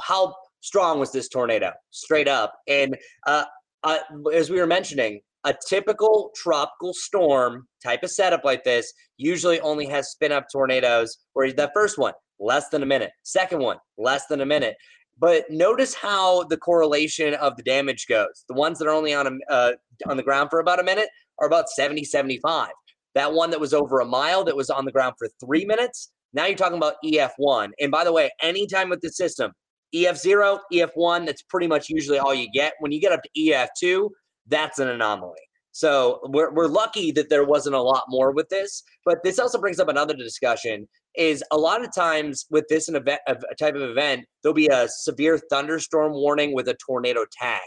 how 0.00 0.34
strong 0.60 1.00
was 1.00 1.10
this 1.10 1.28
tornado? 1.28 1.72
Straight 1.90 2.28
up, 2.28 2.54
and 2.68 2.96
uh, 3.26 3.44
uh, 3.84 3.98
as 4.32 4.50
we 4.50 4.58
were 4.58 4.66
mentioning, 4.66 5.20
a 5.44 5.54
typical 5.68 6.30
tropical 6.34 6.94
storm 6.94 7.68
type 7.82 8.02
of 8.02 8.10
setup 8.10 8.44
like 8.44 8.64
this 8.64 8.92
usually 9.18 9.60
only 9.60 9.86
has 9.86 10.10
spin 10.10 10.32
up 10.32 10.46
tornadoes. 10.50 11.18
Where 11.34 11.52
the 11.52 11.70
first 11.74 11.98
one, 11.98 12.14
less 12.40 12.70
than 12.70 12.82
a 12.82 12.86
minute. 12.86 13.10
Second 13.22 13.60
one, 13.60 13.76
less 13.98 14.26
than 14.26 14.40
a 14.40 14.46
minute. 14.46 14.76
But 15.18 15.44
notice 15.50 15.94
how 15.94 16.44
the 16.44 16.56
correlation 16.56 17.34
of 17.34 17.56
the 17.56 17.62
damage 17.62 18.06
goes. 18.08 18.44
The 18.48 18.54
ones 18.54 18.78
that 18.78 18.88
are 18.88 18.94
only 18.94 19.14
on 19.14 19.26
a, 19.26 19.52
uh, 19.52 19.72
on 20.08 20.16
the 20.16 20.22
ground 20.22 20.50
for 20.50 20.58
about 20.58 20.80
a 20.80 20.84
minute 20.84 21.08
are 21.38 21.46
about 21.46 21.68
70, 21.68 22.04
75. 22.04 22.70
That 23.14 23.32
one 23.32 23.50
that 23.50 23.60
was 23.60 23.72
over 23.72 24.00
a 24.00 24.04
mile 24.04 24.44
that 24.44 24.56
was 24.56 24.70
on 24.70 24.84
the 24.84 24.92
ground 24.92 25.14
for 25.18 25.28
three 25.44 25.64
minutes, 25.64 26.10
now 26.32 26.46
you're 26.46 26.56
talking 26.56 26.78
about 26.78 26.96
EF1. 27.04 27.70
And 27.78 27.92
by 27.92 28.02
the 28.02 28.12
way, 28.12 28.30
anytime 28.42 28.88
with 28.88 29.00
the 29.02 29.10
system, 29.10 29.52
EF0, 29.94 30.58
EF1, 30.72 31.26
that's 31.26 31.42
pretty 31.42 31.66
much 31.66 31.88
usually 31.88 32.18
all 32.18 32.34
you 32.34 32.48
get. 32.52 32.74
When 32.80 32.92
you 32.92 33.00
get 33.00 33.12
up 33.12 33.20
to 33.22 33.30
EF2, 33.38 34.10
that's 34.46 34.78
an 34.78 34.88
anomaly. 34.88 35.40
So 35.72 36.20
we're, 36.24 36.52
we're 36.52 36.68
lucky 36.68 37.10
that 37.12 37.30
there 37.30 37.44
wasn't 37.44 37.74
a 37.74 37.82
lot 37.82 38.04
more 38.08 38.32
with 38.32 38.48
this. 38.48 38.82
But 39.04 39.22
this 39.24 39.38
also 39.38 39.58
brings 39.58 39.80
up 39.80 39.88
another 39.88 40.14
discussion 40.14 40.86
is 41.16 41.44
a 41.52 41.56
lot 41.56 41.84
of 41.84 41.94
times 41.94 42.46
with 42.50 42.66
this 42.68 42.88
an 42.88 42.96
event 42.96 43.20
a 43.28 43.36
type 43.58 43.74
of 43.74 43.82
event 43.82 44.24
there'll 44.42 44.54
be 44.54 44.68
a 44.68 44.88
severe 44.88 45.38
thunderstorm 45.50 46.12
warning 46.12 46.54
with 46.54 46.68
a 46.68 46.74
tornado 46.84 47.24
tag 47.30 47.60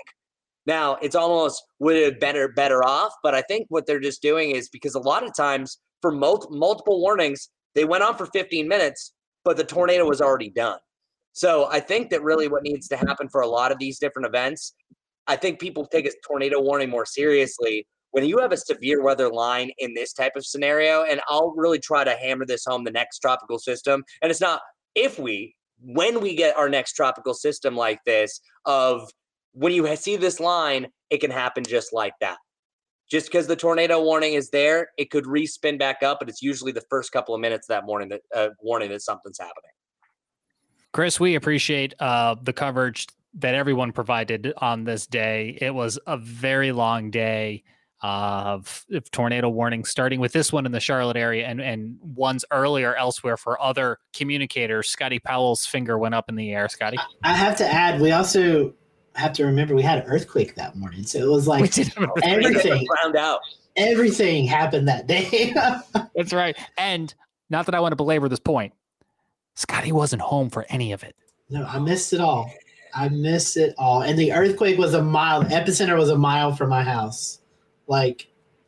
now 0.65 0.97
it's 1.01 1.15
almost 1.15 1.63
would 1.79 1.95
have 1.95 2.19
better 2.19 2.49
better 2.49 2.85
off 2.85 3.13
but 3.23 3.33
i 3.33 3.41
think 3.43 3.65
what 3.69 3.85
they're 3.85 3.99
just 3.99 4.21
doing 4.21 4.51
is 4.51 4.69
because 4.69 4.95
a 4.95 4.99
lot 4.99 5.23
of 5.23 5.33
times 5.35 5.79
for 6.01 6.11
mul- 6.11 6.47
multiple 6.51 6.99
warnings 7.01 7.49
they 7.73 7.85
went 7.85 8.03
on 8.03 8.17
for 8.17 8.25
15 8.27 8.67
minutes 8.67 9.13
but 9.45 9.55
the 9.55 9.63
tornado 9.63 10.05
was 10.05 10.21
already 10.21 10.49
done 10.49 10.79
so 11.37 11.67
i 11.71 11.79
think 11.79 12.09
that 12.09 12.21
really 12.23 12.47
what 12.47 12.63
needs 12.63 12.87
to 12.87 12.97
happen 12.97 13.29
for 13.29 13.41
a 13.41 13.47
lot 13.47 13.71
of 13.71 13.77
these 13.79 13.99
different 13.99 14.25
events 14.25 14.73
i 15.27 15.35
think 15.35 15.59
people 15.59 15.85
take 15.85 16.05
a 16.05 16.11
tornado 16.27 16.59
warning 16.59 16.89
more 16.89 17.05
seriously 17.05 17.85
when 18.11 18.25
you 18.25 18.39
have 18.39 18.51
a 18.51 18.57
severe 18.57 19.03
weather 19.03 19.29
line 19.29 19.69
in 19.77 19.93
this 19.93 20.13
type 20.13 20.31
of 20.35 20.45
scenario, 20.45 21.03
and 21.03 21.21
I'll 21.27 21.53
really 21.55 21.77
try 21.77 22.03
to 22.03 22.15
hammer 22.15 22.45
this 22.45 22.65
home 22.65 22.83
the 22.83 22.89
next 22.89 23.19
tropical 23.19 23.59
system, 23.59 24.03
and 24.21 24.31
it's 24.31 24.41
not 24.41 24.61
if 24.95 25.19
we, 25.19 25.55
when 25.79 26.21
we 26.21 26.35
get 26.35 26.57
our 26.57 26.69
next 26.69 26.93
tropical 26.93 27.35
system 27.35 27.75
like 27.75 27.99
this, 28.05 28.41
of 28.65 29.11
when 29.53 29.71
you 29.71 29.95
see 29.95 30.15
this 30.15 30.39
line, 30.39 30.87
it 31.11 31.19
can 31.19 31.29
happen 31.29 31.63
just 31.63 31.93
like 31.93 32.13
that. 32.19 32.37
Just 33.09 33.27
because 33.27 33.47
the 33.47 33.55
tornado 33.55 34.01
warning 34.01 34.33
is 34.33 34.49
there, 34.49 34.89
it 34.97 35.11
could 35.11 35.25
respin 35.25 35.77
back 35.77 36.01
up, 36.01 36.17
but 36.19 36.27
it's 36.27 36.41
usually 36.41 36.71
the 36.71 36.83
first 36.89 37.11
couple 37.11 37.35
of 37.35 37.39
minutes 37.39 37.67
that 37.67 37.85
morning 37.85 38.09
that 38.09 38.21
uh, 38.35 38.49
warning 38.61 38.89
that 38.89 39.01
something's 39.01 39.37
happening. 39.37 39.71
Chris, 40.97 41.19
we 41.19 41.35
appreciate 41.35 41.93
uh, 41.99 42.35
the 42.41 42.51
coverage 42.51 43.05
that 43.35 43.53
everyone 43.53 43.91
provided 43.91 44.51
on 44.57 44.83
this 44.83 45.05
day. 45.05 45.55
It 45.61 45.75
was 45.75 45.99
a 46.07 46.17
very 46.17 46.71
long 46.71 47.11
day 47.11 47.63
of, 48.01 48.83
of 48.91 49.11
tornado 49.11 49.47
warnings, 49.47 49.91
starting 49.91 50.19
with 50.19 50.33
this 50.33 50.51
one 50.51 50.65
in 50.65 50.71
the 50.71 50.79
Charlotte 50.79 51.15
area 51.15 51.45
and, 51.45 51.61
and 51.61 51.99
ones 52.01 52.43
earlier 52.51 52.95
elsewhere 52.95 53.37
for 53.37 53.61
other 53.61 53.99
communicators. 54.11 54.89
Scotty 54.89 55.19
Powell's 55.19 55.67
finger 55.67 55.99
went 55.99 56.15
up 56.15 56.29
in 56.29 56.35
the 56.35 56.51
air. 56.51 56.67
Scotty? 56.67 56.97
I 57.23 57.33
have 57.33 57.55
to 57.57 57.71
add, 57.71 58.01
we 58.01 58.11
also 58.11 58.73
have 59.13 59.33
to 59.33 59.45
remember 59.45 59.75
we 59.75 59.83
had 59.83 59.99
an 59.99 60.05
earthquake 60.07 60.55
that 60.55 60.75
morning. 60.75 61.03
So 61.03 61.19
it 61.19 61.29
was 61.29 61.47
like 61.47 61.77
everything 62.23 62.87
ground 62.87 63.15
out. 63.15 63.41
Everything 63.75 64.47
happened 64.47 64.87
that 64.87 65.05
day. 65.05 65.53
That's 66.15 66.33
right. 66.33 66.57
And 66.75 67.13
not 67.51 67.67
that 67.67 67.75
I 67.75 67.81
want 67.81 67.91
to 67.91 67.97
belabor 67.97 68.27
this 68.29 68.39
point, 68.39 68.73
Scotty 69.57 69.91
wasn't 69.91 70.21
home 70.21 70.51
for 70.51 70.67
any 70.69 70.91
of 70.91 71.03
it. 71.03 71.15
No, 71.49 71.65
I 71.65 71.79
missed 71.79 72.13
it 72.13 72.21
all. 72.21 72.53
I 72.93 73.09
missed 73.09 73.57
it 73.57 73.73
all. 73.79 74.03
And 74.03 74.17
the 74.17 74.31
earthquake 74.31 74.77
was 74.77 74.93
a 74.93 75.01
mile, 75.01 75.43
epicenter 75.45 75.97
was 75.97 76.09
a 76.09 76.17
mile 76.17 76.53
from 76.55 76.69
my 76.69 76.83
house. 76.83 77.41
Like 77.87 78.27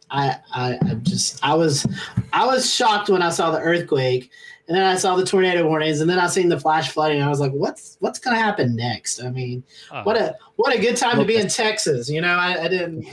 I, 0.10 0.38
I, 0.52 0.80
I 0.82 0.94
just 0.96 1.46
I 1.46 1.54
was 1.54 1.86
I 2.34 2.48
was 2.48 2.74
shocked 2.74 3.08
when 3.08 3.22
I 3.22 3.30
saw 3.30 3.52
the 3.52 3.60
earthquake, 3.60 4.32
and 4.68 4.76
then 4.76 4.84
I 4.84 4.96
saw 4.96 5.16
the 5.16 5.26
tornado 5.26 5.68
warnings, 5.68 6.02
and 6.02 6.10
then 6.10 6.18
I 6.18 6.26
seen 6.26 6.50
the 6.50 6.60
flash 6.60 6.90
flooding. 6.90 7.22
I 7.22 7.30
was 7.30 7.40
like, 7.40 7.52
what's 7.52 7.98
what's 8.00 8.18
gonna 8.18 8.40
happen 8.40 8.76
next? 8.76 9.22
I 9.22 9.30
mean, 9.30 9.64
uh, 9.92 10.02
what 10.04 10.18
a 10.18 10.36
what 10.56 10.76
a 10.76 10.80
good 10.80 10.98
time 10.98 11.20
to 11.20 11.26
be 11.26 11.36
in 11.36 11.50
Texas. 11.50 12.10
You 12.10 12.22
know, 12.22 12.34
I, 12.34 12.64
I 12.64 12.68
didn't. 12.68 13.06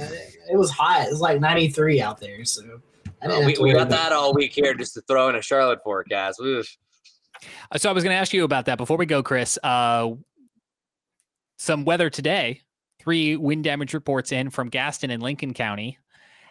It 0.51 0.57
was 0.57 0.71
hot. 0.71 1.07
It 1.07 1.11
was 1.11 1.21
like 1.21 1.41
93 1.41 2.01
out 2.01 2.21
there, 2.21 2.45
so. 2.47 2.81
we, 3.45 3.57
we 3.59 3.73
got 3.73 3.89
that 3.89 4.13
all 4.13 4.33
week 4.33 4.53
here 4.53 4.73
just 4.75 4.95
to 4.95 5.01
throw 5.03 5.29
in 5.29 5.35
a 5.35 5.43
Charlotte 5.43 5.81
forecast. 5.83 6.41
Oof. 6.41 6.77
So 7.77 7.91
I 7.91 7.93
was 7.93 8.05
going 8.05 8.15
to 8.15 8.19
ask 8.19 8.33
you 8.33 8.45
about 8.45 8.67
that 8.67 8.79
before 8.79 8.97
we 8.97 9.07
go, 9.07 9.23
Chris. 9.23 9.59
Uh, 9.63 10.13
some 11.57 11.85
weather 11.85 12.11
today 12.11 12.63
three 13.07 13.37
wind 13.37 13.63
damage 13.63 13.95
reports 13.95 14.33
in 14.33 14.51
from 14.51 14.69
Gaston 14.69 15.11
and 15.11 15.23
Lincoln 15.23 15.55
County. 15.55 15.97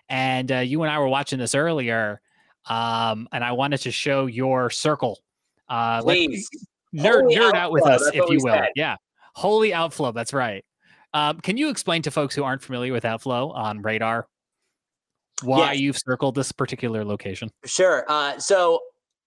And 0.08 0.50
uh, 0.52 0.60
you 0.60 0.82
and 0.84 0.92
I 0.92 1.00
were 1.00 1.10
watching 1.10 1.38
this 1.38 1.54
earlier, 1.54 2.22
um, 2.70 3.28
and 3.34 3.44
I 3.44 3.52
wanted 3.52 3.80
to 3.82 3.92
show 3.92 4.28
your 4.28 4.70
circle. 4.70 5.20
Uh, 5.68 6.02
Please. 6.02 6.48
Nerd, 6.96 7.24
nerd 7.36 7.56
out 7.56 7.74
with 7.74 7.86
us, 7.86 8.08
if 8.14 8.30
you 8.30 8.40
will. 8.42 8.54
Said. 8.54 8.70
Yeah. 8.76 8.96
Holy 9.34 9.74
outflow. 9.74 10.14
That's 10.14 10.32
right. 10.32 10.64
Um, 11.14 11.42
can 11.42 11.58
you 11.58 11.70
explain 11.70 12.02
to 12.04 12.12
folks 12.12 12.34
who 12.36 12.44
aren't 12.46 12.62
familiar 12.62 12.94
with 12.94 13.04
outflow 13.04 13.52
on 13.52 13.82
radar 13.82 14.28
why 15.44 15.74
yes. 15.74 15.82
you've 15.82 15.98
circled 15.98 16.36
this 16.36 16.54
particular 16.54 17.04
location? 17.04 17.50
Sure. 17.66 18.06
Uh, 18.08 18.40
so 18.40 18.80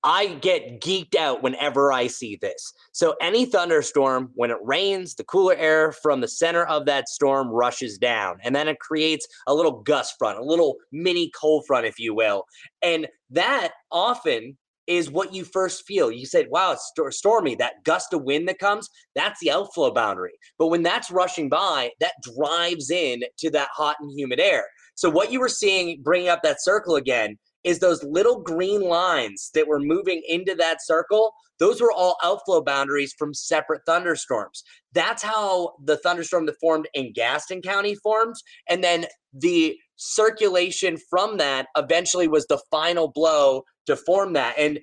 I 0.04 0.34
get 0.34 0.80
geeked 0.80 1.16
out 1.16 1.42
whenever 1.42 1.92
I 1.92 2.06
see 2.06 2.36
this. 2.40 2.72
So, 2.92 3.16
any 3.20 3.44
thunderstorm, 3.44 4.30
when 4.34 4.50
it 4.50 4.58
rains, 4.62 5.14
the 5.14 5.24
cooler 5.24 5.54
air 5.56 5.92
from 5.92 6.20
the 6.20 6.28
center 6.28 6.64
of 6.64 6.86
that 6.86 7.08
storm 7.08 7.48
rushes 7.48 7.98
down, 7.98 8.38
and 8.42 8.54
then 8.54 8.68
it 8.68 8.78
creates 8.78 9.26
a 9.46 9.54
little 9.54 9.82
gust 9.82 10.14
front, 10.18 10.38
a 10.38 10.44
little 10.44 10.76
mini 10.92 11.30
cold 11.38 11.64
front, 11.66 11.86
if 11.86 11.98
you 11.98 12.14
will. 12.14 12.44
And 12.82 13.08
that 13.30 13.72
often 13.90 14.56
is 14.86 15.10
what 15.10 15.34
you 15.34 15.44
first 15.44 15.84
feel. 15.86 16.10
You 16.10 16.26
said, 16.26 16.46
wow, 16.48 16.72
it's 16.72 16.90
st- 16.96 17.12
stormy. 17.12 17.54
That 17.54 17.84
gust 17.84 18.12
of 18.14 18.22
wind 18.22 18.48
that 18.48 18.58
comes, 18.58 18.88
that's 19.14 19.38
the 19.40 19.50
outflow 19.50 19.92
boundary. 19.92 20.32
But 20.58 20.68
when 20.68 20.82
that's 20.82 21.10
rushing 21.10 21.48
by, 21.48 21.90
that 22.00 22.14
drives 22.36 22.90
in 22.90 23.22
to 23.38 23.50
that 23.50 23.68
hot 23.74 23.96
and 24.00 24.10
humid 24.10 24.40
air. 24.40 24.64
So, 24.94 25.10
what 25.10 25.30
you 25.30 25.40
were 25.40 25.48
seeing 25.48 26.00
bringing 26.02 26.28
up 26.28 26.42
that 26.42 26.62
circle 26.62 26.96
again 26.96 27.36
is 27.64 27.78
those 27.78 28.02
little 28.04 28.40
green 28.40 28.80
lines 28.80 29.50
that 29.54 29.68
were 29.68 29.80
moving 29.80 30.22
into 30.28 30.54
that 30.54 30.78
circle. 30.82 31.32
Those 31.58 31.80
were 31.80 31.92
all 31.92 32.16
outflow 32.22 32.62
boundaries 32.62 33.14
from 33.18 33.34
separate 33.34 33.82
thunderstorms. 33.84 34.62
That's 34.92 35.22
how 35.22 35.74
the 35.84 35.96
thunderstorm 35.96 36.46
that 36.46 36.60
formed 36.60 36.88
in 36.94 37.12
Gaston 37.12 37.62
County 37.62 37.96
formed. 37.96 38.36
And 38.68 38.82
then 38.82 39.06
the 39.32 39.76
circulation 39.96 40.96
from 41.10 41.38
that 41.38 41.66
eventually 41.76 42.28
was 42.28 42.46
the 42.46 42.62
final 42.70 43.08
blow 43.08 43.64
to 43.86 43.96
form 43.96 44.34
that. 44.34 44.54
And 44.56 44.78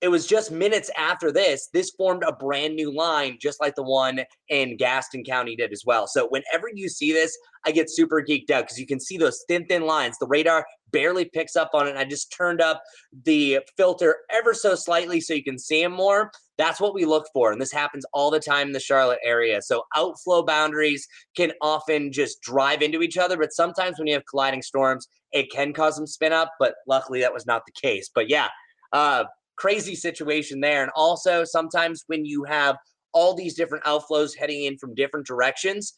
it 0.00 0.08
was 0.08 0.26
just 0.26 0.52
minutes 0.52 0.90
after 0.96 1.32
this, 1.32 1.68
this 1.72 1.90
formed 1.90 2.22
a 2.22 2.32
brand 2.32 2.76
new 2.76 2.94
line, 2.94 3.36
just 3.40 3.60
like 3.60 3.74
the 3.74 3.82
one 3.82 4.20
in 4.48 4.76
Gaston 4.76 5.24
County 5.24 5.56
did 5.56 5.72
as 5.72 5.82
well. 5.84 6.06
So 6.06 6.28
whenever 6.28 6.68
you 6.72 6.88
see 6.88 7.12
this, 7.12 7.36
I 7.66 7.72
get 7.72 7.90
super 7.90 8.22
geeked 8.22 8.50
out 8.50 8.64
because 8.64 8.78
you 8.78 8.86
can 8.86 9.00
see 9.00 9.18
those 9.18 9.44
thin, 9.48 9.66
thin 9.66 9.82
lines. 9.82 10.16
The 10.18 10.28
radar 10.28 10.64
barely 10.92 11.24
picks 11.24 11.56
up 11.56 11.70
on 11.74 11.88
it. 11.88 11.96
I 11.96 12.04
just 12.04 12.32
turned 12.32 12.60
up 12.60 12.80
the 13.24 13.58
filter 13.76 14.18
ever 14.30 14.54
so 14.54 14.76
slightly 14.76 15.20
so 15.20 15.34
you 15.34 15.42
can 15.42 15.58
see 15.58 15.82
them 15.82 15.92
more. 15.92 16.30
That's 16.58 16.80
what 16.80 16.94
we 16.94 17.04
look 17.04 17.26
for. 17.32 17.50
And 17.50 17.60
this 17.60 17.72
happens 17.72 18.06
all 18.12 18.30
the 18.30 18.40
time 18.40 18.68
in 18.68 18.72
the 18.72 18.80
Charlotte 18.80 19.20
area. 19.24 19.60
So 19.62 19.82
outflow 19.96 20.44
boundaries 20.44 21.06
can 21.36 21.52
often 21.60 22.12
just 22.12 22.40
drive 22.40 22.82
into 22.82 23.02
each 23.02 23.18
other. 23.18 23.36
But 23.36 23.52
sometimes 23.52 23.98
when 23.98 24.06
you 24.06 24.14
have 24.14 24.26
colliding 24.30 24.62
storms, 24.62 25.08
it 25.32 25.50
can 25.50 25.72
cause 25.72 25.96
them 25.96 26.06
spin 26.06 26.32
up. 26.32 26.52
But 26.60 26.74
luckily, 26.86 27.20
that 27.20 27.34
was 27.34 27.46
not 27.46 27.62
the 27.66 27.72
case. 27.72 28.08
But 28.14 28.30
yeah, 28.30 28.48
uh, 28.92 29.24
crazy 29.58 29.94
situation 29.94 30.60
there. 30.60 30.82
And 30.82 30.92
also, 30.94 31.44
sometimes 31.44 32.04
when 32.06 32.24
you 32.24 32.44
have 32.44 32.76
all 33.12 33.34
these 33.34 33.54
different 33.54 33.84
outflows 33.84 34.36
heading 34.36 34.64
in 34.64 34.78
from 34.78 34.94
different 34.94 35.26
directions, 35.26 35.94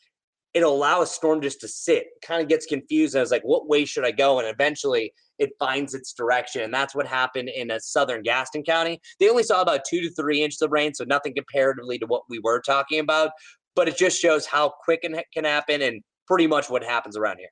it'll 0.55 0.75
allow 0.75 1.03
a 1.03 1.07
storm 1.07 1.41
just 1.41 1.61
to 1.61 1.69
sit. 1.69 2.07
Kind 2.23 2.43
of 2.43 2.49
gets 2.49 2.67
confused. 2.67 3.15
And 3.15 3.21
I 3.21 3.23
was 3.23 3.31
like, 3.31 3.43
what 3.43 3.69
way 3.69 3.85
should 3.85 4.05
I 4.05 4.11
go? 4.11 4.39
And 4.39 4.49
eventually 4.49 5.13
it 5.39 5.51
finds 5.59 5.95
its 5.95 6.13
direction. 6.13 6.63
And 6.63 6.75
that's 6.75 6.95
what 6.95 7.07
happened 7.07 7.49
in 7.49 7.71
a 7.71 7.77
uh, 7.77 7.79
southern 7.79 8.23
Gaston 8.23 8.63
County. 8.63 9.01
They 9.19 9.29
only 9.29 9.43
saw 9.43 9.61
about 9.61 9.85
two 9.89 10.01
to 10.01 10.11
three 10.11 10.43
inches 10.43 10.63
of 10.63 10.73
rain, 10.73 10.93
so 10.93 11.05
nothing 11.05 11.35
comparatively 11.35 11.99
to 11.99 12.07
what 12.07 12.23
we 12.29 12.41
were 12.41 12.61
talking 12.61 13.01
about. 13.01 13.31
But 13.77 13.89
it 13.89 13.97
just 13.97 14.21
shows 14.21 14.47
how 14.47 14.73
quick 14.85 15.01
it 15.03 15.27
can 15.33 15.45
happen 15.45 15.83
and 15.83 16.03
pretty 16.27 16.47
much 16.47 16.69
what 16.69 16.83
happens 16.83 17.17
around 17.17 17.39
here. 17.39 17.51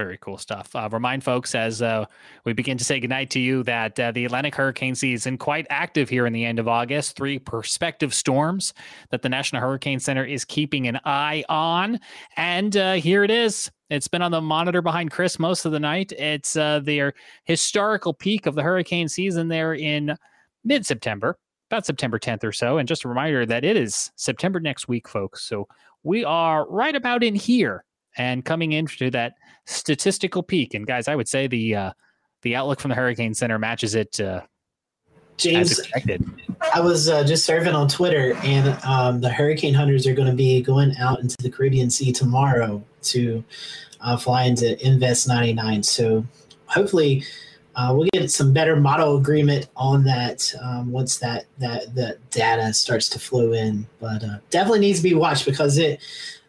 Very 0.00 0.16
cool 0.16 0.38
stuff. 0.38 0.74
Uh, 0.74 0.88
remind 0.90 1.22
folks 1.22 1.54
as 1.54 1.82
uh, 1.82 2.06
we 2.46 2.54
begin 2.54 2.78
to 2.78 2.84
say 2.84 2.98
goodnight 3.00 3.28
to 3.32 3.38
you 3.38 3.62
that 3.64 4.00
uh, 4.00 4.10
the 4.12 4.24
Atlantic 4.24 4.54
hurricane 4.54 4.94
season 4.94 5.36
quite 5.36 5.66
active 5.68 6.08
here 6.08 6.24
in 6.24 6.32
the 6.32 6.42
end 6.42 6.58
of 6.58 6.66
August. 6.66 7.16
Three 7.16 7.38
prospective 7.38 8.14
storms 8.14 8.72
that 9.10 9.20
the 9.20 9.28
National 9.28 9.60
Hurricane 9.60 10.00
Center 10.00 10.24
is 10.24 10.42
keeping 10.46 10.88
an 10.88 11.00
eye 11.04 11.44
on, 11.50 12.00
and 12.38 12.74
uh, 12.78 12.94
here 12.94 13.24
it 13.24 13.30
is. 13.30 13.70
It's 13.90 14.08
been 14.08 14.22
on 14.22 14.30
the 14.30 14.40
monitor 14.40 14.80
behind 14.80 15.10
Chris 15.10 15.38
most 15.38 15.66
of 15.66 15.72
the 15.72 15.80
night. 15.80 16.12
It's 16.12 16.56
uh, 16.56 16.80
their 16.80 17.12
historical 17.44 18.14
peak 18.14 18.46
of 18.46 18.54
the 18.54 18.62
hurricane 18.62 19.06
season 19.06 19.48
there 19.48 19.74
in 19.74 20.16
mid-September, 20.64 21.38
about 21.70 21.84
September 21.84 22.18
10th 22.18 22.42
or 22.42 22.52
so. 22.52 22.78
And 22.78 22.88
just 22.88 23.04
a 23.04 23.08
reminder 23.08 23.44
that 23.44 23.66
it 23.66 23.76
is 23.76 24.10
September 24.16 24.60
next 24.60 24.88
week, 24.88 25.06
folks. 25.06 25.44
So 25.44 25.68
we 26.02 26.24
are 26.24 26.66
right 26.70 26.96
about 26.96 27.22
in 27.22 27.34
here 27.34 27.84
and 28.16 28.44
coming 28.44 28.72
into 28.72 29.10
that 29.10 29.34
statistical 29.66 30.42
peak. 30.42 30.74
And 30.74 30.86
guys, 30.86 31.08
I 31.08 31.16
would 31.16 31.28
say 31.28 31.46
the 31.46 31.74
uh, 31.74 31.92
the 32.42 32.56
outlook 32.56 32.80
from 32.80 32.90
the 32.90 32.94
Hurricane 32.94 33.34
Center 33.34 33.58
matches 33.58 33.94
it. 33.94 34.20
Uh, 34.20 34.42
James, 35.36 35.80
I 36.74 36.80
was 36.80 37.08
uh, 37.08 37.24
just 37.24 37.48
surfing 37.48 37.74
on 37.74 37.88
Twitter, 37.88 38.34
and 38.44 38.68
um, 38.84 39.22
the 39.22 39.30
hurricane 39.30 39.72
hunters 39.72 40.06
are 40.06 40.12
going 40.12 40.28
to 40.28 40.34
be 40.34 40.60
going 40.60 40.94
out 40.98 41.20
into 41.20 41.34
the 41.40 41.50
Caribbean 41.50 41.88
Sea 41.88 42.12
tomorrow 42.12 42.82
to 43.04 43.42
uh, 44.02 44.18
fly 44.18 44.44
into 44.44 44.78
Invest 44.86 45.28
99. 45.28 45.82
So 45.82 46.26
hopefully, 46.66 47.24
uh, 47.74 47.94
we'll 47.96 48.08
get 48.12 48.30
some 48.30 48.52
better 48.52 48.76
model 48.76 49.16
agreement 49.16 49.68
on 49.76 50.04
that 50.04 50.52
um, 50.62 50.92
once 50.92 51.18
that 51.18 51.46
that 51.58 51.94
that 51.94 52.18
data 52.30 52.74
starts 52.74 53.08
to 53.10 53.18
flow 53.18 53.52
in. 53.52 53.86
But 53.98 54.22
uh, 54.22 54.38
definitely 54.50 54.80
needs 54.80 54.98
to 54.98 55.04
be 55.04 55.14
watched 55.14 55.46
because 55.46 55.78
it 55.78 56.00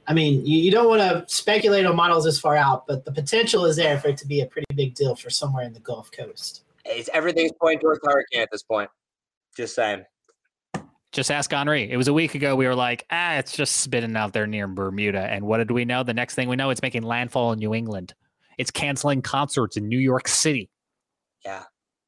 I 0.08 0.14
mean, 0.14 0.46
you, 0.46 0.58
you 0.58 0.72
don't 0.72 0.88
want 0.88 1.02
to 1.02 1.24
speculate 1.34 1.86
on 1.86 1.96
models 1.96 2.26
this 2.26 2.40
far 2.40 2.56
out, 2.56 2.88
but 2.88 3.06
the 3.06 3.12
potential 3.12 3.66
is 3.66 3.76
there 3.76 4.00
for 4.00 4.10
it 4.10 4.18
to 4.18 4.28
be 4.28 4.42
a 4.42 4.46
pretty 4.46 4.74
big 4.76 4.96
deal 4.96 5.16
for 5.16 5.30
somewhere 5.30 5.64
in 5.64 5.74
the 5.74 5.80
Gulf 5.80 6.12
Coast. 6.12 6.64
It's 6.86 7.10
everything's 7.14 7.52
pointing 7.60 7.80
towards 7.80 8.00
hurricane 8.04 8.42
at 8.42 8.50
this 8.52 8.64
point. 8.64 8.90
Just 9.56 9.76
saying. 9.76 10.04
Just 11.12 11.30
ask 11.30 11.54
Henri. 11.54 11.92
It 11.92 11.98
was 11.98 12.08
a 12.08 12.14
week 12.14 12.36
ago. 12.36 12.56
We 12.56 12.66
were 12.66 12.76
like, 12.76 13.06
ah, 13.12 13.36
it's 13.36 13.56
just 13.56 13.78
spitting 13.78 14.16
out 14.16 14.34
there 14.34 14.48
near 14.48 14.68
Bermuda. 14.68 15.20
And 15.20 15.46
what 15.46 15.58
did 15.58 15.70
we 15.70 15.86
know? 15.86 16.04
The 16.04 16.14
next 16.14 16.36
thing 16.36 16.48
we 16.48 16.56
know, 16.56 16.70
it's 16.70 16.82
making 16.82 17.04
landfall 17.04 17.52
in 17.52 17.60
New 17.60 17.74
England. 17.74 18.14
It's 18.58 18.72
canceling 18.72 19.22
concerts 19.22 19.78
in 19.78 19.88
New 19.88 20.00
York 20.00 20.28
City. 20.28 20.70
Yeah, 21.46 21.64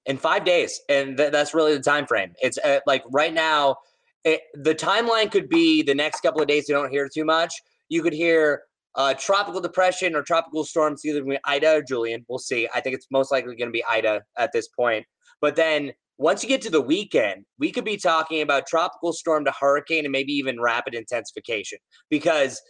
in 0.05 0.17
five 0.17 0.45
days, 0.45 0.81
and 0.89 1.17
th- 1.17 1.31
that's 1.31 1.53
really 1.53 1.75
the 1.75 1.83
time 1.83 2.05
frame. 2.05 2.33
It's 2.41 2.57
uh, 2.57 2.79
like 2.85 3.03
right 3.11 3.33
now. 3.33 3.77
It, 4.25 4.39
the 4.53 4.73
timeline 4.73 5.29
could 5.29 5.49
be 5.49 5.83
the 5.83 5.93
next 5.93 6.21
couple 6.21 6.41
of 6.41 6.47
days. 6.47 6.69
You 6.69 6.75
don't 6.75 6.89
hear 6.89 7.09
too 7.09 7.25
much 7.25 7.61
you 7.93 8.01
could 8.01 8.13
hear 8.13 8.63
uh, 8.95 9.13
tropical 9.13 9.61
depression 9.61 10.15
or 10.15 10.23
tropical 10.23 10.63
storms, 10.63 11.05
either 11.05 11.21
going 11.21 11.37
Ida 11.45 11.77
or 11.77 11.81
Julian. 11.83 12.25
We'll 12.27 12.39
see. 12.39 12.67
I 12.73 12.81
think 12.81 12.95
it's 12.95 13.07
most 13.11 13.31
likely 13.31 13.55
going 13.55 13.69
to 13.69 13.73
be 13.73 13.83
Ida 13.89 14.23
at 14.37 14.51
this 14.51 14.67
point. 14.67 15.05
But 15.41 15.55
then 15.55 15.93
once 16.17 16.41
you 16.41 16.49
get 16.49 16.61
to 16.63 16.69
the 16.71 16.81
weekend, 16.81 17.45
we 17.59 17.71
could 17.71 17.85
be 17.85 17.97
talking 17.97 18.41
about 18.41 18.65
tropical 18.65 19.13
storm 19.13 19.45
to 19.45 19.53
hurricane 19.59 20.05
and 20.05 20.11
maybe 20.11 20.33
even 20.33 20.59
rapid 20.59 20.95
intensification 20.95 21.77
because 22.09 22.61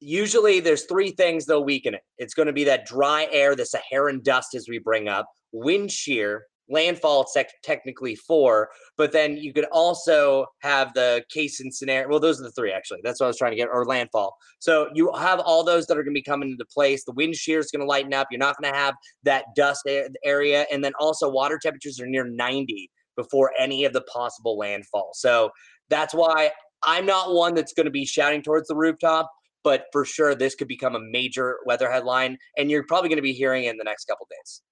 usually 0.00 0.60
there's 0.60 0.84
three 0.84 1.10
things 1.10 1.46
that'll 1.46 1.64
weaken 1.64 1.94
it. 1.94 2.02
It's 2.18 2.34
going 2.34 2.46
to 2.46 2.52
be 2.52 2.64
that 2.64 2.86
dry 2.86 3.28
air, 3.30 3.54
the 3.54 3.66
Saharan 3.66 4.20
dust 4.22 4.54
as 4.54 4.66
we 4.68 4.78
bring 4.78 5.08
up, 5.08 5.26
wind 5.52 5.90
shear, 5.90 6.44
landfall 6.70 7.26
technically 7.62 8.14
four 8.14 8.68
but 8.96 9.12
then 9.12 9.36
you 9.36 9.52
could 9.52 9.66
also 9.72 10.46
have 10.60 10.92
the 10.94 11.22
case 11.30 11.60
and 11.60 11.74
scenario 11.74 12.08
well 12.08 12.20
those 12.20 12.40
are 12.40 12.44
the 12.44 12.52
three 12.52 12.72
actually. 12.72 13.00
That's 13.02 13.20
what 13.20 13.26
i 13.26 13.28
was 13.28 13.38
trying 13.38 13.52
to 13.52 13.56
get 13.56 13.68
or 13.70 13.84
landfall. 13.84 14.36
So 14.58 14.88
you 14.94 15.12
have 15.14 15.40
all 15.40 15.64
those 15.64 15.86
that 15.86 15.98
are 15.98 16.02
going 16.02 16.14
to 16.14 16.18
be 16.18 16.22
coming 16.22 16.50
into 16.50 16.64
place. 16.64 17.04
The 17.04 17.12
wind 17.12 17.34
shear 17.34 17.58
is 17.58 17.70
going 17.70 17.80
to 17.80 17.86
lighten 17.86 18.14
up. 18.14 18.28
You're 18.30 18.38
not 18.38 18.56
going 18.60 18.72
to 18.72 18.78
have 18.78 18.94
that 19.24 19.44
dust 19.56 19.88
area. 20.24 20.66
And 20.70 20.84
then 20.84 20.92
also 20.98 21.28
water 21.28 21.58
temperatures 21.60 22.00
are 22.00 22.06
near 22.06 22.24
90 22.24 22.90
before 23.16 23.52
any 23.58 23.84
of 23.84 23.92
the 23.92 24.02
possible 24.02 24.56
landfall. 24.56 25.10
So 25.14 25.50
that's 25.90 26.14
why 26.14 26.50
i'm 26.84 27.04
not 27.04 27.34
one 27.34 27.54
that's 27.54 27.74
going 27.74 27.84
to 27.84 27.90
be 27.90 28.06
shouting 28.06 28.42
towards 28.42 28.68
the 28.68 28.74
rooftop 28.74 29.30
but 29.62 29.84
for 29.92 30.06
sure 30.06 30.34
this 30.34 30.54
could 30.54 30.68
become 30.68 30.94
a 30.94 31.00
major 31.00 31.58
weather 31.66 31.90
headline 31.90 32.38
and 32.56 32.70
you're 32.70 32.84
probably 32.84 33.08
going 33.08 33.16
to 33.16 33.22
be 33.22 33.34
hearing 33.34 33.64
it 33.64 33.70
in 33.70 33.76
the 33.76 33.84
next 33.84 34.06
couple 34.06 34.26
days 34.30 34.62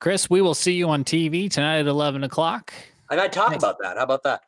Chris, 0.00 0.30
we 0.30 0.40
will 0.40 0.54
see 0.54 0.74
you 0.74 0.88
on 0.88 1.02
TV 1.02 1.50
tonight 1.50 1.78
at 1.78 1.86
11 1.86 2.22
o'clock. 2.22 2.72
I 3.10 3.16
might 3.16 3.32
talk 3.32 3.54
about 3.54 3.78
that. 3.80 3.96
How 3.96 4.04
about 4.04 4.22
that? 4.22 4.42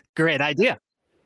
Great 0.16 0.40
idea. 0.40 0.78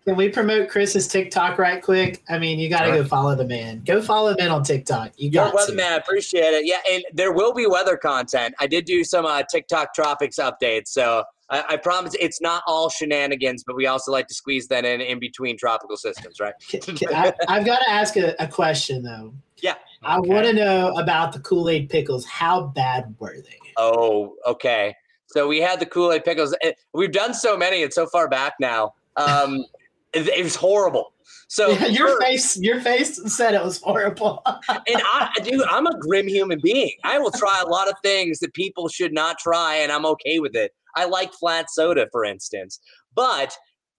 Can 0.04 0.16
we 0.16 0.28
promote 0.28 0.68
Chris's 0.68 1.08
TikTok 1.08 1.58
right 1.58 1.82
quick? 1.82 2.22
I 2.28 2.38
mean, 2.38 2.60
you 2.60 2.68
got 2.68 2.82
to 2.82 2.86
sure. 2.86 3.02
go 3.02 3.04
follow 3.08 3.34
the 3.34 3.44
man. 3.44 3.82
Go 3.84 4.00
follow 4.00 4.30
the 4.30 4.38
man 4.38 4.50
on 4.50 4.62
TikTok. 4.62 5.12
You 5.16 5.30
got 5.30 5.52
weather 5.52 5.74
man. 5.74 5.92
I 5.92 5.96
appreciate 5.96 6.54
it. 6.54 6.64
Yeah, 6.64 6.78
and 6.90 7.04
there 7.12 7.32
will 7.32 7.52
be 7.52 7.66
weather 7.66 7.96
content. 7.96 8.54
I 8.60 8.68
did 8.68 8.84
do 8.84 9.02
some 9.02 9.26
uh, 9.26 9.42
TikTok 9.50 9.94
tropics 9.94 10.36
updates, 10.38 10.88
so 10.88 11.24
I, 11.50 11.64
I, 11.70 11.76
promise 11.76 12.14
it's 12.20 12.40
not 12.40 12.62
all 12.68 12.88
shenanigans, 12.88 13.64
but 13.66 13.74
we 13.74 13.86
also 13.86 14.12
like 14.12 14.28
to 14.28 14.34
squeeze 14.34 14.68
that 14.68 14.84
in 14.84 15.00
in 15.00 15.18
between 15.18 15.58
tropical 15.58 15.96
systems, 15.96 16.38
right? 16.38 16.54
I, 16.72 17.34
have 17.48 17.66
got 17.66 17.80
to 17.80 17.90
ask 17.90 18.16
a, 18.16 18.36
a 18.38 18.46
question 18.46 19.02
though. 19.02 19.34
Yeah. 19.62 19.74
I 20.02 20.20
want 20.20 20.46
to 20.46 20.52
know 20.52 20.94
about 20.96 21.32
the 21.32 21.40
Kool 21.40 21.68
Aid 21.68 21.88
pickles. 21.88 22.24
How 22.24 22.66
bad 22.68 23.14
were 23.18 23.36
they? 23.36 23.58
Oh, 23.76 24.36
okay. 24.46 24.94
So 25.26 25.48
we 25.48 25.60
had 25.60 25.80
the 25.80 25.86
Kool 25.86 26.12
Aid 26.12 26.24
pickles. 26.24 26.54
Eh, 26.62 26.72
we've 26.92 27.12
done 27.12 27.34
so 27.34 27.56
many. 27.56 27.82
It's 27.82 27.94
so 27.94 28.06
far 28.06 28.28
back 28.28 28.54
now. 28.60 28.94
Um, 29.16 29.64
it, 30.12 30.28
it, 30.28 30.44
was 30.44 30.54
horrible. 30.54 31.12
So 31.48 31.68
yeah, 31.70 31.86
your 31.86 32.20
face, 32.20 32.56
your 32.58 32.80
face 32.80 33.20
said 33.34 33.54
it 33.54 33.62
was 33.62 33.80
horrible. 33.80 34.42
and 34.68 35.02
I, 35.04 35.30
dude, 35.42 35.62
I'm 35.68 35.86
a 35.86 35.98
grim 35.98 36.28
human 36.28 36.60
being. 36.62 36.92
I 37.04 37.18
will 37.18 37.30
try 37.30 37.62
a 37.64 37.68
lot 37.68 37.88
of 37.88 37.94
things 38.02 38.38
that 38.40 38.54
people 38.54 38.88
should 38.88 39.12
not 39.12 39.38
try, 39.38 39.76
and 39.76 39.90
I'm 39.90 40.06
okay 40.06 40.38
with 40.38 40.54
it. 40.54 40.72
I 40.94 41.04
like 41.04 41.32
flat 41.32 41.70
soda, 41.70 42.08
for 42.10 42.24
instance, 42.24 42.80
but 43.14 43.56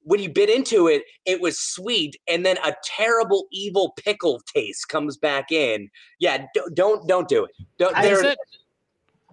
when 0.07 0.21
you 0.21 0.29
bit 0.29 0.49
into 0.49 0.87
it, 0.87 1.03
it 1.25 1.41
was 1.41 1.59
sweet, 1.59 2.15
and 2.29 2.45
then 2.45 2.57
a 2.65 2.73
terrible, 2.81 3.47
evil 3.51 3.93
pickle 3.97 4.41
taste 4.53 4.87
comes 4.87 5.17
back 5.17 5.51
in. 5.51 5.89
Yeah, 6.19 6.45
don't 6.55 6.73
don't, 6.73 7.07
don't 7.07 7.27
do 7.27 7.43
it. 7.43 7.51
Don't. 7.77 7.93
There, 7.93 8.25
it. 8.25 8.37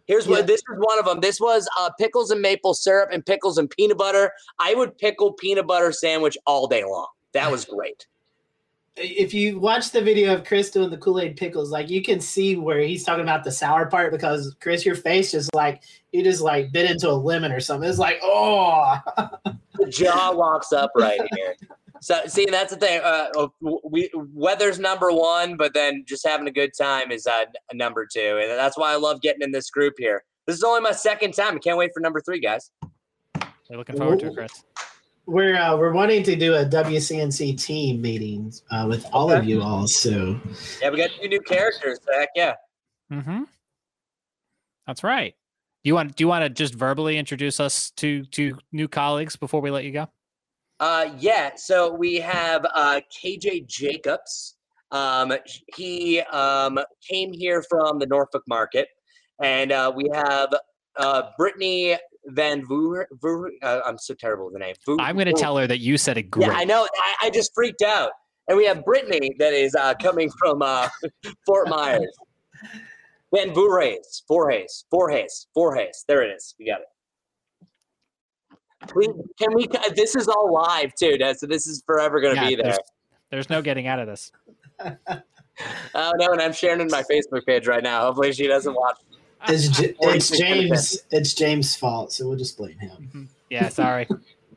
Here's 0.07 0.27
yeah. 0.27 0.33
what 0.33 0.47
this 0.49 0.61
is 0.61 0.77
one 0.77 0.99
of 0.99 1.05
them. 1.05 1.21
This 1.21 1.41
was 1.41 1.69
uh, 1.79 1.91
pickles 1.99 2.33
and 2.33 2.43
maple 2.43 2.75
syrup 2.75 3.11
and 3.13 3.25
pickles 3.25 3.57
and 3.57 3.71
peanut 3.71 3.97
butter. 3.97 4.33
I 4.59 4.75
would 4.75 4.99
pickle 4.99 5.33
peanut 5.35 5.67
butter 5.69 5.93
sandwich 5.93 6.37
all 6.45 6.67
day 6.67 6.85
long. 6.85 7.07
That 7.33 7.51
was 7.53 7.65
great 7.65 8.07
if 8.97 9.35
you 9.35 9.59
watch 9.59 9.91
the 9.91 10.01
video 10.01 10.35
of 10.35 10.45
Chris 10.45 10.71
doing 10.71 10.91
the 10.91 10.97
Kool 10.97 11.21
Aid 11.21 11.37
pickles, 11.37 11.71
like 11.71 11.91
you 11.91 12.03
can 12.03 12.21
see 12.21 12.57
where 12.57 12.81
he's 12.81 13.05
talking 13.05 13.23
about 13.23 13.45
the 13.45 13.51
sour 13.51 13.87
part 13.87 14.13
because 14.13 14.55
Chris, 14.61 14.87
your 14.87 14.95
face 14.95 15.35
is 15.35 15.51
like 15.55 15.83
you 16.15 16.23
just 16.23 16.41
like 16.41 16.73
bit 16.73 16.91
into 16.91 17.11
a 17.11 17.13
lemon 17.13 17.53
or 17.53 17.61
something. 17.61 17.89
It's 17.89 17.99
like 17.99 18.21
oh, 18.23 18.99
the 19.75 19.87
jaw 19.87 20.33
walks 20.33 20.73
up 20.73 20.93
right 20.97 21.21
here. 21.35 21.55
So 22.01 22.21
see, 22.27 22.47
that's 22.47 22.73
the 22.73 22.79
thing. 22.79 23.01
Uh, 23.03 23.49
we 23.61 24.11
weather's 24.15 24.79
number 24.79 25.13
one, 25.13 25.57
but 25.57 25.75
then 25.75 26.05
just 26.07 26.27
having 26.27 26.47
a 26.47 26.53
good 26.53 26.73
time 26.77 27.11
is 27.11 27.27
uh, 27.27 27.45
number 27.73 28.07
two, 28.07 28.39
and 28.41 28.51
that's 28.51 28.79
why 28.79 28.93
I 28.93 28.97
love 28.97 29.21
getting 29.21 29.43
in 29.43 29.53
this 29.53 29.71
group 29.71 29.95
here. 29.99 30.25
This 30.47 30.57
is 30.57 30.63
only 30.63 30.81
my 30.81 30.93
second 30.93 31.33
time. 31.33 31.57
I 31.57 31.59
can't 31.59 31.79
wait 31.79 31.93
for 31.95 32.01
number 32.01 32.21
three, 32.21 32.41
guys. 32.41 32.71
We're 33.71 33.79
looking 33.79 33.97
forward 33.97 34.21
to 34.21 34.27
it, 34.27 34.35
Chris 34.35 34.63
we're 35.27 35.57
uh, 35.57 35.77
we're 35.77 35.93
wanting 35.93 36.23
to 36.25 36.37
do 36.37 36.55
a 36.55 36.65
WCNC 36.65 37.63
team 37.63 38.01
meeting 38.01 38.53
uh, 38.71 38.87
with 38.89 39.07
all 39.13 39.31
okay. 39.31 39.39
of 39.39 39.45
you 39.45 39.63
all. 39.63 39.87
So 39.87 40.39
yeah, 40.83 40.91
we 40.91 40.99
got 40.99 41.11
two 41.21 41.29
new 41.29 41.41
characters. 41.41 41.99
Heck 42.13 42.29
yeah. 42.35 42.55
Mm-hmm. 43.11 43.45
That's 44.87 45.03
right. 45.03 45.35
Do 45.85 45.89
you 45.89 45.95
want 45.95 46.17
do 46.17 46.25
you 46.25 46.29
want 46.29 46.45
to 46.45 46.49
just 46.49 46.75
verbally 46.75 47.19
introduce 47.19 47.61
us 47.61 47.91
to 47.99 48.25
to 48.27 48.57
new 48.73 48.89
colleagues 48.89 49.37
before 49.37 49.61
we 49.61 49.71
let 49.71 49.85
you 49.85 49.93
go? 49.93 50.09
Uh, 50.81 51.11
yeah. 51.19 51.51
So 51.57 51.93
we 51.93 52.17
have 52.17 52.65
uh, 52.75 53.01
KJ 53.15 53.67
Jacobs. 53.67 54.57
Um, 54.91 55.35
he 55.77 56.21
um, 56.21 56.79
came 57.07 57.35
here 57.35 57.63
from 57.69 57.99
the 57.99 58.07
Norfolk 58.07 58.43
market, 58.49 58.89
and 59.43 59.73
uh, 59.73 59.93
we 59.95 60.09
have 60.15 60.55
uh, 60.97 61.23
Brittany 61.37 61.99
Van 62.29 62.65
Vu. 62.65 63.05
uh, 63.63 63.81
I'm 63.85 63.99
so 63.99 64.15
terrible 64.15 64.47
with 64.47 64.55
the 64.55 64.61
name. 64.61 64.75
Vu- 64.87 64.97
I'm 64.99 65.17
going 65.17 65.27
to 65.27 65.33
tell 65.35 65.59
her 65.59 65.67
that 65.67 65.81
you 65.81 65.99
said 65.99 66.17
it 66.17 66.31
great. 66.31 66.47
Yeah, 66.47 66.55
I 66.55 66.65
know. 66.65 66.89
I, 67.21 67.27
I 67.27 67.31
just 67.31 67.53
freaked 67.55 67.83
out. 67.83 68.13
And 68.49 68.57
we 68.57 68.67
have 68.67 68.85
Brittany 68.85 69.35
that 69.39 69.53
is 69.53 69.75
uh, 69.75 69.95
coming 69.95 70.31
from 70.39 70.63
uh, 70.63 70.89
Fort 71.47 71.69
Myers. 71.69 72.13
Van 73.35 73.55
Voorhees, 73.55 74.23
Voorhees, 74.29 74.85
Voorhees, 74.91 75.47
Voorhees. 75.55 76.05
There 76.07 76.23
it 76.23 76.35
is. 76.37 76.55
We 76.59 76.67
got 76.67 76.81
it. 76.81 76.89
Please, 78.89 79.11
can 79.41 79.55
we? 79.55 79.67
This 79.97 80.15
is 80.15 80.29
all 80.29 80.53
live 80.53 80.95
too, 80.95 81.17
so 81.37 81.47
this 81.47 81.67
is 81.67 81.83
forever 81.87 82.21
going 82.21 82.37
to 82.37 82.43
Yeah, 82.43 82.49
be 82.49 82.55
there. 82.57 82.65
there's, 82.65 82.79
there's 83.31 83.51
no 83.51 83.63
getting 83.63 83.87
out 83.87 83.99
of 83.99 84.07
this. 84.07 84.33
Oh 85.95 86.11
no, 86.17 86.33
and 86.33 86.43
I'm 86.43 86.53
sharing 86.53 86.81
it 86.81 86.83
in 86.83 86.89
my 86.91 87.05
Facebook 87.05 87.47
page 87.47 87.69
right 87.69 87.81
now. 87.85 88.01
Hopefully, 88.07 88.33
she 88.33 88.49
doesn't 88.49 88.75
watch. 88.75 88.97
It's, 89.49 89.69
J- 89.69 89.95
Or 90.01 90.13
it's 90.13 90.29
you 90.33 90.39
can 90.39 90.63
James. 90.63 90.99
It's 91.13 91.33
James' 91.33 91.77
fault, 91.77 92.13
so 92.13 92.27
we'll 92.27 92.37
just 92.37 92.59
blame 92.59 92.77
him. 92.77 93.29
Yeah, 93.51 93.69
sorry. 93.69 94.09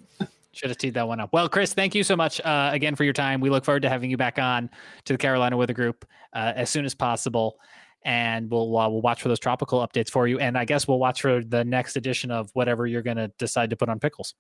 Should 0.53 0.71
have 0.71 0.79
teed 0.79 0.95
that 0.95 1.07
one 1.07 1.19
up. 1.19 1.29
Well, 1.33 1.47
Chris, 1.49 1.75
thank 1.75 1.93
you 1.93 2.01
so 2.03 2.15
much 2.15 2.41
uh, 2.43 2.71
again 2.73 2.95
for 2.95 3.03
your 3.03 3.13
time. 3.13 3.41
We 3.41 3.51
look 3.51 3.63
forward 3.63 3.83
to 3.83 3.89
having 3.89 4.09
you 4.09 4.17
back 4.17 4.39
on 4.39 4.71
to 5.05 5.13
the 5.13 5.17
Carolina 5.19 5.55
Weather 5.55 5.73
Group 5.75 6.03
uh, 6.33 6.53
as 6.55 6.71
soon 6.71 6.83
as 6.83 6.95
possible, 6.95 7.59
and 8.05 8.49
we'll 8.49 8.77
uh, 8.77 8.87
we'll 8.89 9.01
watch 9.01 9.21
for 9.21 9.27
those 9.29 9.39
tropical 9.39 9.85
updates 9.85 10.09
for 10.09 10.27
you. 10.27 10.39
And 10.39 10.57
I 10.57 10.65
guess 10.65 10.87
we'll 10.87 10.99
watch 10.99 11.21
for 11.21 11.43
the 11.43 11.63
next 11.65 11.95
edition 11.95 12.31
of 12.31 12.49
whatever 12.53 12.87
you're 12.87 13.01
going 13.01 13.17
to 13.17 13.29
decide 13.37 13.69
to 13.71 13.75
put 13.75 13.89
on 13.89 13.99
pickles. 13.99 14.33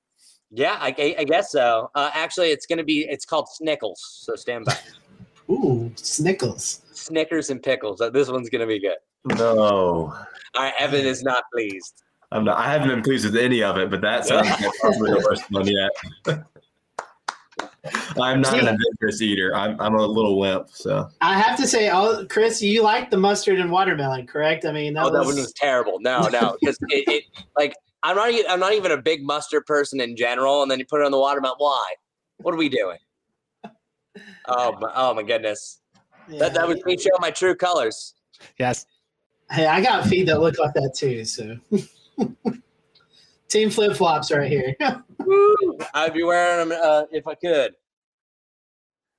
Yeah, 0.51 0.77
I, 0.79 0.95
I- 0.97 1.15
I 1.19 1.23
guess 1.25 1.51
so. 1.51 1.89
Uh, 1.93 2.09
actually, 2.13 2.51
it's 2.51 2.65
going 2.65 2.77
to 2.77 2.83
be. 2.85 3.01
It's 3.09 3.25
called 3.25 3.47
Snickles, 3.61 3.97
so 3.97 4.35
stand 4.35 4.65
by. 4.65 4.77
Ooh, 5.49 5.91
Snickles. 5.95 6.81
Snickers 6.95 7.49
and 7.49 7.61
pickles. 7.61 7.99
Uh, 8.01 8.09
This 8.09 8.29
one's 8.29 8.49
going 8.49 8.61
to 8.61 8.67
be 8.67 8.79
good. 8.79 8.97
No, 9.37 9.57
All 9.57 10.15
right, 10.55 10.73
Evan 10.79 11.05
is 11.05 11.21
not 11.23 11.43
pleased. 11.53 12.03
I'm 12.31 12.43
not. 12.45 12.57
I 12.57 12.71
haven't 12.71 12.89
been 12.89 13.01
pleased 13.01 13.25
with 13.25 13.35
any 13.35 13.61
of 13.63 13.77
it, 13.77 13.89
but 13.89 14.01
that 14.01 14.25
sounds 14.25 14.49
like 14.61 14.71
probably 14.81 15.11
the 15.11 15.25
worst 15.29 15.43
one 15.51 15.67
yet. 15.67 16.43
I'm 18.19 18.41
not 18.41 18.59
an 18.59 18.67
adventurous 18.67 19.21
eater. 19.21 19.55
I'm 19.55 19.79
I'm 19.79 19.95
a 19.95 20.05
little 20.05 20.39
wimp. 20.39 20.69
So 20.71 21.07
I 21.21 21.39
have 21.39 21.57
to 21.59 21.67
say, 21.67 21.89
oh, 21.89 22.25
Chris, 22.29 22.61
you 22.61 22.83
like 22.83 23.09
the 23.09 23.17
mustard 23.17 23.59
and 23.59 23.71
watermelon, 23.71 24.27
correct? 24.27 24.65
I 24.65 24.71
mean, 24.71 24.93
that 24.95 25.05
oh, 25.05 25.11
that 25.11 25.19
was, 25.19 25.27
one 25.27 25.35
was 25.37 25.53
terrible. 25.53 25.99
No, 25.99 26.27
no, 26.27 26.57
because 26.59 26.77
it, 26.89 27.07
it 27.07 27.23
like 27.57 27.75
I'm 28.03 28.15
not. 28.15 28.33
I'm 28.49 28.59
not 28.59 28.73
even 28.73 28.91
a 28.91 29.01
big 29.01 29.23
mustard 29.23 29.65
person 29.65 29.99
in 29.99 30.15
general, 30.15 30.61
and 30.61 30.71
then 30.71 30.79
you 30.79 30.85
put 30.85 31.01
it 31.01 31.05
on 31.05 31.11
the 31.11 31.19
watermelon. 31.19 31.57
Why? 31.59 31.93
What 32.37 32.53
are 32.53 32.57
we 32.57 32.69
doing? 32.69 32.97
Oh, 34.47 34.77
my, 34.79 34.91
oh 34.95 35.13
my 35.13 35.23
goodness! 35.23 35.81
yeah. 36.27 36.39
That 36.39 36.53
that 36.55 36.67
was 36.67 36.83
me 36.85 36.97
showing 36.97 37.19
my 37.19 37.31
true 37.31 37.55
colors. 37.55 38.13
Yes. 38.59 38.85
Hey, 39.49 39.65
I 39.65 39.81
got 39.81 40.05
feet 40.05 40.25
that 40.27 40.41
look 40.41 40.59
like 40.59 40.73
that 40.73 40.93
too. 40.95 41.23
So, 41.23 41.57
team 43.49 43.69
flip 43.69 43.95
flops 43.97 44.31
right 44.31 44.49
here. 44.49 44.75
I'd 45.93 46.13
be 46.13 46.23
wearing 46.23 46.69
them 46.69 46.79
uh, 46.81 47.03
if 47.11 47.27
I 47.27 47.35
could. 47.35 47.73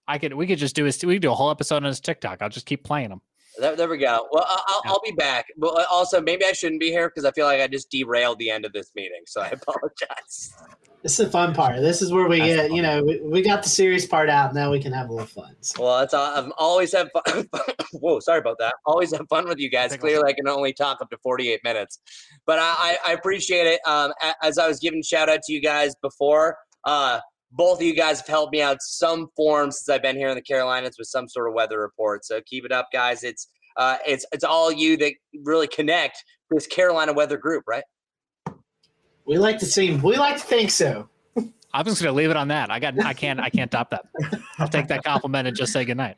I 0.06 0.18
could. 0.18 0.32
We 0.34 0.46
could 0.46 0.58
just 0.58 0.74
do 0.74 0.86
a. 0.86 0.92
We 1.06 1.14
could 1.16 1.22
do 1.22 1.30
a 1.32 1.34
whole 1.34 1.50
episode 1.50 1.76
on 1.76 1.84
his 1.84 2.00
TikTok. 2.00 2.40
I'll 2.40 2.48
just 2.48 2.66
keep 2.66 2.82
playing 2.84 3.10
them. 3.10 3.20
There, 3.58 3.74
there 3.76 3.88
we 3.88 3.98
go. 3.98 4.26
Well, 4.32 4.46
I- 4.48 4.62
I'll, 4.68 4.92
I'll 4.92 5.00
be 5.04 5.12
back. 5.12 5.46
But 5.58 5.68
uh, 5.78 5.84
also, 5.90 6.20
maybe 6.20 6.44
I 6.44 6.52
shouldn't 6.52 6.80
be 6.80 6.90
here 6.90 7.08
because 7.08 7.24
I 7.24 7.32
feel 7.32 7.44
like 7.46 7.60
I 7.60 7.66
just 7.66 7.90
derailed 7.90 8.38
the 8.38 8.50
end 8.50 8.64
of 8.64 8.72
this 8.72 8.90
meeting. 8.94 9.22
So 9.26 9.40
I 9.42 9.48
apologize. 9.52 10.54
This 11.02 11.18
is 11.20 11.26
the 11.26 11.30
fun 11.30 11.54
part. 11.54 11.76
This 11.76 12.02
is 12.02 12.12
where 12.12 12.26
we 12.26 12.38
That's 12.40 12.54
get, 12.54 12.72
you 12.72 12.82
know, 12.82 13.02
we, 13.02 13.20
we 13.20 13.42
got 13.42 13.62
the 13.62 13.68
serious 13.68 14.04
part 14.04 14.28
out. 14.28 14.52
Now 14.52 14.70
we 14.72 14.80
can 14.80 14.92
have 14.92 15.08
a 15.08 15.12
little 15.12 15.28
fun. 15.28 15.54
So, 15.60 15.84
Well, 15.84 15.98
that's 16.00 16.12
all. 16.12 16.36
I've 16.36 16.52
always 16.58 16.92
had 16.92 17.08
fun. 17.12 17.48
Whoa, 17.92 18.18
sorry 18.18 18.40
about 18.40 18.56
that. 18.58 18.74
Always 18.84 19.12
have 19.16 19.26
fun 19.28 19.46
with 19.46 19.58
you 19.58 19.70
guys. 19.70 19.92
Pickles. 19.92 20.10
Clearly, 20.10 20.30
I 20.30 20.32
can 20.32 20.48
only 20.48 20.72
talk 20.72 21.00
up 21.00 21.10
to 21.10 21.18
48 21.18 21.60
minutes, 21.62 22.00
but 22.46 22.58
I, 22.58 22.74
I, 22.78 22.96
I 23.08 23.12
appreciate 23.12 23.66
it. 23.66 23.80
Um, 23.86 24.12
as 24.42 24.58
I 24.58 24.66
was 24.66 24.80
giving 24.80 25.02
shout 25.02 25.28
out 25.28 25.40
to 25.44 25.52
you 25.52 25.60
guys 25.60 25.94
before, 26.02 26.56
uh, 26.84 27.20
both 27.52 27.78
of 27.78 27.86
you 27.86 27.94
guys 27.94 28.18
have 28.18 28.26
helped 28.26 28.52
me 28.52 28.60
out 28.60 28.78
some 28.80 29.28
form 29.36 29.70
since 29.70 29.88
I've 29.88 30.02
been 30.02 30.16
here 30.16 30.28
in 30.28 30.34
the 30.34 30.42
Carolinas 30.42 30.96
with 30.98 31.08
some 31.08 31.28
sort 31.28 31.48
of 31.48 31.54
weather 31.54 31.80
report. 31.80 32.24
So 32.24 32.40
keep 32.44 32.64
it 32.64 32.72
up, 32.72 32.88
guys. 32.92 33.22
It's 33.22 33.48
uh, 33.76 33.98
it's 34.04 34.26
it's 34.32 34.44
all 34.44 34.72
you 34.72 34.96
that 34.96 35.14
really 35.44 35.68
connect 35.68 36.24
this 36.50 36.66
Carolina 36.66 37.12
weather 37.12 37.36
group, 37.36 37.64
right? 37.68 37.84
We 39.28 39.38
like 39.38 39.58
to 39.58 39.66
seem, 39.66 40.02
we 40.02 40.16
like 40.16 40.38
to 40.38 40.42
think 40.42 40.70
so. 40.70 41.08
I'm 41.74 41.84
just 41.84 42.02
going 42.02 42.12
to 42.12 42.16
leave 42.16 42.30
it 42.30 42.36
on 42.36 42.48
that. 42.48 42.70
I 42.70 42.80
got. 42.80 42.98
I 43.04 43.12
can't. 43.12 43.38
I 43.38 43.50
can't 43.50 43.70
top 43.70 43.90
that. 43.90 44.06
I'll 44.58 44.68
take 44.68 44.88
that 44.88 45.04
compliment 45.04 45.46
and 45.46 45.56
just 45.56 45.70
say 45.72 45.84
goodnight. 45.84 46.16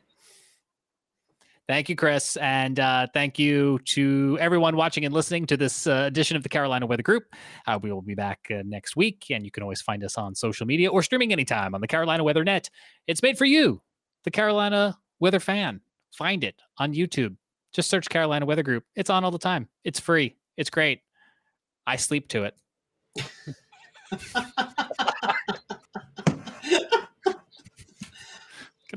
Thank 1.67 1.89
you, 1.89 1.95
Chris, 1.95 2.37
and 2.37 2.79
uh, 2.79 3.07
thank 3.13 3.37
you 3.37 3.79
to 3.85 4.37
everyone 4.41 4.75
watching 4.75 5.05
and 5.05 5.13
listening 5.13 5.45
to 5.47 5.57
this 5.57 5.87
uh, 5.87 6.03
edition 6.07 6.35
of 6.35 6.43
the 6.43 6.49
Carolina 6.49 6.85
Weather 6.85 7.03
Group. 7.03 7.25
Uh, 7.67 7.77
we 7.81 7.91
will 7.91 8.01
be 8.01 8.15
back 8.15 8.39
uh, 8.49 8.63
next 8.65 8.95
week, 8.95 9.25
and 9.29 9.45
you 9.45 9.51
can 9.51 9.61
always 9.61 9.81
find 9.81 10.03
us 10.03 10.17
on 10.17 10.33
social 10.33 10.65
media 10.65 10.89
or 10.89 11.03
streaming 11.03 11.31
anytime 11.31 11.75
on 11.75 11.81
the 11.81 11.87
Carolina 11.87 12.23
Weather 12.23 12.43
Net. 12.43 12.69
It's 13.07 13.21
made 13.21 13.37
for 13.37 13.45
you, 13.45 13.81
the 14.23 14.31
Carolina 14.31 14.97
Weather 15.19 15.39
fan. 15.39 15.81
Find 16.11 16.43
it 16.43 16.55
on 16.77 16.93
YouTube. 16.93 17.35
Just 17.73 17.89
search 17.89 18.09
Carolina 18.09 18.45
Weather 18.45 18.63
Group. 18.63 18.85
It's 18.95 19.09
on 19.09 19.23
all 19.23 19.31
the 19.31 19.37
time. 19.37 19.67
It's 19.83 19.99
free. 19.99 20.35
It's 20.57 20.69
great. 20.69 21.01
I 21.85 21.97
sleep 21.97 22.29
to 22.29 22.45
it. 22.45 22.55
Good 23.15 23.25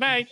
night. 0.01 0.29